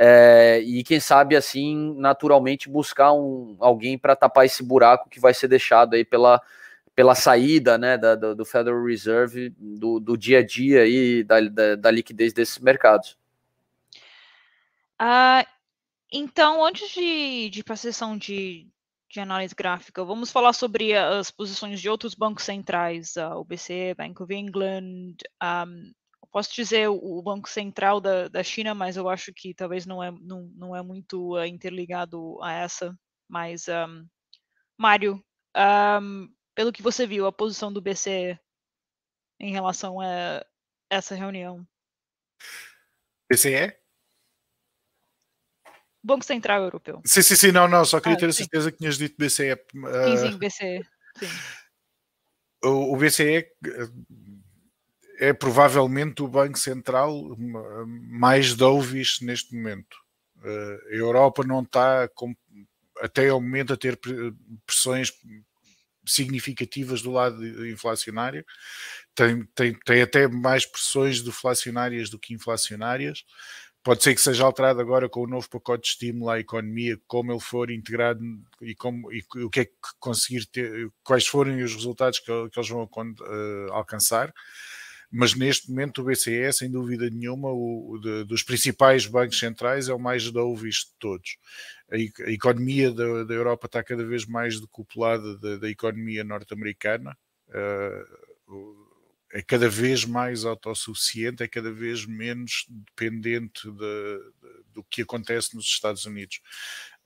é, 0.00 0.60
e 0.60 0.84
quem 0.84 1.00
sabe 1.00 1.34
assim, 1.34 1.92
naturalmente 1.98 2.68
buscar 2.68 3.12
um, 3.12 3.56
alguém 3.58 3.98
para 3.98 4.14
tapar 4.14 4.46
esse 4.46 4.62
buraco 4.62 5.10
que 5.10 5.18
vai 5.18 5.34
ser 5.34 5.48
deixado 5.48 5.94
aí 5.94 6.04
pela, 6.04 6.40
pela 6.94 7.16
saída 7.16 7.76
né, 7.76 7.98
da, 7.98 8.14
do 8.14 8.44
Federal 8.44 8.84
Reserve 8.84 9.52
do, 9.58 9.98
do 9.98 10.16
dia 10.16 10.38
a 10.38 10.46
dia 10.46 10.86
e 10.86 11.24
da, 11.24 11.40
da, 11.40 11.74
da 11.74 11.90
liquidez 11.90 12.32
desses 12.32 12.60
mercados. 12.60 13.18
Uh, 15.02 15.44
então, 16.12 16.64
antes 16.64 16.90
de, 16.90 17.50
de 17.50 17.64
para 17.64 17.74
a 17.74 17.76
sessão 17.76 18.16
de, 18.16 18.68
de 19.10 19.18
análise 19.18 19.52
gráfica, 19.52 20.04
vamos 20.04 20.30
falar 20.30 20.52
sobre 20.52 20.94
as 20.96 21.32
posições 21.32 21.80
de 21.80 21.88
outros 21.88 22.14
bancos 22.14 22.44
centrais, 22.44 23.16
uh, 23.16 23.34
o 23.34 23.44
BCE, 23.44 23.94
Bank 23.96 24.22
of 24.22 24.32
England, 24.32 25.16
um, 25.42 25.92
posso 26.30 26.54
dizer 26.54 26.88
o 26.88 27.22
Banco 27.22 27.48
Central 27.48 28.00
da, 28.00 28.28
da 28.28 28.42
China, 28.42 28.74
mas 28.74 28.96
eu 28.96 29.08
acho 29.08 29.32
que 29.32 29.54
talvez 29.54 29.86
não 29.86 30.02
é, 30.02 30.10
não, 30.10 30.50
não 30.54 30.76
é 30.76 30.82
muito 30.82 31.36
uh, 31.36 31.44
interligado 31.44 32.42
a 32.42 32.52
essa. 32.52 32.96
Mas, 33.28 33.66
um, 33.68 34.06
Mário, 34.78 35.22
um, 35.56 36.28
pelo 36.54 36.72
que 36.72 36.82
você 36.82 37.06
viu, 37.06 37.26
a 37.26 37.32
posição 37.32 37.72
do 37.72 37.80
BCE 37.80 38.38
em 39.40 39.52
relação 39.52 40.00
a 40.00 40.44
essa 40.90 41.14
reunião? 41.14 41.66
BCE? 43.30 43.76
Banco 46.02 46.24
Central 46.24 46.62
Europeu. 46.62 47.02
Sim, 47.04 47.22
sim, 47.22 47.36
sim, 47.36 47.52
não, 47.52 47.68
não, 47.68 47.84
só 47.84 48.00
queria 48.00 48.16
ah, 48.16 48.20
ter 48.20 48.28
a 48.28 48.32
certeza 48.32 48.72
que 48.72 48.78
tinhas 48.78 48.96
dito 48.96 49.16
BCE. 49.18 49.52
Uh, 49.52 50.16
sim, 50.16 50.30
sim, 50.30 50.38
BCE. 50.38 50.86
Sim. 51.18 51.26
O, 52.64 52.94
o 52.94 52.96
BCE 52.96 53.46
é 55.18 55.32
provavelmente 55.32 56.22
o 56.22 56.28
Banco 56.28 56.58
Central 56.58 57.36
mais 58.08 58.54
dovish 58.54 59.20
neste 59.20 59.54
momento. 59.54 59.96
Uh, 60.38 60.92
a 60.92 60.94
Europa 60.94 61.42
não 61.44 61.62
está, 61.62 62.08
até 63.00 63.28
ao 63.28 63.40
momento, 63.40 63.72
a 63.72 63.76
ter 63.76 63.98
pressões 64.64 65.12
significativas 66.06 67.02
do 67.02 67.10
lado 67.10 67.68
inflacionário, 67.68 68.44
tem, 69.14 69.44
tem, 69.54 69.74
tem 69.74 70.02
até 70.02 70.26
mais 70.28 70.64
pressões 70.64 71.20
deflacionárias 71.20 72.08
do 72.08 72.18
que 72.18 72.32
inflacionárias. 72.32 73.24
Pode 73.82 74.02
ser 74.02 74.14
que 74.14 74.20
seja 74.20 74.44
alterado 74.44 74.80
agora 74.80 75.08
com 75.08 75.22
o 75.22 75.26
novo 75.26 75.48
pacote 75.48 75.82
de 75.82 75.88
estímulo 75.88 76.30
à 76.30 76.38
economia, 76.38 76.98
como 77.06 77.32
ele 77.32 77.40
for 77.40 77.70
integrado 77.70 78.20
e, 78.60 78.74
como, 78.74 79.12
e 79.12 79.24
o 79.36 79.50
que 79.50 79.60
é 79.60 79.64
que 79.64 79.72
conseguir 79.98 80.46
ter, 80.46 80.90
quais 81.02 81.26
forem 81.26 81.62
os 81.62 81.74
resultados 81.74 82.18
que, 82.18 82.26
que 82.50 82.58
eles 82.58 82.68
vão 82.68 82.82
uh, 82.84 83.72
alcançar 83.72 84.32
mas 85.10 85.34
neste 85.34 85.70
momento 85.70 86.02
o 86.02 86.04
BCE, 86.04 86.52
sem 86.52 86.70
dúvida 86.70 87.08
nenhuma, 87.08 87.50
o, 87.50 87.98
de, 87.98 88.24
dos 88.24 88.42
principais 88.42 89.06
bancos 89.06 89.38
centrais 89.38 89.88
é 89.88 89.94
o 89.94 89.98
mais 89.98 90.30
dovish 90.30 90.86
de 90.86 90.94
todos. 90.98 91.38
A, 91.90 91.96
a 91.96 92.30
economia 92.30 92.90
da, 92.90 93.24
da, 93.24 93.34
Europa 93.34 93.66
está 93.66 93.82
cada 93.82 94.04
vez 94.04 94.26
mais 94.26 94.60
decuplada 94.60 95.38
da, 95.38 95.56
da 95.56 95.70
economia 95.70 96.22
norte-americana. 96.22 97.16
Uh, 97.48 98.88
é 99.32 99.42
cada 99.42 99.68
vez 99.68 100.04
mais 100.04 100.44
autossuficiente, 100.44 101.42
é 101.42 101.48
cada 101.48 101.70
vez 101.70 102.06
menos 102.06 102.66
dependente 102.68 103.70
de, 103.70 103.76
de, 103.76 104.62
do 104.72 104.84
que 104.84 105.02
acontece 105.02 105.54
nos 105.54 105.66
Estados 105.66 106.06
Unidos. 106.06 106.40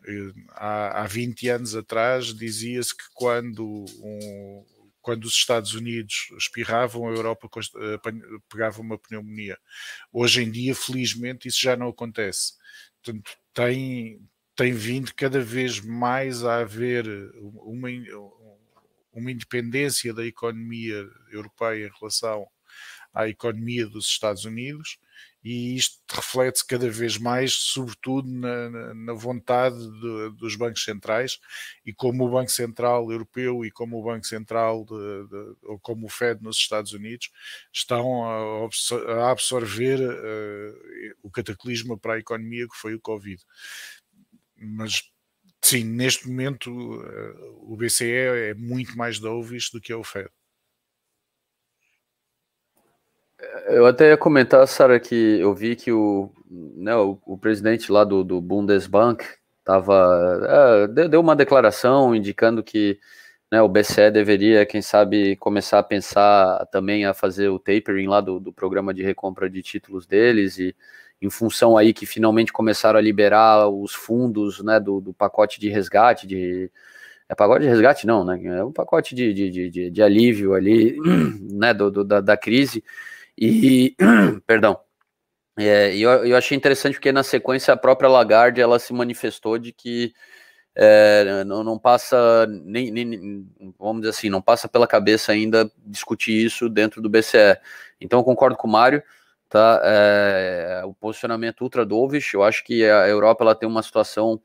Eh, 0.07 0.33
há, 0.51 1.03
há 1.03 1.07
20 1.07 1.49
anos 1.49 1.75
atrás 1.75 2.27
dizia-se 2.27 2.97
que 2.97 3.05
quando 3.13 3.85
um, 4.01 4.65
quando 5.03 5.25
os 5.25 5.35
Estados 5.35 5.75
Unidos 5.75 6.29
espirravam, 6.39 7.09
a 7.09 7.11
Europa 7.13 7.51
eh, 7.77 7.99
pegava 8.49 8.81
uma 8.81 8.97
pneumonia. 8.97 9.59
Hoje 10.13 10.43
em 10.43 10.51
dia, 10.51 10.75
felizmente, 10.75 11.49
isso 11.49 11.61
já 11.61 11.77
não 11.77 11.89
acontece. 11.89 12.55
Portanto, 13.03 13.33
tem, 13.53 14.21
tem 14.55 14.73
vindo 14.73 15.13
cada 15.15 15.41
vez 15.41 15.81
mais 15.81 16.45
a 16.45 16.61
haver 16.61 17.05
uma, 17.35 17.89
uma 19.13 19.31
independência 19.31 20.15
da 20.15 20.25
economia 20.25 21.05
europeia 21.31 21.87
em 21.89 21.99
relação 21.99 22.47
à 23.13 23.29
economia 23.29 23.87
dos 23.87 24.07
Estados 24.07 24.45
Unidos 24.45 24.99
e 25.45 25.75
isto 25.77 25.99
reflete-se 26.09 26.67
cada 26.67 26.89
vez 26.89 27.19
mais, 27.19 27.53
sobretudo 27.53 28.29
na, 28.29 28.95
na 28.95 29.13
vontade 29.13 29.77
de, 29.77 30.37
dos 30.37 30.55
bancos 30.55 30.85
centrais, 30.85 31.41
e 31.85 31.93
como 31.93 32.25
o 32.25 32.31
Banco 32.31 32.51
Central 32.51 33.11
Europeu 33.11 33.65
e 33.65 33.71
como 33.71 33.99
o 33.99 34.05
Banco 34.05 34.27
Central, 34.27 34.85
de, 34.85 35.29
de, 35.29 35.57
ou 35.65 35.79
como 35.81 36.07
o 36.07 36.09
Fed 36.09 36.43
nos 36.43 36.57
Estados 36.57 36.93
Unidos, 36.93 37.31
estão 37.73 38.25
a, 38.25 39.31
absorver 39.31 40.01
uh, 40.01 41.17
o 41.23 41.31
cataclisma 41.31 41.99
para 41.99 42.15
a 42.15 42.19
economia 42.19 42.69
que 42.69 42.77
foi 42.77 42.95
o 42.95 43.01
Covid. 43.01 43.43
Mas 44.57 45.11
sim, 45.61 45.83
neste 45.83 46.29
momento 46.29 46.71
uh, 46.71 47.73
o 47.73 47.77
BCE 47.77 48.11
é 48.11 48.55
muito 48.55 48.97
mais 48.97 49.19
dovish 49.19 49.71
do 49.71 49.81
que 49.81 49.93
é 49.93 49.97
o 49.97 50.05
Fed. 50.05 50.31
Eu 53.67 53.87
até 53.87 54.11
ia 54.11 54.17
comentar, 54.17 54.67
Sara, 54.67 55.01
que 55.01 55.41
eu 55.41 55.55
vi 55.55 55.77
que 55.77 55.93
o, 55.93 56.31
né, 56.51 56.95
o, 56.97 57.19
o 57.27 57.39
presidente 57.39 57.91
lá 57.91 58.05
do, 58.05 58.23
do 58.23 58.41
Bundesbank 58.41 59.25
tava, 59.65 60.87
é, 60.97 61.09
deu 61.09 61.21
uma 61.21 61.37
declaração 61.37 62.15
indicando 62.15 62.63
que 62.63 62.99
né, 63.51 63.61
o 63.61 63.69
BCE 63.69 64.11
deveria, 64.11 64.65
quem 64.65 64.81
sabe, 64.81 65.37
começar 65.37 65.79
a 65.79 65.83
pensar 65.83 66.67
também 66.73 67.05
a 67.05 67.13
fazer 67.13 67.49
o 67.49 67.59
tapering 67.59 68.07
lá 68.07 68.21
do, 68.21 68.41
do 68.41 68.53
programa 68.53 68.95
de 68.95 69.03
recompra 69.03 69.51
de 69.51 69.63
títulos 69.63 70.07
deles 70.07 70.59
e 70.59 70.75
em 71.21 71.31
função 71.31 71.77
aí 71.77 71.93
que 71.93 72.07
finalmente 72.07 72.53
começaram 72.53 72.99
a 72.99 73.03
liberar 73.03 73.69
os 73.69 73.95
fundos 73.95 74.63
né, 74.63 74.81
do, 74.81 75.01
do 75.01 75.13
pacote 75.13 75.61
de 75.61 75.69
resgate, 75.69 76.27
de, 76.27 76.71
é 77.29 77.35
pacote 77.35 77.63
de 77.63 77.69
resgate 77.69 78.07
não, 78.07 78.25
né? 78.25 78.41
É 78.45 78.65
um 78.65 78.73
pacote 78.73 79.15
de, 79.15 79.33
de, 79.33 79.71
de, 79.71 79.91
de 79.91 80.03
alívio 80.03 80.55
ali, 80.55 80.99
né, 81.53 81.73
do, 81.73 81.91
do 81.91 82.05
da, 82.05 82.21
da, 82.21 82.37
crise. 82.37 82.83
E, 83.39 83.95
perdão, 84.47 84.79
é, 85.59 85.95
eu, 85.97 86.11
eu 86.25 86.37
achei 86.37 86.57
interessante 86.57 86.95
porque 86.95 87.13
na 87.13 87.23
sequência 87.23 87.75
a 87.75 87.77
própria 87.77 88.09
Lagarde 88.09 88.61
ela 88.61 88.79
se 88.79 88.93
manifestou 88.93 89.59
de 89.59 89.73
que 89.73 90.15
é, 90.75 91.45
não, 91.45 91.63
não, 91.63 91.79
passa 91.79 92.47
nem, 92.47 92.91
nem, 92.91 93.47
vamos 93.79 94.03
dizer 94.03 94.11
assim, 94.11 94.31
não 94.31 94.41
passa 94.41 94.69
pela 94.69 94.87
cabeça 94.87 95.33
ainda 95.33 95.71
discutir 95.85 96.47
isso 96.47 96.69
dentro 96.69 97.03
do 97.03 97.11
BCE. 97.11 97.59
Então 98.01 98.21
eu 98.21 98.25
concordo 98.25 98.57
com 98.57 98.67
o 98.69 98.71
Mário, 98.71 99.03
tá? 99.49 99.81
É, 99.85 100.83
o 100.85 100.95
posicionamento 100.95 101.61
ultra 101.61 101.85
dovish, 101.85 102.33
eu 102.35 102.43
acho 102.43 102.65
que 102.65 102.85
a 102.85 103.07
Europa 103.09 103.45
ela 103.45 103.55
tem 103.55 103.69
uma 103.69 103.83
situação 103.83 104.41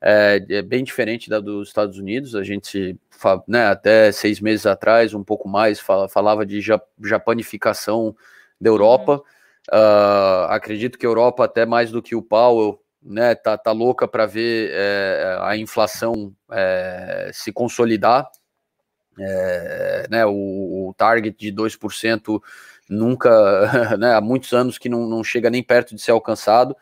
é, 0.00 0.44
é 0.48 0.62
bem 0.62 0.82
diferente 0.82 1.28
da 1.28 1.40
dos 1.40 1.68
Estados 1.68 1.98
Unidos. 1.98 2.34
A 2.34 2.42
gente, 2.42 2.98
né, 3.46 3.66
até 3.66 4.10
seis 4.12 4.40
meses 4.40 4.66
atrás, 4.66 5.14
um 5.14 5.24
pouco 5.24 5.48
mais, 5.48 5.80
falava 5.80 6.46
de 6.46 6.60
japanificação 7.02 8.16
da 8.60 8.70
Europa. 8.70 9.22
Uh, 9.70 10.46
acredito 10.48 10.98
que 10.98 11.06
a 11.06 11.08
Europa, 11.08 11.44
até 11.44 11.66
mais 11.66 11.90
do 11.90 12.02
que 12.02 12.14
o 12.16 12.22
Powell, 12.22 12.80
né, 13.02 13.34
tá, 13.34 13.56
tá 13.56 13.72
louca 13.72 14.06
para 14.06 14.26
ver 14.26 14.70
é, 14.72 15.38
a 15.40 15.56
inflação 15.56 16.34
é, 16.50 17.30
se 17.32 17.52
consolidar. 17.52 18.28
É, 19.18 20.06
né, 20.10 20.24
o, 20.24 20.88
o, 20.88 20.94
target 20.96 21.36
de 21.38 21.52
2% 21.52 22.40
nunca, 22.88 23.96
né, 23.98 24.14
há 24.14 24.20
muitos 24.20 24.52
anos 24.52 24.78
que 24.78 24.88
não, 24.88 25.06
não 25.06 25.22
chega 25.22 25.50
nem 25.50 25.62
perto 25.62 25.94
de 25.94 26.00
ser 26.00 26.12
alcançado. 26.12 26.76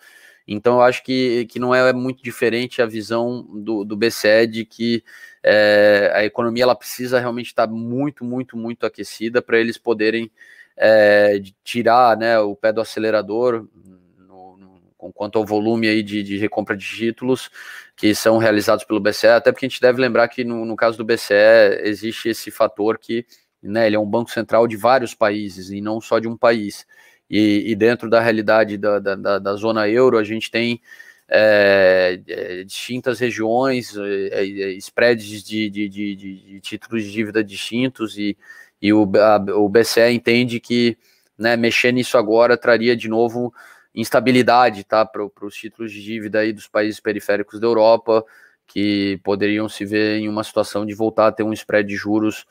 Então, 0.51 0.77
eu 0.77 0.83
acho 0.83 1.05
que, 1.05 1.45
que 1.45 1.59
não 1.59 1.75
é 1.75 1.93
muito 1.93 2.23
diferente 2.23 2.81
a 2.81 2.87
visão 2.87 3.43
do, 3.43 3.85
do 3.85 3.95
BCE 3.95 4.47
de 4.47 4.65
que 4.65 5.05
é, 5.43 6.11
a 6.15 6.25
economia 6.25 6.63
ela 6.63 6.75
precisa 6.75 7.21
realmente 7.21 7.49
estar 7.49 7.67
muito, 7.67 8.25
muito, 8.25 8.57
muito 8.57 8.87
aquecida 8.87 9.43
para 9.43 9.59
eles 9.59 9.77
poderem 9.77 10.31
é, 10.75 11.39
tirar 11.63 12.17
né, 12.17 12.39
o 12.39 12.57
pé 12.57 12.73
do 12.73 12.81
acelerador 12.81 13.69
no, 14.17 14.57
no, 14.57 14.81
com 14.97 15.13
quanto 15.13 15.39
ao 15.39 15.45
volume 15.45 15.87
aí 15.87 16.03
de, 16.03 16.23
de 16.23 16.39
recompra 16.39 16.75
de 16.75 16.87
títulos 16.87 17.51
que 17.95 18.15
são 18.15 18.39
realizados 18.39 18.85
pelo 18.85 19.01
BCE, 19.01 19.27
até 19.27 19.53
porque 19.53 19.67
a 19.67 19.69
gente 19.69 19.83
deve 19.83 20.01
lembrar 20.01 20.29
que 20.29 20.45
no, 20.45 20.65
no 20.65 20.77
caso 20.77 20.97
do 20.97 21.05
BCE 21.05 21.83
existe 21.83 22.31
esse 22.31 22.51
fator 22.51 22.97
que 22.97 23.27
né, 23.63 23.87
ele 23.87 23.97
é 23.97 24.01
um 24.01 24.09
banco 24.09 24.31
central 24.31 24.67
de 24.67 24.77
vários 24.77 25.15
países 25.15 25.71
e 25.71 25.81
não 25.83 26.01
só 26.01 26.19
de 26.19 26.29
um 26.29 26.37
país. 26.37 26.87
E, 27.31 27.71
e 27.71 27.75
dentro 27.75 28.09
da 28.09 28.21
realidade 28.21 28.79
da, 28.79 28.99
da, 28.99 29.39
da, 29.39 29.55
zona 29.55 29.89
euro, 29.89 30.17
a 30.17 30.25
gente 30.25 30.51
tem 30.51 30.81
é, 31.29 32.21
é, 32.27 32.65
distintas 32.65 33.19
regiões, 33.21 33.95
é, 33.97 34.45
é 34.45 34.71
spreads 34.79 35.43
de, 35.43 35.69
de, 35.69 35.89
de, 35.89 36.17
de, 36.17 36.61
títulos 36.61 37.05
de 37.05 37.13
dívida 37.13 37.45
distintos, 37.45 38.17
e, 38.17 38.37
e 38.81 38.93
o, 38.93 39.11
a, 39.17 39.37
o 39.57 39.69
BCE 39.69 40.11
entende 40.11 40.59
que 40.59 40.97
né, 41.37 41.57
mexer 41.57 41.93
nisso 41.93 42.17
agora 42.17 42.57
traria 42.57 42.97
de 42.97 43.09
novo 43.09 43.53
instabilidade 43.95 44.85
tá, 44.85 45.05
para 45.05 45.25
os 45.43 45.55
títulos 45.55 45.93
de 45.93 46.03
dívida 46.03 46.41
aí 46.41 46.53
dos 46.53 46.69
países 46.69 47.01
periféricos 47.01 47.59
da 47.59 47.67
Europa, 47.67 48.25
que 48.67 49.19
poderiam 49.25 49.69
se 49.69 49.85
ver 49.85 50.19
em 50.19 50.29
uma 50.29 50.45
situação 50.45 50.87
de 50.87 50.95
voltar 50.95 51.29
a 51.29 51.33
ter 51.33 51.43
um 51.43 51.53
spread 51.53 51.89
de 51.89 51.97
juros 51.97 52.47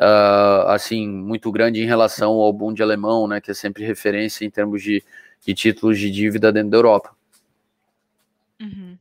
uh, 0.00 0.68
assim 0.68 1.08
muito 1.08 1.50
grande 1.50 1.80
em 1.80 1.86
relação 1.86 2.32
ao 2.32 2.52
Bund 2.52 2.82
alemão, 2.82 3.26
né, 3.26 3.40
que 3.40 3.50
é 3.50 3.54
sempre 3.54 3.84
referência 3.84 4.44
em 4.44 4.50
termos 4.50 4.82
de, 4.82 5.04
de 5.40 5.54
títulos 5.54 5.98
de 5.98 6.10
dívida 6.10 6.52
dentro 6.52 6.70
da 6.70 6.76
Europa. 6.76 7.16
Uhum. 8.60 8.98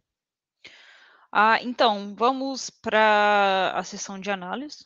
Ah, 1.32 1.62
então, 1.62 2.14
vamos 2.16 2.70
para 2.70 3.72
a 3.74 3.84
sessão 3.84 4.20
de 4.20 4.30
análise. 4.30 4.86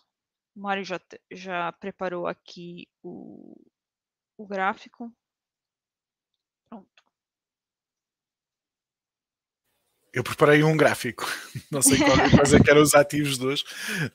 O 0.55 0.59
Mário 0.61 0.83
já, 0.85 0.99
já 1.31 1.71
preparou 1.73 2.27
aqui 2.27 2.87
o, 3.03 3.55
o 4.37 4.45
gráfico. 4.45 5.11
Pronto. 6.69 7.03
Eu 10.15 10.23
preparei 10.23 10.63
um 10.63 10.77
gráfico, 10.77 11.29
não 11.69 11.81
sei 11.81 11.97
qual, 11.97 12.17
quais 12.31 12.53
é 12.53 12.59
que 12.59 12.71
eram 12.71 12.81
os 12.81 12.95
ativos 12.95 13.37
de 13.37 13.45
hoje, 13.45 13.65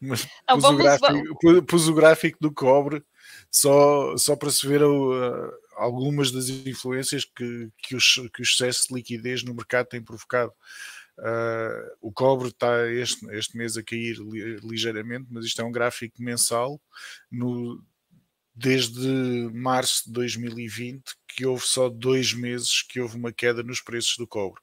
mas 0.01 0.27
não, 0.49 0.57
pus, 0.57 0.63
vamos, 0.63 0.81
o 0.81 0.83
gráfico, 0.83 1.67
pus, 1.67 1.89
o 1.89 1.95
gráfico, 1.95 2.39
do 2.41 2.51
cobre 2.51 3.05
só, 3.51 4.17
só 4.17 4.35
para 4.35 4.51
se 4.51 4.67
ver 4.67 4.83
uh, 4.83 5.53
algumas 5.77 6.31
das 6.31 6.49
influências 6.49 7.25
que, 7.25 7.69
que, 7.77 7.95
os, 7.95 8.15
que 8.33 8.41
o 8.41 8.43
excesso 8.43 8.89
de 8.89 8.95
liquidez 8.95 9.43
no 9.43 9.55
mercado 9.55 9.89
tem 9.89 10.03
provocado. 10.03 10.53
Uh, 11.19 11.97
o 12.01 12.11
cobre 12.11 12.49
está 12.49 12.91
este, 12.91 13.27
este 13.33 13.55
mês 13.55 13.77
a 13.77 13.83
cair 13.83 14.17
ligeiramente, 14.63 15.27
mas 15.31 15.45
isto 15.45 15.61
é 15.61 15.65
um 15.65 15.73
gráfico 15.73 16.23
mensal. 16.23 16.81
No, 17.31 17.85
desde 18.55 19.51
março 19.53 20.05
de 20.07 20.13
2020, 20.13 21.03
que 21.29 21.45
houve 21.45 21.67
só 21.67 21.91
dois 21.91 22.33
meses 22.33 22.83
que 22.83 23.01
houve 23.01 23.17
uma 23.17 23.33
queda 23.33 23.63
nos 23.63 23.83
preços 23.83 24.17
do 24.17 24.27
cobre. 24.27 24.63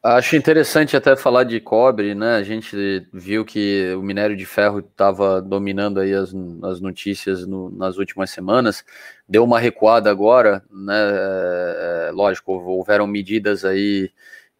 Acho 0.00 0.36
interessante 0.36 0.96
até 0.96 1.16
falar 1.16 1.42
de 1.42 1.58
cobre, 1.58 2.14
né? 2.14 2.36
A 2.36 2.44
gente 2.44 3.06
viu 3.12 3.44
que 3.44 3.92
o 3.94 4.02
minério 4.02 4.36
de 4.36 4.46
ferro 4.46 4.78
estava 4.78 5.42
dominando 5.42 5.98
aí 5.98 6.14
as, 6.14 6.32
as 6.62 6.80
notícias 6.80 7.44
no, 7.44 7.68
nas 7.70 7.96
últimas 7.96 8.30
semanas, 8.30 8.84
deu 9.28 9.42
uma 9.42 9.58
recuada 9.58 10.08
agora, 10.08 10.62
né? 10.70 10.94
É, 10.94 12.08
é, 12.08 12.12
lógico, 12.12 12.52
houveram 12.52 13.06
medidas 13.06 13.64
aí 13.64 14.12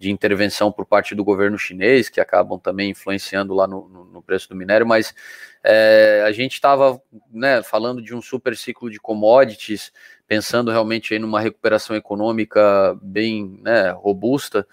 de 0.02 0.10
intervenção 0.10 0.72
por 0.72 0.84
parte 0.84 1.14
do 1.14 1.22
governo 1.22 1.56
chinês 1.56 2.08
que 2.08 2.20
acabam 2.20 2.58
também 2.58 2.90
influenciando 2.90 3.54
lá 3.54 3.68
no, 3.68 3.88
no, 4.12 4.20
preço 4.20 4.48
do 4.48 4.56
minério, 4.56 4.84
mas 4.84 5.14
é, 5.62 6.24
a 6.26 6.32
gente 6.32 6.54
estava 6.54 7.00
né, 7.32 7.62
falando 7.62 8.02
de 8.02 8.12
um 8.12 8.20
super 8.20 8.56
ciclo 8.56 8.90
de 8.90 8.98
commodities 8.98 9.92
pensando 10.26 10.72
realmente 10.72 11.14
aí 11.14 11.20
numa 11.20 11.40
recuperação 11.40 11.94
econômica 11.94 12.98
bem 13.00 13.60
né, 13.62 13.90
robusta. 13.92 14.66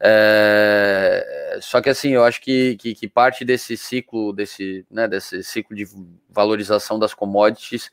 É, 0.00 1.58
só 1.60 1.80
que 1.80 1.88
assim, 1.88 2.10
eu 2.10 2.24
acho 2.24 2.40
que, 2.40 2.74
que, 2.74 2.92
que, 2.92 3.06
parte 3.06 3.44
desse 3.44 3.76
ciclo, 3.76 4.32
desse, 4.32 4.84
né, 4.90 5.06
desse 5.06 5.44
ciclo 5.44 5.76
de 5.76 5.86
valorização 6.28 6.98
das 6.98 7.14
commodities, 7.14 7.88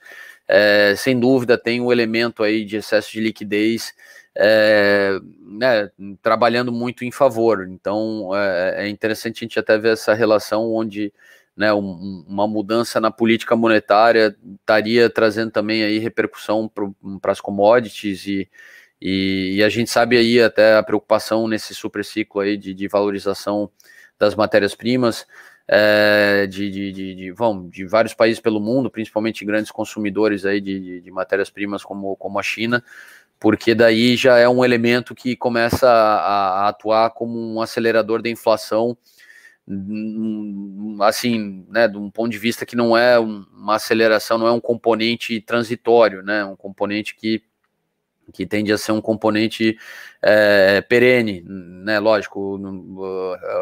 é, 0.48 0.96
sem 0.98 1.20
dúvida 1.20 1.56
tem 1.56 1.80
um 1.80 1.92
elemento 1.92 2.42
aí 2.42 2.66
de 2.66 2.78
excesso 2.78 3.12
de 3.12 3.20
liquidez 3.20 3.94
é, 4.42 5.20
né, 5.42 5.92
trabalhando 6.22 6.72
muito 6.72 7.04
em 7.04 7.12
favor. 7.12 7.68
Então 7.70 8.34
é, 8.34 8.86
é 8.86 8.90
interessante 8.90 9.40
a 9.40 9.46
gente 9.46 9.60
até 9.60 9.78
ver 9.78 9.94
essa 9.94 10.14
relação 10.14 10.74
onde 10.74 11.14
né, 11.56 11.74
um, 11.74 12.24
uma 12.26 12.48
mudança 12.48 13.02
na 13.02 13.12
política 13.12 13.54
monetária 13.54 14.34
estaria 14.62 15.10
trazendo 15.10 15.52
também 15.52 15.84
aí 15.84 16.00
repercussão 16.00 16.72
para 17.22 17.34
as 17.34 17.42
commodities 17.42 18.26
e, 18.26 18.50
e, 19.02 19.56
e, 19.58 19.64
a 19.64 19.68
gente 19.68 19.90
sabe 19.90 20.18
aí 20.18 20.42
até 20.42 20.78
a 20.78 20.84
preocupação 20.84 21.48
nesse 21.48 21.76
super 21.76 22.06
ciclo 22.06 22.40
aí 22.40 22.56
de, 22.56 22.74
de 22.74 22.88
valorização 22.88 23.70
das 24.18 24.36
matérias-primas 24.36 25.28
é, 25.68 26.48
de, 26.48 26.72
de, 26.72 26.92
de, 26.94 27.16
de, 27.16 27.34
bom, 27.34 27.68
de 27.70 27.86
vários 27.86 28.14
países 28.14 28.40
pelo 28.40 28.60
mundo, 28.60 28.90
principalmente 28.90 29.46
grandes 29.46 29.70
consumidores 29.70 30.46
aí 30.46 30.62
de, 30.62 31.02
de 31.02 31.12
matérias-primas 31.12 31.84
como, 31.84 32.16
como 32.16 32.40
a 32.40 32.44
China, 32.44 32.84
porque 33.40 33.74
daí 33.74 34.16
já 34.18 34.38
é 34.38 34.50
um 34.50 34.64
elemento 34.66 35.16
que 35.16 35.36
começa 35.36 35.90
a, 35.90 36.66
a 36.66 36.68
atuar 36.70 37.12
como 37.12 37.40
um 37.40 37.62
acelerador 37.62 38.22
da 38.22 38.30
inflação 38.30 38.98
assim, 41.02 41.66
né, 41.70 41.88
de 41.88 41.98
um 41.98 42.10
ponto 42.10 42.32
de 42.32 42.38
vista 42.38 42.66
que 42.66 42.76
não 42.76 42.98
é 42.98 43.20
uma 43.20 43.76
aceleração, 43.76 44.38
não 44.38 44.48
é 44.48 44.52
um 44.52 44.60
componente 44.60 45.40
transitório, 45.42 46.24
né, 46.24 46.44
um 46.44 46.56
componente 46.56 47.16
que, 47.16 47.44
que 48.34 48.48
tende 48.48 48.74
a 48.74 48.78
ser 48.80 48.94
um 48.94 49.02
componente 49.02 49.78
é, 50.22 50.82
perene, 50.82 51.44
né, 51.48 52.00
lógico, 52.00 52.60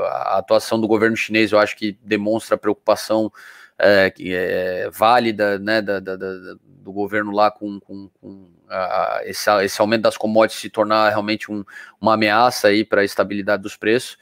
a 0.05 0.37
atuação 0.37 0.79
do 0.79 0.87
governo 0.87 1.17
chinês 1.17 1.51
eu 1.51 1.59
acho 1.59 1.75
que 1.75 1.97
demonstra 2.01 2.57
preocupação 2.57 3.31
é, 3.77 4.09
que 4.09 4.33
é 4.33 4.89
válida, 4.89 5.59
né, 5.59 5.81
da, 5.81 5.99
da, 5.99 6.15
da, 6.15 6.55
do 6.65 6.93
governo 6.93 7.31
lá 7.31 7.51
com, 7.51 7.79
com, 7.81 8.09
com 8.21 8.49
a, 8.69 9.21
esse, 9.25 9.49
esse 9.63 9.81
aumento 9.81 10.03
das 10.03 10.17
commodities 10.17 10.61
se 10.61 10.69
tornar 10.69 11.09
realmente 11.09 11.51
um, 11.51 11.63
uma 11.99 12.13
ameaça 12.13 12.69
aí 12.69 12.83
para 12.83 13.01
a 13.01 13.05
estabilidade 13.05 13.63
dos 13.63 13.75
preços, 13.75 14.17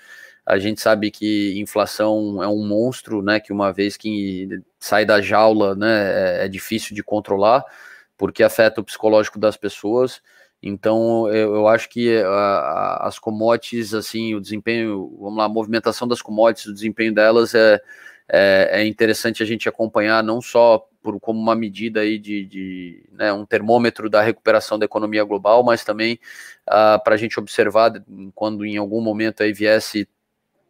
a 0.45 0.59
gente 0.59 0.79
sabe 0.79 1.09
que 1.09 1.59
inflação 1.59 2.41
é 2.43 2.47
um 2.47 2.65
monstro, 2.67 3.21
né? 3.21 3.39
Que 3.39 3.51
uma 3.51 3.73
vez 3.73 3.97
que 3.97 4.47
sai 4.79 5.03
da 5.03 5.19
jaula, 5.19 5.75
né, 5.75 6.41
é, 6.41 6.45
é 6.45 6.47
difícil 6.47 6.95
de 6.95 7.01
controlar, 7.03 7.65
porque 8.17 8.43
afeta 8.43 8.79
o 8.81 8.83
psicológico 8.83 9.39
das 9.39 9.57
pessoas. 9.57 10.21
Então, 10.61 11.27
eu, 11.29 11.55
eu 11.55 11.67
acho 11.67 11.89
que 11.89 12.21
a, 12.23 13.07
as 13.07 13.19
commodities, 13.19 13.93
assim, 13.93 14.35
o 14.35 14.41
desempenho, 14.41 15.15
vamos 15.19 15.37
lá, 15.37 15.45
a 15.45 15.49
movimentação 15.49 16.07
das 16.07 16.21
commodities, 16.21 16.67
o 16.67 16.73
desempenho 16.73 17.13
delas 17.13 17.55
é, 17.55 17.81
é, 18.29 18.81
é 18.81 18.87
interessante 18.87 19.43
a 19.43 19.45
gente 19.45 19.67
acompanhar, 19.67 20.23
não 20.23 20.41
só 20.41 20.87
por, 21.05 21.19
como 21.19 21.39
uma 21.39 21.53
medida 21.53 21.99
aí 21.99 22.17
de, 22.17 22.43
de 22.47 23.03
né, 23.11 23.31
um 23.31 23.45
termômetro 23.45 24.09
da 24.09 24.23
recuperação 24.23 24.79
da 24.79 24.85
economia 24.85 25.23
global, 25.23 25.63
mas 25.63 25.83
também 25.83 26.19
uh, 26.67 27.01
para 27.03 27.13
a 27.13 27.17
gente 27.17 27.39
observar 27.39 27.93
quando 28.33 28.65
em 28.65 28.77
algum 28.77 28.99
momento 29.01 29.43
aí 29.43 29.53
viesse 29.53 30.09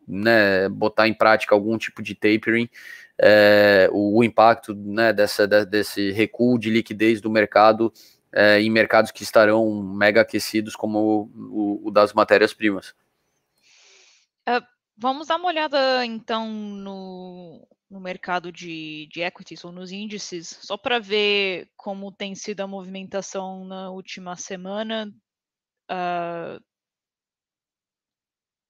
né, 0.05 0.67
botar 0.67 1.07
em 1.07 1.13
prática 1.13 1.55
algum 1.55 1.77
tipo 1.77 2.03
de 2.03 2.13
tapering, 2.13 2.69
é, 3.17 3.87
o, 3.93 4.17
o, 4.17 4.23
impacto 4.25 4.75
né, 4.75 5.13
dessa, 5.13 5.47
desse 5.47 6.11
recuo 6.11 6.59
de 6.59 6.69
liquidez 6.69 7.21
do 7.21 7.29
mercado 7.29 7.93
é, 8.33 8.59
em 8.59 8.69
mercados 8.69 9.09
que 9.11 9.23
estarão 9.23 9.81
mega 9.81 10.19
aquecidos, 10.19 10.75
como 10.75 11.31
o, 11.33 11.87
o 11.87 11.91
das 11.91 12.11
matérias-primas. 12.11 12.93
Uh, 14.49 14.61
vamos 14.97 15.27
dar 15.27 15.37
uma 15.37 15.47
olhada 15.47 16.05
então 16.05 16.49
no, 16.51 17.65
no 17.89 17.99
mercado 17.99 18.51
de, 18.51 19.07
de 19.11 19.21
equities 19.21 19.63
ou 19.63 19.71
nos 19.71 19.91
índices, 19.91 20.59
só 20.61 20.77
para 20.77 20.99
ver 20.99 21.69
como 21.75 22.11
tem 22.11 22.35
sido 22.35 22.61
a 22.61 22.67
movimentação 22.67 23.65
na 23.65 23.91
última 23.91 24.35
semana. 24.35 25.13
Uh, 25.89 26.63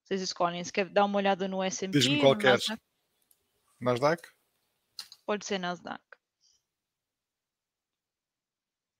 vocês 0.04 0.20
escolhem. 0.20 0.62
Você 0.62 0.70
quer 0.70 0.88
dar 0.88 1.04
uma 1.04 1.16
olhada 1.16 1.48
no 1.48 1.62
S&P? 1.62 1.98
Diz-me 1.98 2.20
qual 2.20 2.34
Nasdaq? 2.36 2.82
Nasdaq? 3.80 4.28
Pode 5.24 5.44
ser 5.44 5.58
Nasdaq. 5.58 6.02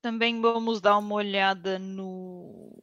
Também 0.02 0.40
vamos 0.40 0.80
dar 0.80 0.98
uma 0.98 1.14
olhada 1.14 1.78
no 1.78 2.80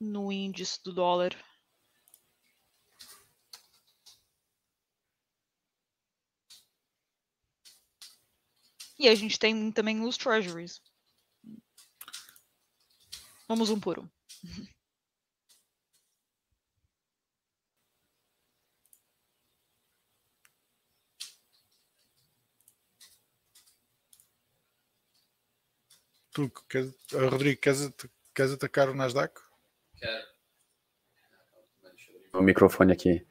no 0.00 0.30
índice 0.30 0.82
do 0.82 0.92
dólar. 0.92 1.34
E 8.98 9.08
a 9.08 9.14
gente 9.14 9.38
tem 9.38 9.70
também 9.72 10.00
os 10.02 10.16
treasuries. 10.16 10.80
Vamos 13.48 13.70
um 13.70 13.78
por 13.78 13.98
um. 13.98 14.08
Tu, 26.32 26.50
queres, 26.68 26.90
uh, 27.14 27.28
Rodrigo, 27.30 27.60
queres, 27.60 27.90
queres 28.34 28.52
atacar 28.52 28.90
o 28.90 28.94
Nasdaq? 28.94 29.40
Quero. 29.96 30.26
O 32.34 32.42
microfone 32.42 32.92
aqui. 32.92 33.26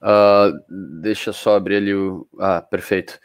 Uh, 0.00 1.00
deixa 1.02 1.32
só 1.32 1.56
abrir 1.56 1.76
ali 1.76 1.94
o. 1.94 2.26
Ah, 2.38 2.62
perfeito. 2.62 3.20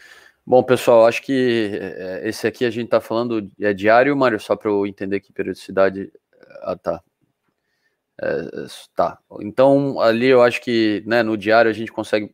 Bom, 0.45 0.61
pessoal, 0.61 1.05
acho 1.07 1.21
que 1.21 1.69
eh, 1.81 2.21
esse 2.27 2.45
aqui 2.45 2.65
a 2.65 2.69
gente 2.69 2.85
está 2.85 2.99
falando 2.99 3.49
é 3.61 3.73
diário, 3.73 4.15
Mário, 4.15 4.39
só 4.39 4.55
para 4.55 4.69
eu 4.69 4.85
entender 4.85 5.21
que 5.21 5.31
periodicidade. 5.31 6.11
Ah, 6.63 6.75
tá. 6.75 7.01
É, 8.21 8.25
tá. 8.95 9.19
Então, 9.41 9.99
ali 9.99 10.27
eu 10.27 10.41
acho 10.41 10.61
que 10.61 11.03
né, 11.05 11.23
no 11.23 11.37
diário 11.37 11.69
a 11.71 11.73
gente 11.73 11.91
consegue 11.91 12.33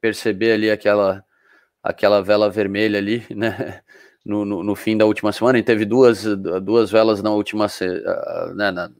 perceber 0.00 0.52
ali 0.52 0.70
aquela, 0.70 1.24
aquela 1.82 2.22
vela 2.22 2.50
vermelha 2.50 2.98
ali, 2.98 3.24
né? 3.34 3.82
No, 4.26 4.44
no, 4.44 4.64
no 4.64 4.74
fim 4.74 4.96
da 4.96 5.06
última 5.06 5.30
semana, 5.30 5.54
a 5.54 5.58
gente 5.58 5.66
teve 5.66 5.84
duas, 5.84 6.24
duas 6.60 6.90
velas 6.90 7.22
na 7.22 7.30
última. 7.30 7.68
Né, 8.56 8.72
na, 8.72 8.90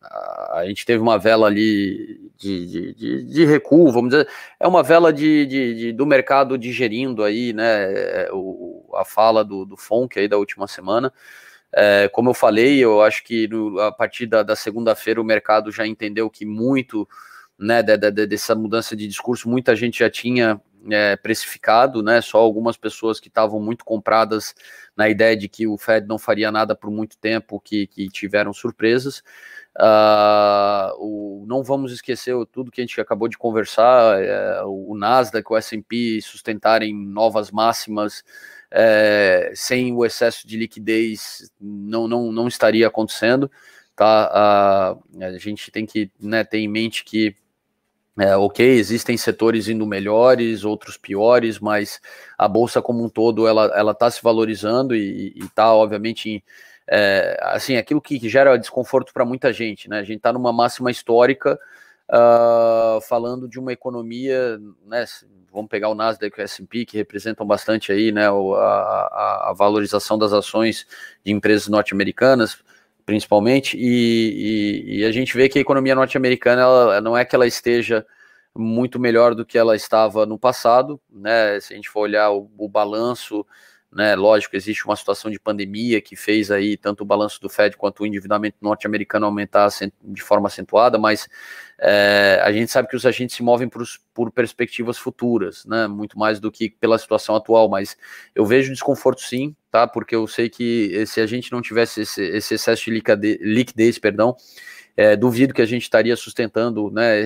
a 0.53 0.65
gente 0.67 0.87
teve 0.87 1.03
uma 1.03 1.19
vela 1.19 1.49
ali 1.49 2.31
de, 2.37 2.67
de, 2.67 2.95
de, 2.95 3.25
de 3.25 3.45
recuo, 3.45 3.91
vamos 3.91 4.11
dizer. 4.11 4.29
É 4.61 4.69
uma 4.69 4.85
vela 4.85 5.13
de, 5.13 5.45
de, 5.47 5.75
de, 5.75 5.93
do 5.93 6.07
mercado 6.07 6.57
digerindo 6.57 7.25
aí, 7.25 7.53
né? 7.53 8.31
O, 8.31 8.89
a 8.95 9.05
fala 9.05 9.45
do, 9.45 9.65
do 9.65 9.77
FONC 9.77 10.17
aí 10.17 10.29
da 10.29 10.39
última 10.39 10.69
semana. 10.69 11.13
É, 11.75 12.09
como 12.09 12.31
eu 12.31 12.35
falei, 12.35 12.79
eu 12.79 13.03
acho 13.03 13.25
que 13.25 13.49
no, 13.49 13.81
a 13.81 13.91
partir 13.91 14.27
da, 14.27 14.45
da 14.45 14.55
segunda-feira 14.55 15.21
o 15.21 15.25
mercado 15.25 15.73
já 15.73 15.85
entendeu 15.85 16.31
que 16.31 16.47
muito 16.47 17.07
né, 17.59 17.83
de, 17.83 17.97
de, 17.97 18.27
dessa 18.27 18.55
mudança 18.55 18.95
de 18.95 19.09
discurso, 19.09 19.49
muita 19.49 19.75
gente 19.75 19.99
já 19.99 20.11
tinha 20.11 20.61
é, 20.91 21.17
precificado, 21.17 22.03
né? 22.03 22.21
Só 22.21 22.39
algumas 22.39 22.77
pessoas 22.77 23.21
que 23.21 23.29
estavam 23.29 23.61
muito 23.61 23.85
compradas 23.85 24.55
na 24.97 25.09
ideia 25.09 25.37
de 25.37 25.49
que 25.49 25.67
o 25.67 25.77
Fed 25.77 26.07
não 26.07 26.19
faria 26.19 26.51
nada 26.51 26.75
por 26.75 26.91
muito 26.91 27.19
tempo, 27.19 27.61
que, 27.61 27.87
que 27.87 28.09
tiveram 28.09 28.53
surpresas. 28.53 29.23
Uh, 29.79 30.97
o, 30.99 31.45
não 31.47 31.63
vamos 31.63 31.93
esquecer 31.93 32.35
tudo 32.51 32.71
que 32.71 32.81
a 32.81 32.85
gente 32.85 32.99
acabou 33.01 33.29
de 33.29 33.37
conversar, 33.37 34.23
é, 34.23 34.63
o 34.65 34.95
Nasdaq, 34.97 35.53
o 35.53 35.57
S&P 35.57 36.21
sustentarem 36.23 36.95
novas 36.95 37.51
máximas 37.51 38.25
é, 38.71 39.53
sem 39.55 39.93
o 39.93 40.05
excesso 40.05 40.47
de 40.47 40.57
liquidez 40.57 41.51
não, 41.61 42.09
não, 42.09 42.33
não 42.33 42.49
estaria 42.49 42.87
acontecendo, 42.87 43.51
tá? 43.95 44.99
Uh, 45.15 45.25
a 45.25 45.39
gente 45.39 45.71
tem 45.71 45.85
que 45.85 46.11
né, 46.21 46.43
ter 46.43 46.59
em 46.59 46.69
mente 46.69 47.05
que 47.05 47.35
é, 48.19 48.35
ok, 48.37 48.67
existem 48.67 49.17
setores 49.17 49.69
indo 49.69 49.87
melhores, 49.87 50.65
outros 50.65 50.97
piores, 50.97 51.59
mas 51.59 52.01
a 52.39 52.49
bolsa 52.49 52.81
como 52.81 53.05
um 53.05 53.09
todo 53.11 53.47
ela 53.47 53.93
está 53.93 54.11
se 54.11 54.23
valorizando 54.23 54.97
e 54.97 55.35
está 55.39 55.73
obviamente 55.75 56.43
é, 56.89 57.39
assim 57.43 57.77
aquilo 57.77 58.01
que 58.01 58.19
gera 58.29 58.57
desconforto 58.57 59.13
para 59.13 59.25
muita 59.25 59.53
gente, 59.53 59.89
né? 59.89 59.99
A 59.99 60.03
gente 60.03 60.19
está 60.19 60.33
numa 60.33 60.53
máxima 60.53 60.91
histórica 60.91 61.59
uh, 62.09 63.01
falando 63.03 63.49
de 63.49 63.59
uma 63.59 63.73
economia, 63.73 64.59
né? 64.87 65.05
Vamos 65.53 65.69
pegar 65.69 65.89
o 65.89 65.95
Nasdaq 65.95 66.39
e 66.39 66.43
o 66.43 66.45
S&P 66.45 66.85
que 66.85 66.97
representam 66.97 67.47
bastante 67.47 67.93
aí, 67.93 68.13
né? 68.13 68.29
A, 68.29 68.33
a, 68.33 69.51
a 69.51 69.55
valorização 69.57 70.17
das 70.17 70.33
ações 70.33 70.87
de 71.25 71.33
empresas 71.33 71.69
norte-americanas 71.69 72.59
principalmente, 73.07 73.77
e, 73.79 74.83
e, 74.89 74.99
e, 74.99 75.05
a 75.05 75.13
gente 75.13 75.37
vê 75.37 75.49
que 75.49 75.59
a 75.59 75.63
economia 75.63 75.95
norte-americana 75.95 77.01
não 77.01 77.17
é 77.17 77.25
que 77.25 77.37
ela 77.37 77.47
esteja 77.47 78.05
muito 78.55 78.99
melhor 78.99 79.35
do 79.35 79.47
que 79.47 79.57
ela 79.57 79.77
estava 79.77 80.27
no 80.27 80.39
passado, 80.39 81.01
né? 81.11 81.61
Se 81.61 81.73
a 81.73 81.77
gente 81.77 81.89
for 81.89 82.01
olhar 82.01 82.31
o, 82.33 82.51
o 82.59 82.69
balanço, 82.69 83.47
né? 83.93 84.17
Lógico, 84.17 84.57
existe 84.57 84.85
uma 84.85 84.97
situação 84.97 85.31
de 85.31 85.39
pandemia 85.39 86.01
que 86.01 86.17
fez 86.17 86.51
aí 86.51 86.77
tanto 86.77 87.03
o 87.03 87.07
balanço 87.07 87.41
do 87.41 87.49
Fed 87.49 87.77
quanto 87.77 88.03
o 88.03 88.07
endividamento 88.07 88.57
norte-americano 88.61 89.27
aumentar 89.27 89.69
de 90.03 90.23
forma 90.23 90.49
acentuada, 90.49 90.99
mas 90.99 91.29
é, 91.79 92.41
a 92.43 92.53
gente 92.53 92.71
sabe 92.73 92.89
que 92.89 92.97
os 92.97 93.07
agentes 93.07 93.37
se 93.37 93.43
movem 93.43 93.69
por, 93.69 93.85
por, 94.13 94.33
perspectivas 94.33 94.99
futuras, 94.99 95.65
né? 95.65 95.87
Muito 95.87 96.19
mais 96.19 96.41
do 96.41 96.51
que 96.51 96.71
pela 96.71 96.99
situação 96.99 97.37
atual, 97.37 97.69
mas 97.69 97.97
eu 98.35 98.45
vejo 98.45 98.73
desconforto 98.73 99.21
sim, 99.21 99.55
tá? 99.77 99.87
Porque 99.87 100.15
eu 100.15 100.27
sei 100.27 100.49
que 100.49 101.05
se 101.07 101.21
a 101.21 101.27
gente 101.27 101.53
não 101.53 101.61
tivesse 101.61 102.01
esse, 102.01 102.23
esse 102.23 102.55
excesso 102.55 102.87
de 102.87 102.93
liquidez, 102.93 103.39
liquidez, 103.43 103.99
perdão, 103.99 104.35
é, 104.97 105.15
duvido 105.15 105.53
que 105.53 105.61
a 105.61 105.67
gente 105.67 105.83
estaria 105.83 106.17
sustentando 106.17 106.91
né, 106.91 107.21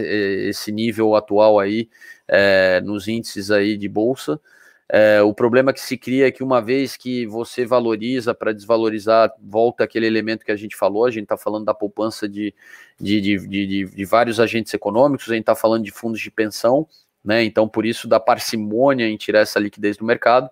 esse 0.49 0.73
nível 0.73 1.15
atual 1.15 1.61
aí 1.61 1.89
é, 2.27 2.81
nos 2.81 3.07
índices 3.07 3.53
aí 3.53 3.77
de 3.77 3.89
bolsa. 3.89 4.41
É, 4.89 5.23
o 5.23 5.33
problema 5.33 5.73
que 5.73 5.81
se 5.81 5.97
cria 5.97 6.27
é 6.27 6.33
que 6.33 6.43
uma 6.43 6.61
vez 6.61 6.97
que 6.97 7.25
você 7.25 7.65
valoriza 7.65 8.35
para 8.35 8.53
desvalorizar, 8.53 9.33
volta 9.41 9.85
aquele 9.85 10.09
elemento 10.09 10.45
que 10.45 10.51
a 10.51 10.57
gente 10.57 10.75
falou, 10.75 11.05
a 11.05 11.11
gente 11.13 11.23
está 11.23 11.37
falando 11.37 11.67
da 11.67 11.73
poupança 11.73 12.29
de, 12.29 12.53
de, 13.01 13.21
de, 13.21 13.39
de, 13.47 13.85
de 13.85 14.05
vários 14.05 14.41
agentes 14.41 14.75
econômicos, 14.75 15.31
a 15.31 15.35
gente 15.35 15.43
está 15.43 15.55
falando 15.55 15.85
de 15.85 15.93
fundos 15.93 16.21
de 16.21 16.33
pensão, 16.33 16.89
né? 17.25 17.45
Então, 17.45 17.69
por 17.69 17.87
isso, 17.87 18.09
da 18.09 18.19
parcimônia 18.19 19.07
em 19.07 19.17
tirar 19.17 19.41
essa 19.41 19.61
liquidez 19.61 19.97
do 19.97 20.05
mercado. 20.05 20.51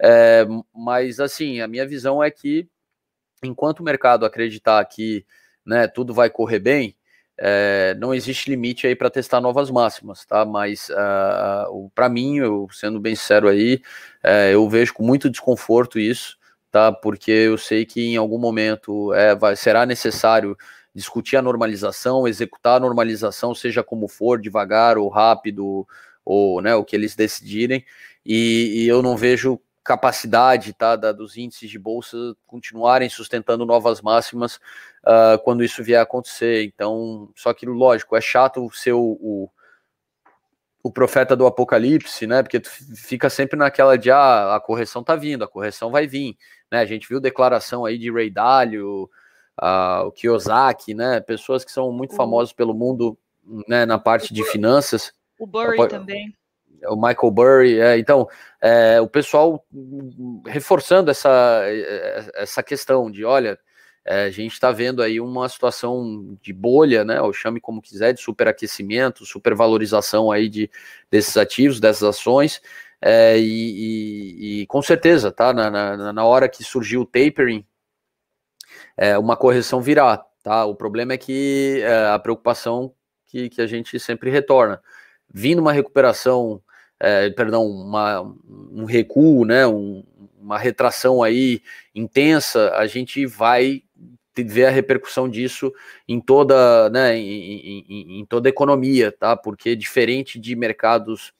É, 0.00 0.46
mas, 0.74 1.20
assim, 1.20 1.60
a 1.60 1.68
minha 1.68 1.86
visão 1.86 2.22
é 2.22 2.30
que, 2.30 2.68
enquanto 3.44 3.80
o 3.80 3.84
mercado 3.84 4.24
acreditar 4.24 4.84
que 4.86 5.26
né, 5.64 5.86
tudo 5.86 6.14
vai 6.14 6.30
correr 6.30 6.58
bem, 6.58 6.96
é, 7.42 7.94
não 7.98 8.14
existe 8.14 8.50
limite 8.50 8.86
aí 8.86 8.94
para 8.94 9.10
testar 9.10 9.40
novas 9.40 9.70
máximas, 9.70 10.26
tá? 10.26 10.44
Mas 10.44 10.90
uh, 10.90 10.94
ah, 10.98 11.66
para 11.94 12.08
mim, 12.08 12.36
eu 12.36 12.68
sendo 12.70 13.00
bem 13.00 13.14
sincero 13.14 13.48
aí, 13.48 13.80
é, 14.22 14.52
eu 14.52 14.68
vejo 14.68 14.92
com 14.92 15.02
muito 15.02 15.30
desconforto 15.30 15.98
isso, 15.98 16.36
tá? 16.70 16.92
Porque 16.92 17.30
eu 17.30 17.56
sei 17.56 17.86
que 17.86 18.02
em 18.12 18.16
algum 18.16 18.38
momento 18.38 19.14
é, 19.14 19.34
vai, 19.34 19.56
será 19.56 19.86
necessário 19.86 20.56
discutir 20.94 21.36
a 21.36 21.42
normalização, 21.42 22.28
executar 22.28 22.76
a 22.76 22.80
normalização, 22.80 23.54
seja 23.54 23.82
como 23.82 24.06
for, 24.06 24.38
devagar 24.38 24.98
ou 24.98 25.08
rápido, 25.08 25.86
ou 26.24 26.60
né, 26.60 26.74
o 26.74 26.84
que 26.84 26.94
eles 26.94 27.16
decidirem, 27.16 27.84
e, 28.24 28.82
e 28.84 28.88
eu 28.88 29.02
não 29.02 29.16
vejo 29.16 29.58
capacidade 29.90 30.72
tá, 30.72 30.94
da, 30.94 31.10
dos 31.10 31.36
índices 31.36 31.68
de 31.68 31.76
bolsa 31.76 32.16
continuarem 32.46 33.08
sustentando 33.08 33.66
novas 33.66 34.00
máximas 34.00 34.60
uh, 35.02 35.36
quando 35.42 35.64
isso 35.64 35.82
vier 35.82 35.98
a 35.98 36.04
acontecer. 36.04 36.62
Então, 36.62 37.28
só 37.34 37.52
que, 37.52 37.66
lógico, 37.66 38.14
é 38.16 38.20
chato 38.20 38.70
ser 38.72 38.92
o, 38.92 39.18
o, 39.20 39.50
o, 40.80 40.92
profeta 40.92 41.34
do 41.34 41.44
apocalipse, 41.44 42.24
né? 42.24 42.40
Porque 42.40 42.60
tu 42.60 42.70
fica 42.70 43.28
sempre 43.28 43.58
naquela 43.58 43.98
de 43.98 44.12
ah, 44.12 44.54
a 44.54 44.60
correção 44.60 45.02
tá 45.02 45.16
vindo, 45.16 45.42
a 45.42 45.48
correção 45.48 45.90
vai 45.90 46.06
vir. 46.06 46.36
Né? 46.70 46.78
A 46.78 46.86
gente 46.86 47.08
viu 47.08 47.18
declaração 47.18 47.84
aí 47.84 47.98
de 47.98 48.12
Ray 48.12 48.30
Dalio, 48.30 49.10
uh, 49.60 50.06
o 50.06 50.12
Kiyosaki, 50.12 50.94
né? 50.94 51.18
Pessoas 51.18 51.64
que 51.64 51.72
são 51.72 51.90
muito 51.90 52.14
famosas 52.14 52.52
pelo 52.52 52.74
mundo 52.74 53.18
né, 53.66 53.84
na 53.84 53.98
parte 53.98 54.32
de 54.32 54.44
finanças. 54.44 55.12
O 55.36 55.48
Burry 55.48 55.88
também 55.88 56.32
o 56.88 56.96
Michael 56.96 57.30
Burry, 57.30 57.80
é, 57.80 57.98
então 57.98 58.28
é, 58.60 59.00
o 59.00 59.08
pessoal 59.08 59.64
reforçando 60.46 61.10
essa, 61.10 61.62
essa 62.34 62.62
questão 62.62 63.10
de, 63.10 63.24
olha, 63.24 63.58
é, 64.04 64.24
a 64.24 64.30
gente 64.30 64.52
está 64.52 64.72
vendo 64.72 65.02
aí 65.02 65.20
uma 65.20 65.48
situação 65.48 66.36
de 66.40 66.52
bolha, 66.52 67.04
né, 67.04 67.20
ou 67.20 67.32
chame 67.32 67.60
como 67.60 67.82
quiser, 67.82 68.12
de 68.12 68.20
superaquecimento, 68.20 69.26
supervalorização 69.26 70.32
aí 70.32 70.48
de, 70.48 70.70
desses 71.10 71.36
ativos, 71.36 71.80
dessas 71.80 72.02
ações, 72.02 72.62
é, 73.00 73.38
e, 73.38 73.42
e, 73.42 74.62
e, 74.62 74.66
com 74.66 74.82
certeza, 74.82 75.30
tá, 75.30 75.52
na, 75.52 75.70
na, 75.70 76.12
na, 76.12 76.24
hora 76.24 76.48
que 76.48 76.64
surgiu 76.64 77.02
o 77.02 77.06
tapering, 77.06 77.64
é, 78.96 79.18
uma 79.18 79.36
correção 79.36 79.80
virá, 79.80 80.18
tá, 80.42 80.64
o 80.64 80.74
problema 80.74 81.12
é 81.12 81.18
que 81.18 81.80
é, 81.82 82.08
a 82.08 82.18
preocupação 82.18 82.94
que, 83.26 83.48
que 83.48 83.62
a 83.62 83.66
gente 83.66 83.98
sempre 83.98 84.30
retorna, 84.30 84.82
vindo 85.32 85.60
uma 85.60 85.72
recuperação 85.72 86.62
é, 87.00 87.30
perdão, 87.30 87.66
uma, 87.66 88.20
um 88.70 88.84
recuo, 88.84 89.44
né, 89.44 89.66
um, 89.66 90.04
uma 90.38 90.58
retração 90.58 91.22
aí 91.22 91.62
intensa, 91.94 92.72
a 92.74 92.86
gente 92.86 93.24
vai 93.24 93.82
ver 94.36 94.66
a 94.66 94.70
repercussão 94.70 95.28
disso 95.28 95.72
em 96.08 96.20
toda, 96.20 96.88
né, 96.90 97.16
em, 97.16 97.84
em, 97.88 98.20
em, 98.20 98.26
toda 98.26 98.48
a 98.48 98.50
economia, 98.50 99.12
tá? 99.12 99.36
Porque 99.36 99.76
diferente 99.76 100.38
de 100.38 100.54
mercados 100.56 101.32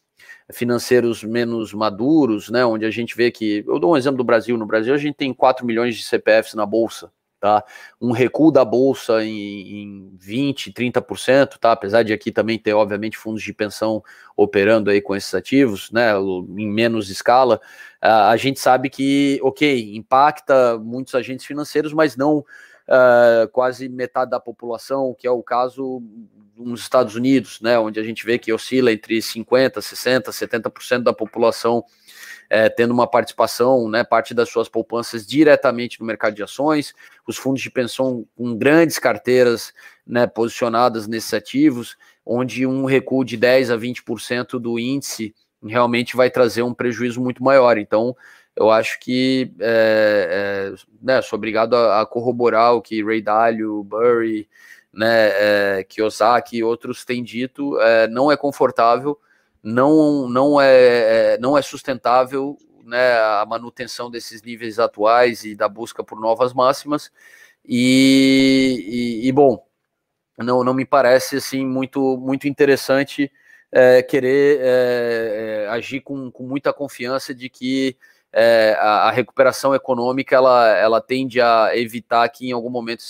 financeiros 0.52 1.22
menos 1.22 1.72
maduros, 1.72 2.50
né, 2.50 2.64
onde 2.64 2.84
a 2.84 2.90
gente 2.90 3.16
vê 3.16 3.30
que, 3.30 3.64
eu 3.66 3.78
dou 3.78 3.92
um 3.92 3.96
exemplo 3.96 4.18
do 4.18 4.24
Brasil, 4.24 4.56
no 4.56 4.66
Brasil 4.66 4.92
a 4.92 4.98
gente 4.98 5.14
tem 5.14 5.32
4 5.32 5.64
milhões 5.64 5.96
de 5.96 6.02
CPFs 6.02 6.54
na 6.54 6.66
bolsa, 6.66 7.10
tá? 7.40 7.64
Um 8.00 8.12
recuo 8.12 8.52
da 8.52 8.64
bolsa 8.64 9.24
em, 9.24 9.82
em 9.82 10.16
20, 10.18 10.72
30%, 10.72 11.56
tá? 11.58 11.72
Apesar 11.72 12.02
de 12.02 12.12
aqui 12.12 12.30
também 12.30 12.58
ter, 12.58 12.74
obviamente, 12.74 13.16
fundos 13.16 13.42
de 13.42 13.52
pensão 13.52 14.04
operando 14.36 14.90
aí 14.90 15.00
com 15.00 15.16
esses 15.16 15.34
ativos, 15.34 15.90
né? 15.90 16.12
Em 16.16 16.70
menos 16.70 17.08
escala, 17.08 17.60
a 18.00 18.36
gente 18.36 18.60
sabe 18.60 18.90
que, 18.90 19.40
ok, 19.42 19.96
impacta 19.96 20.78
muitos 20.78 21.14
agentes 21.14 21.46
financeiros, 21.46 21.92
mas 21.92 22.16
não 22.16 22.38
uh, 22.38 23.48
quase 23.52 23.88
metade 23.88 24.30
da 24.30 24.40
população, 24.40 25.14
que 25.18 25.26
é 25.26 25.30
o 25.30 25.42
caso 25.42 26.02
nos 26.56 26.80
Estados 26.80 27.14
Unidos, 27.14 27.60
né? 27.60 27.78
Onde 27.78 27.98
a 27.98 28.02
gente 28.02 28.24
vê 28.24 28.38
que 28.38 28.52
oscila 28.52 28.92
entre 28.92 29.22
50, 29.22 29.80
60, 29.80 30.30
70% 30.30 31.02
da 31.02 31.12
população 31.12 31.82
é, 32.50 32.68
tendo 32.68 32.90
uma 32.90 33.06
participação, 33.06 33.88
né, 33.88 34.02
parte 34.02 34.34
das 34.34 34.48
suas 34.50 34.68
poupanças 34.68 35.24
diretamente 35.24 36.00
no 36.00 36.06
mercado 36.06 36.34
de 36.34 36.42
ações, 36.42 36.92
os 37.26 37.36
fundos 37.36 37.62
de 37.62 37.70
pensão 37.70 38.26
com 38.36 38.56
grandes 38.56 38.98
carteiras 38.98 39.72
né, 40.04 40.26
posicionadas 40.26 41.06
nesses 41.06 41.32
ativos, 41.32 41.96
onde 42.26 42.66
um 42.66 42.84
recuo 42.84 43.24
de 43.24 43.36
10 43.36 43.70
a 43.70 43.78
20% 43.78 44.58
do 44.58 44.78
índice 44.80 45.32
realmente 45.64 46.16
vai 46.16 46.28
trazer 46.28 46.62
um 46.62 46.74
prejuízo 46.74 47.20
muito 47.20 47.42
maior. 47.42 47.78
Então, 47.78 48.16
eu 48.56 48.68
acho 48.68 48.98
que 48.98 49.52
é, 49.60 50.72
é, 50.72 50.74
né, 51.00 51.22
sou 51.22 51.36
obrigado 51.36 51.74
a, 51.74 52.00
a, 52.00 52.06
corroborar 52.06 52.74
o 52.74 52.82
que 52.82 53.02
Ray 53.02 53.22
Dalio, 53.22 53.84
Burry, 53.84 54.48
né, 54.92 55.28
é, 55.78 55.84
Kiyosaki 55.88 56.56
e 56.56 56.64
outros 56.64 57.04
têm 57.04 57.22
dito, 57.22 57.78
é, 57.80 58.08
não 58.08 58.30
é 58.30 58.36
confortável, 58.36 59.16
não, 59.62 60.28
não, 60.28 60.60
é, 60.60 61.34
é, 61.34 61.38
não 61.38 61.56
é 61.56 61.62
sustentável 61.62 62.56
né, 62.84 63.12
a 63.18 63.44
manutenção 63.46 64.10
desses 64.10 64.42
níveis 64.42 64.78
atuais 64.78 65.44
e 65.44 65.54
da 65.54 65.68
busca 65.68 66.02
por 66.02 66.20
novas 66.20 66.52
máximas. 66.52 67.10
E, 67.66 69.20
e, 69.22 69.28
e 69.28 69.32
bom, 69.32 69.64
não, 70.38 70.64
não 70.64 70.74
me 70.74 70.84
parece 70.84 71.36
assim 71.36 71.64
muito, 71.66 72.16
muito 72.16 72.48
interessante 72.48 73.30
é, 73.72 74.02
querer 74.02 74.58
é, 74.60 75.64
é 75.64 75.68
agir 75.68 76.00
com, 76.00 76.30
com 76.30 76.42
muita 76.44 76.72
confiança 76.72 77.34
de 77.34 77.48
que 77.48 77.96
é, 78.32 78.76
a, 78.78 79.08
a, 79.08 79.10
recuperação 79.10 79.74
econômica 79.74 80.36
ela, 80.36 80.68
ela 80.76 81.00
tende 81.00 81.40
a 81.40 81.70
evitar 81.74 82.28
que 82.28 82.48
em 82.48 82.52
algum 82.52 82.70
momento 82.70 83.02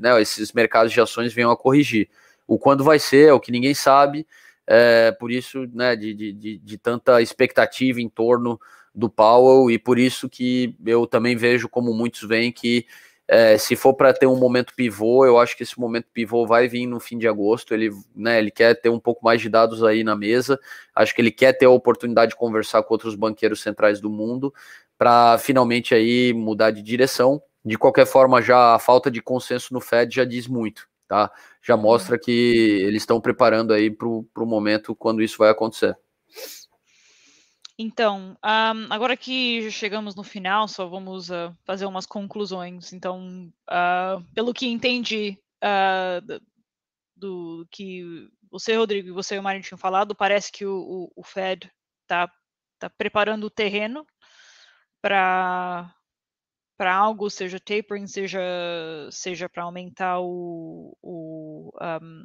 né, 0.00 0.20
esses 0.20 0.52
mercados 0.52 0.92
de 0.92 1.00
ações 1.00 1.32
venham 1.32 1.50
a 1.50 1.56
corrigir. 1.56 2.08
O 2.46 2.58
quando 2.58 2.82
vai 2.82 2.98
ser 2.98 3.28
é 3.28 3.32
o 3.32 3.40
que 3.40 3.52
ninguém 3.52 3.74
sabe, 3.74 4.26
é, 4.72 5.10
por 5.10 5.32
isso, 5.32 5.66
né, 5.74 5.96
de, 5.96 6.14
de, 6.14 6.58
de, 6.58 6.78
tanta 6.78 7.20
expectativa 7.20 8.00
em 8.00 8.08
torno 8.08 8.56
do 8.94 9.10
Powell, 9.10 9.68
e 9.68 9.76
por 9.76 9.98
isso 9.98 10.28
que 10.28 10.76
eu 10.86 11.08
também 11.08 11.34
vejo, 11.34 11.68
como 11.68 11.92
muitos 11.92 12.22
veem, 12.22 12.52
que 12.52 12.86
é, 13.26 13.58
se 13.58 13.74
for 13.74 13.94
para 13.94 14.12
ter 14.12 14.28
um 14.28 14.36
momento 14.36 14.72
pivô, 14.76 15.26
eu 15.26 15.40
acho 15.40 15.56
que 15.56 15.64
esse 15.64 15.78
momento 15.78 16.06
pivô 16.12 16.46
vai 16.46 16.68
vir 16.68 16.86
no 16.86 17.00
fim 17.00 17.18
de 17.18 17.26
agosto. 17.26 17.74
Ele, 17.74 17.90
né, 18.14 18.38
ele 18.38 18.50
quer 18.50 18.74
ter 18.74 18.88
um 18.90 18.98
pouco 19.00 19.24
mais 19.24 19.40
de 19.40 19.48
dados 19.48 19.82
aí 19.82 20.04
na 20.04 20.14
mesa. 20.14 20.58
Acho 20.94 21.14
que 21.14 21.20
ele 21.20 21.30
quer 21.32 21.52
ter 21.52 21.66
a 21.66 21.70
oportunidade 21.70 22.30
de 22.30 22.36
conversar 22.36 22.82
com 22.82 22.94
outros 22.94 23.14
banqueiros 23.16 23.60
centrais 23.60 24.00
do 24.00 24.10
mundo 24.10 24.52
para 24.98 25.38
finalmente 25.38 25.94
aí 25.94 26.32
mudar 26.32 26.70
de 26.70 26.82
direção. 26.82 27.42
De 27.64 27.76
qualquer 27.76 28.06
forma, 28.06 28.42
já 28.42 28.74
a 28.74 28.78
falta 28.78 29.10
de 29.10 29.20
consenso 29.20 29.72
no 29.74 29.80
Fed 29.80 30.14
já 30.14 30.24
diz 30.24 30.48
muito, 30.48 30.88
tá? 31.10 31.28
Já 31.60 31.74
uhum. 31.74 31.82
mostra 31.82 32.16
que 32.16 32.30
eles 32.30 33.02
estão 33.02 33.20
preparando 33.20 33.72
aí 33.72 33.90
para 33.90 34.06
o 34.06 34.46
momento 34.46 34.94
quando 34.94 35.20
isso 35.20 35.38
vai 35.38 35.50
acontecer. 35.50 35.98
Então, 37.76 38.36
um, 38.44 38.92
agora 38.92 39.16
que 39.16 39.68
chegamos 39.72 40.14
no 40.14 40.22
final, 40.22 40.68
só 40.68 40.86
vamos 40.86 41.28
uh, 41.28 41.52
fazer 41.64 41.84
umas 41.84 42.06
conclusões. 42.06 42.92
Então, 42.92 43.52
uh, 43.68 44.22
pelo 44.32 44.54
que 44.54 44.68
entendi 44.68 45.36
uh, 45.64 46.20
do, 46.24 46.40
do, 47.16 47.68
que 47.72 48.28
você, 48.48 48.76
Rodrigo, 48.76 49.08
e 49.08 49.12
você 49.12 49.34
e 49.34 49.38
o 49.40 49.42
Mário 49.42 49.62
tinham 49.62 49.78
falado, 49.78 50.14
parece 50.14 50.52
que 50.52 50.64
o, 50.64 50.76
o, 50.76 51.12
o 51.16 51.24
Fed 51.24 51.68
está 52.02 52.30
tá 52.78 52.88
preparando 52.88 53.44
o 53.44 53.50
terreno 53.50 54.06
para 55.02 55.92
para 56.80 56.94
algo, 56.94 57.28
seja 57.28 57.60
tapering, 57.60 58.06
seja 58.06 58.40
seja 59.12 59.50
para 59.50 59.64
aumentar 59.64 60.18
o, 60.18 60.96
o 61.02 61.70
um, 61.78 62.24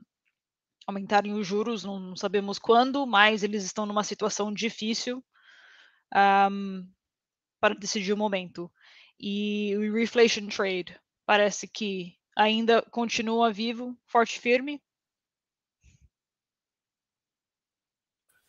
aumentarem 0.87 1.33
os 1.33 1.45
juros, 1.45 1.83
não, 1.83 2.15
sabemos 2.15 2.57
quando, 2.57 3.05
mas 3.05 3.43
eles 3.43 3.65
estão 3.65 3.85
numa 3.85 4.01
situação 4.01 4.53
difícil 4.53 5.21
um, 6.49 6.87
para 7.59 7.75
decidir 7.75 8.13
o 8.13 8.17
momento. 8.17 8.71
E 9.19 9.75
o 9.75 9.93
reflation 9.93 10.47
trade 10.47 10.97
parece 11.25 11.67
que 11.67 12.15
ainda 12.33 12.81
continua 12.83 13.51
vivo, 13.51 13.93
forte 14.07 14.37
e 14.37 14.39
firme. 14.39 14.81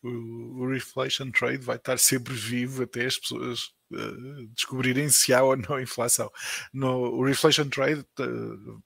O, 0.07 0.63
o 0.63 0.69
reflation 0.69 1.31
trade 1.31 1.63
vai 1.63 1.77
estar 1.77 1.97
sempre 1.97 2.33
vivo 2.33 2.83
até 2.83 3.05
as 3.05 3.17
pessoas 3.17 3.65
uh, 3.91 4.47
descobrirem 4.53 5.09
se 5.09 5.33
há 5.33 5.43
ou 5.43 5.57
não 5.57 5.79
inflação. 5.81 6.31
No, 6.73 7.15
o 7.15 7.25
reflation 7.25 7.69
trade 7.69 8.05
uh, 8.19 8.83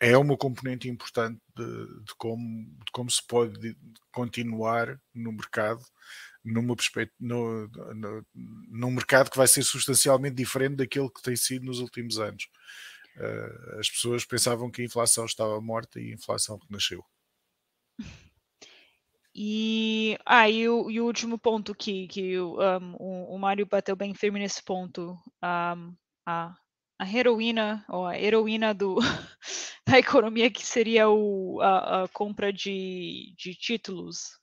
é 0.00 0.16
uma 0.16 0.36
componente 0.36 0.88
importante 0.88 1.40
de, 1.56 2.04
de, 2.04 2.14
como, 2.16 2.64
de 2.84 2.92
como 2.92 3.10
se 3.10 3.26
pode 3.26 3.76
continuar 4.12 5.00
no 5.14 5.32
mercado 5.32 5.82
numa 6.44 6.74
no, 7.20 7.68
no, 7.68 8.26
num 8.34 8.90
mercado 8.90 9.30
que 9.30 9.36
vai 9.36 9.46
ser 9.46 9.62
substancialmente 9.62 10.36
diferente 10.36 10.76
daquele 10.76 11.10
que 11.10 11.22
tem 11.22 11.36
sido 11.36 11.66
nos 11.66 11.78
últimos 11.78 12.18
anos. 12.18 12.48
Uh, 13.16 13.78
as 13.78 13.90
pessoas 13.90 14.24
pensavam 14.24 14.70
que 14.70 14.82
a 14.82 14.84
inflação 14.84 15.26
estava 15.26 15.60
morta 15.60 16.00
e 16.00 16.10
a 16.10 16.14
inflação 16.14 16.58
renasceu. 16.68 17.04
E, 19.40 20.18
ah, 20.26 20.50
e, 20.50 20.68
o, 20.68 20.88
o 20.88 21.04
último 21.06 21.38
ponto 21.38 21.72
que, 21.72 22.08
que 22.08 22.40
um, 22.40 22.96
o, 22.98 23.34
o 23.36 23.38
Mário 23.38 23.64
bateu 23.66 23.94
bem 23.94 24.12
firme 24.12 24.40
nesse 24.40 24.60
ponto, 24.60 25.12
um, 25.44 25.94
a, 26.26 26.56
a 26.98 27.08
heroína, 27.08 27.84
ou 27.88 28.04
a 28.04 28.18
heroína 28.18 28.74
do, 28.74 28.96
da 29.86 29.96
economia, 29.96 30.50
que 30.50 30.66
seria 30.66 31.08
o, 31.08 31.60
a, 31.60 32.02
a 32.02 32.08
compra 32.08 32.52
de, 32.52 33.32
de 33.38 33.54
títulos 33.54 34.38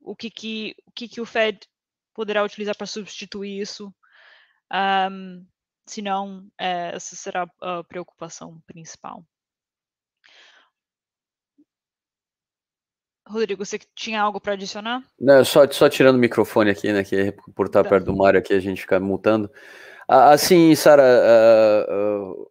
o 0.00 0.14
que, 0.14 0.30
que, 0.30 0.76
o, 0.86 0.92
que, 0.92 1.08
que 1.08 1.20
o 1.20 1.26
Fed 1.26 1.58
poderá 2.14 2.44
utilizar 2.44 2.76
para 2.76 2.86
substituir 2.86 3.60
isso. 3.60 3.92
Um, 4.72 5.44
se 5.86 6.00
não, 6.02 6.48
é, 6.56 6.94
essa 6.94 7.16
será 7.16 7.50
a 7.60 7.82
preocupação 7.82 8.60
principal. 8.66 9.26
Rodrigo, 13.26 13.64
você 13.64 13.78
tinha 13.94 14.20
algo 14.20 14.40
para 14.40 14.52
adicionar? 14.52 15.02
Não, 15.18 15.44
só, 15.44 15.70
só 15.70 15.88
tirando 15.88 16.16
o 16.16 16.18
microfone 16.18 16.70
aqui, 16.70 16.92
né? 16.92 17.02
Que 17.02 17.32
por 17.54 17.66
estar 17.66 17.82
tá. 17.82 17.88
perto 17.88 18.06
do 18.06 18.16
Mário 18.16 18.38
aqui 18.38 18.52
a 18.52 18.60
gente 18.60 18.82
fica 18.82 19.00
mutando. 19.00 19.50
Assim, 20.06 20.74
Sara, 20.74 21.02
uh, 21.88 22.50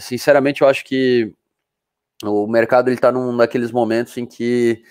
sinceramente, 0.00 0.60
eu 0.62 0.68
acho 0.68 0.84
que 0.84 1.34
o 2.22 2.46
mercado 2.46 2.88
ele 2.88 2.96
está 2.96 3.10
num 3.10 3.34
daqueles 3.36 3.70
momentos 3.70 4.16
em 4.18 4.26
que 4.26 4.82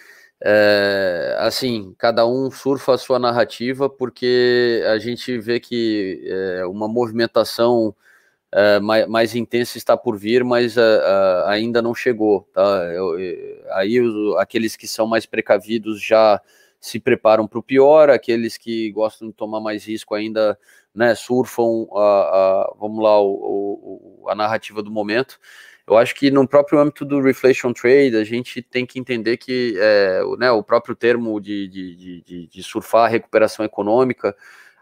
é, 0.45 1.37
assim, 1.39 1.95
cada 1.97 2.27
um 2.27 2.51
surfa 2.51 2.95
a 2.95 2.97
sua 2.97 3.17
narrativa, 3.17 3.89
porque 3.89 4.83
a 4.87 4.97
gente 4.99 5.37
vê 5.39 5.57
que 5.57 6.21
é, 6.25 6.65
uma 6.65 6.85
movimentação 6.85 7.95
é, 8.53 8.79
mais, 8.79 9.07
mais, 9.07 9.35
intensa 9.35 9.77
está 9.77 9.97
por 9.97 10.15
vir, 10.15 10.43
mas 10.43 10.75
ainda 11.47 11.81
não 11.81 11.95
chegou. 11.95 12.47
Tá? 12.53 12.61
Eu, 12.93 13.15
aí 13.71 13.99
os, 13.99 14.37
aqueles 14.37 14.75
que 14.75 14.87
são 14.87 15.07
mais 15.07 15.25
precavidos 15.25 16.01
já 16.01 16.39
se 16.79 16.99
preparam 16.99 17.47
para 17.47 17.59
o 17.59 17.63
pior, 17.63 18.09
aqueles 18.09 18.57
que 18.57 18.91
gostam 18.91 19.29
de 19.29 19.33
tomar 19.33 19.61
mais 19.61 19.85
risco 19.85 20.13
ainda 20.13 20.57
né, 20.93 21.15
surfam 21.15 21.87
a, 21.93 21.99
a 21.99 22.75
vamos 22.77 23.01
lá, 23.01 23.19
o, 23.21 24.21
o, 24.21 24.29
a 24.29 24.35
narrativa 24.35 24.83
do 24.83 24.91
momento. 24.91 25.39
Eu 25.87 25.97
acho 25.97 26.13
que 26.13 26.29
no 26.29 26.47
próprio 26.47 26.79
âmbito 26.79 27.03
do 27.03 27.21
reflation 27.21 27.73
trade, 27.73 28.15
a 28.15 28.23
gente 28.23 28.61
tem 28.61 28.85
que 28.85 28.99
entender 28.99 29.37
que 29.37 29.75
é, 29.77 30.21
né, 30.37 30.51
o 30.51 30.63
próprio 30.63 30.95
termo 30.95 31.39
de, 31.41 31.67
de, 31.67 32.21
de, 32.21 32.47
de 32.47 32.63
surfar 32.63 33.05
a 33.05 33.09
recuperação 33.09 33.65
econômica, 33.65 34.35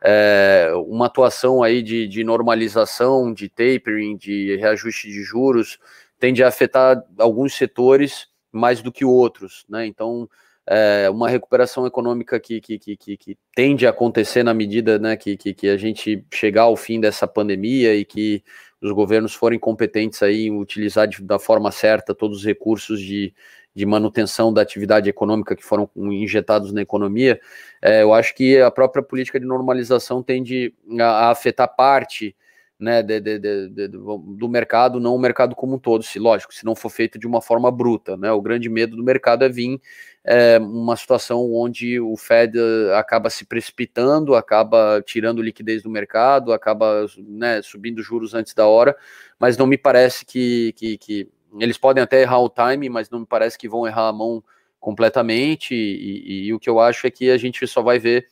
é, 0.03 0.71
uma 0.87 1.05
atuação 1.05 1.61
aí 1.61 1.83
de, 1.83 2.07
de 2.07 2.23
normalização, 2.23 3.33
de 3.33 3.47
tapering, 3.47 4.17
de 4.17 4.55
reajuste 4.57 5.07
de 5.09 5.21
juros, 5.23 5.77
tende 6.19 6.43
a 6.43 6.47
afetar 6.47 7.03
alguns 7.17 7.53
setores 7.55 8.27
mais 8.51 8.81
do 8.81 8.91
que 8.91 9.05
outros, 9.05 9.65
né? 9.69 9.85
Então, 9.85 10.27
é, 10.67 11.09
uma 11.09 11.29
recuperação 11.29 11.85
econômica 11.85 12.39
que, 12.39 12.61
que, 12.61 12.77
que, 12.77 12.95
que, 12.95 13.37
tende 13.55 13.87
a 13.87 13.89
acontecer 13.89 14.43
na 14.43 14.53
medida 14.53 14.99
né, 14.99 15.17
que, 15.17 15.35
que, 15.35 15.53
que 15.53 15.67
a 15.67 15.77
gente 15.77 16.23
chegar 16.33 16.63
ao 16.63 16.77
fim 16.77 16.99
dessa 16.99 17.27
pandemia 17.27 17.95
e 17.95 18.05
que 18.05 18.43
os 18.81 18.91
governos 18.91 19.33
forem 19.33 19.59
competentes 19.59 20.21
aí 20.23 20.47
em 20.47 20.57
utilizar 20.57 21.07
de, 21.07 21.21
da 21.23 21.39
forma 21.39 21.71
certa 21.71 22.15
todos 22.15 22.39
os 22.39 22.45
recursos 22.45 22.99
de, 23.01 23.33
de 23.73 23.85
manutenção 23.85 24.53
da 24.53 24.61
atividade 24.61 25.09
econômica 25.09 25.55
que 25.55 25.63
foram 25.63 25.89
injetados 25.95 26.73
na 26.73 26.81
economia, 26.81 27.39
é, 27.81 28.03
eu 28.03 28.13
acho 28.13 28.35
que 28.35 28.59
a 28.59 28.69
própria 28.69 29.03
política 29.03 29.39
de 29.39 29.45
normalização 29.45 30.21
tende 30.21 30.73
a, 30.99 31.03
a 31.03 31.29
afetar 31.31 31.73
parte 31.75 32.35
né, 32.81 33.03
de, 33.03 33.19
de, 33.19 33.39
de, 33.39 33.87
do 33.87 34.49
mercado, 34.49 34.99
não 34.99 35.15
o 35.15 35.19
mercado 35.19 35.55
como 35.55 35.75
um 35.75 35.79
todo, 35.79 36.03
se 36.03 36.17
lógico, 36.17 36.53
se 36.53 36.65
não 36.65 36.75
for 36.75 36.89
feito 36.89 37.19
de 37.19 37.27
uma 37.27 37.39
forma 37.39 37.71
bruta, 37.71 38.17
né, 38.17 38.31
o 38.31 38.41
grande 38.41 38.67
medo 38.67 38.95
do 38.95 39.03
mercado 39.03 39.45
é 39.45 39.49
vir 39.49 39.79
é, 40.23 40.57
uma 40.57 40.95
situação 40.95 41.53
onde 41.53 41.99
o 41.99 42.15
Fed 42.15 42.57
eh, 42.57 42.95
acaba 42.95 43.29
se 43.29 43.43
precipitando, 43.43 44.35
acaba 44.35 45.01
tirando 45.03 45.41
liquidez 45.41 45.81
do 45.81 45.89
mercado, 45.89 46.53
acaba 46.53 47.07
né, 47.17 47.61
subindo 47.63 48.03
juros 48.03 48.35
antes 48.35 48.53
da 48.53 48.67
hora, 48.67 48.95
mas 49.39 49.57
não 49.57 49.65
me 49.65 49.77
parece 49.77 50.23
que, 50.23 50.73
que, 50.73 50.97
que, 50.97 51.29
eles 51.59 51.77
podem 51.77 52.03
até 52.03 52.21
errar 52.21 52.39
o 52.39 52.49
time, 52.49 52.89
mas 52.89 53.09
não 53.09 53.19
me 53.21 53.25
parece 53.25 53.57
que 53.57 53.69
vão 53.69 53.87
errar 53.87 54.07
a 54.07 54.13
mão 54.13 54.43
completamente, 54.79 55.75
e, 55.75 56.45
e, 56.45 56.45
e 56.47 56.53
o 56.53 56.59
que 56.59 56.69
eu 56.69 56.79
acho 56.79 57.05
é 57.05 57.11
que 57.11 57.29
a 57.29 57.37
gente 57.37 57.65
só 57.67 57.81
vai 57.81 57.99
ver 57.99 58.27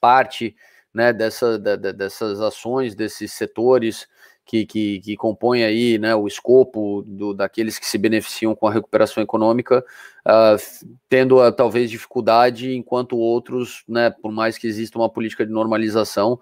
parte 0.00 0.56
né, 0.94 1.12
dessa, 1.12 1.58
da, 1.58 1.76
dessas 1.76 2.40
ações, 2.40 2.94
desses 2.94 3.32
setores, 3.32 4.08
que, 4.48 4.64
que, 4.64 5.00
que 5.00 5.14
compõe 5.14 5.62
aí 5.62 5.98
né, 5.98 6.14
o 6.14 6.26
escopo 6.26 7.02
do, 7.06 7.34
daqueles 7.34 7.78
que 7.78 7.84
se 7.84 7.98
beneficiam 7.98 8.54
com 8.54 8.66
a 8.66 8.72
recuperação 8.72 9.22
econômica, 9.22 9.84
uh, 10.26 10.88
tendo 11.06 11.46
uh, 11.46 11.52
talvez 11.52 11.90
dificuldade, 11.90 12.74
enquanto 12.74 13.18
outros, 13.18 13.84
né, 13.86 14.08
por 14.08 14.32
mais 14.32 14.56
que 14.56 14.66
exista 14.66 14.98
uma 14.98 15.10
política 15.10 15.44
de 15.44 15.52
normalização, 15.52 16.40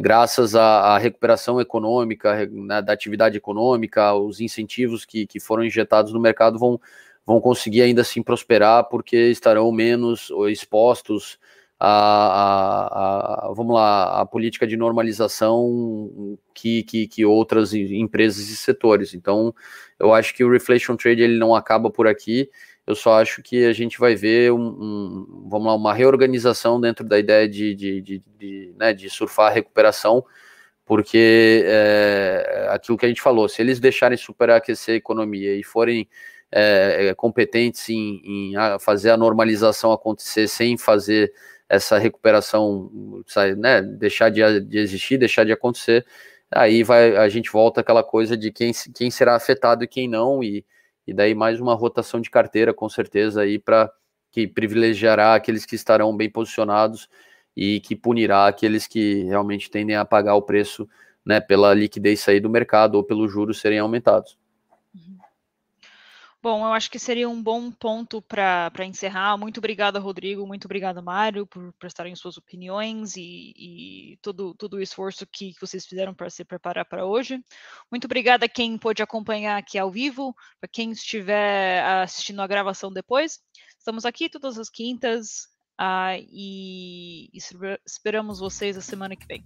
graças 0.00 0.54
à, 0.54 0.94
à 0.94 0.98
recuperação 0.98 1.60
econômica, 1.60 2.46
né, 2.46 2.82
da 2.82 2.92
atividade 2.92 3.36
econômica, 3.36 4.14
os 4.14 4.40
incentivos 4.40 5.04
que, 5.04 5.26
que 5.26 5.40
foram 5.40 5.64
injetados 5.64 6.12
no 6.12 6.20
mercado 6.20 6.58
vão, 6.58 6.80
vão 7.24 7.40
conseguir 7.40 7.82
ainda 7.82 8.02
assim 8.02 8.22
prosperar, 8.22 8.84
porque 8.88 9.16
estarão 9.16 9.70
menos 9.72 10.30
expostos 10.48 11.38
a, 11.78 13.52
vamos 13.54 13.74
lá, 13.74 14.20
a 14.20 14.26
política 14.26 14.66
de 14.66 14.76
normalização 14.76 16.38
que, 16.54 16.82
que, 16.82 17.06
que, 17.06 17.24
outras 17.24 17.74
empresas 17.74 18.48
e 18.48 18.56
setores. 18.56 19.14
Então, 19.14 19.54
eu 19.98 20.12
acho 20.12 20.34
que 20.34 20.44
o 20.44 20.50
reflation 20.50 20.96
trade 20.96 21.22
ele 21.22 21.38
não 21.38 21.54
acaba 21.54 21.90
por 21.90 22.06
aqui. 22.06 22.48
Eu 22.86 22.94
só 22.94 23.20
acho 23.20 23.42
que 23.42 23.64
a 23.64 23.72
gente 23.72 23.98
vai 23.98 24.14
ver 24.14 24.52
um, 24.52 24.60
um 24.60 25.48
vamos 25.48 25.66
lá, 25.66 25.74
uma 25.74 25.92
reorganização 25.92 26.80
dentro 26.80 27.04
da 27.04 27.18
ideia 27.18 27.48
de, 27.48 27.74
de, 27.74 28.00
de, 28.00 28.22
de, 28.38 28.74
né, 28.78 28.92
de 28.92 29.10
surfar 29.10 29.50
a 29.50 29.54
recuperação, 29.54 30.24
porque 30.84 31.64
é, 31.66 32.68
aquilo 32.70 32.96
que 32.96 33.04
a 33.04 33.08
gente 33.08 33.20
falou, 33.20 33.48
se 33.48 33.60
eles 33.60 33.80
deixarem 33.80 34.16
superaquecer 34.16 34.94
a 34.94 34.98
economia 34.98 35.56
e 35.56 35.64
forem 35.64 36.08
é, 36.52 37.12
competentes 37.16 37.88
em, 37.88 38.52
em 38.52 38.54
fazer 38.78 39.10
a 39.10 39.16
normalização 39.16 39.90
acontecer 39.92 40.46
sem 40.46 40.78
fazer 40.78 41.32
essa 41.68 41.98
recuperação, 41.98 43.24
né, 43.56 43.82
deixar 43.82 44.30
de, 44.30 44.60
de 44.60 44.78
existir, 44.78 45.18
deixar 45.18 45.44
de 45.44 45.50
acontecer, 45.50 46.06
aí 46.50 46.84
vai 46.84 47.16
a 47.16 47.28
gente 47.28 47.50
volta 47.50 47.80
aquela 47.80 48.04
coisa 48.04 48.36
de 48.36 48.52
quem, 48.52 48.70
quem 48.94 49.10
será 49.10 49.34
afetado 49.34 49.82
e 49.82 49.88
quem 49.88 50.08
não, 50.08 50.42
e, 50.44 50.64
e 51.06 51.12
daí 51.12 51.34
mais 51.34 51.60
uma 51.60 51.74
rotação 51.74 52.20
de 52.20 52.30
carteira, 52.30 52.74
com 52.74 52.88
certeza, 52.88 53.42
aí 53.42 53.58
para 53.58 53.92
que 54.30 54.46
privilegiará 54.46 55.34
aqueles 55.34 55.64
que 55.64 55.74
estarão 55.74 56.16
bem 56.16 56.28
posicionados 56.28 57.08
e 57.56 57.80
que 57.80 57.96
punirá 57.96 58.46
aqueles 58.46 58.86
que 58.86 59.22
realmente 59.24 59.70
tendem 59.70 59.96
a 59.96 60.04
pagar 60.04 60.34
o 60.34 60.42
preço 60.42 60.88
né, 61.24 61.40
pela 61.40 61.72
liquidez 61.72 62.20
sair 62.20 62.40
do 62.40 62.50
mercado 62.50 62.96
ou 62.96 63.04
pelos 63.04 63.32
juros 63.32 63.60
serem 63.60 63.78
aumentados. 63.78 64.36
Uhum. 64.94 65.16
Bom, 66.46 66.64
eu 66.64 66.72
acho 66.72 66.88
que 66.88 66.98
seria 67.00 67.28
um 67.28 67.42
bom 67.42 67.72
ponto 67.72 68.22
para 68.22 68.70
encerrar. 68.84 69.36
Muito 69.36 69.58
obrigada, 69.58 69.98
Rodrigo. 69.98 70.46
Muito 70.46 70.66
obrigada, 70.66 71.02
Mário, 71.02 71.44
por 71.44 71.72
prestarem 71.72 72.14
suas 72.14 72.36
opiniões 72.36 73.16
e, 73.16 73.52
e 73.56 74.18
todo, 74.22 74.54
todo 74.54 74.74
o 74.74 74.80
esforço 74.80 75.26
que 75.26 75.56
vocês 75.60 75.84
fizeram 75.84 76.14
para 76.14 76.30
se 76.30 76.44
preparar 76.44 76.84
para 76.84 77.04
hoje. 77.04 77.44
Muito 77.90 78.04
obrigada 78.04 78.46
a 78.46 78.48
quem 78.48 78.78
pôde 78.78 79.02
acompanhar 79.02 79.58
aqui 79.58 79.76
ao 79.76 79.90
vivo, 79.90 80.36
para 80.60 80.68
quem 80.72 80.92
estiver 80.92 81.82
assistindo 81.84 82.40
a 82.40 82.46
gravação 82.46 82.92
depois. 82.92 83.40
Estamos 83.76 84.04
aqui 84.04 84.28
todas 84.28 84.56
as 84.56 84.70
quintas, 84.70 85.48
Uh, 85.78 86.16
e, 86.32 87.28
e 87.34 87.38
esperamos 87.84 88.38
vocês 88.38 88.78
a 88.78 88.80
semana 88.80 89.14
que 89.14 89.26
vem. 89.26 89.44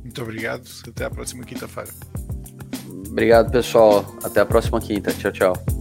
Muito 0.00 0.20
obrigado. 0.20 0.68
Até 0.88 1.04
a 1.04 1.10
próxima 1.10 1.44
quinta-feira. 1.44 1.92
Obrigado, 3.10 3.50
pessoal. 3.50 4.04
Até 4.22 4.40
a 4.40 4.46
próxima 4.46 4.80
quinta. 4.80 5.12
Tchau, 5.12 5.32
tchau. 5.32 5.79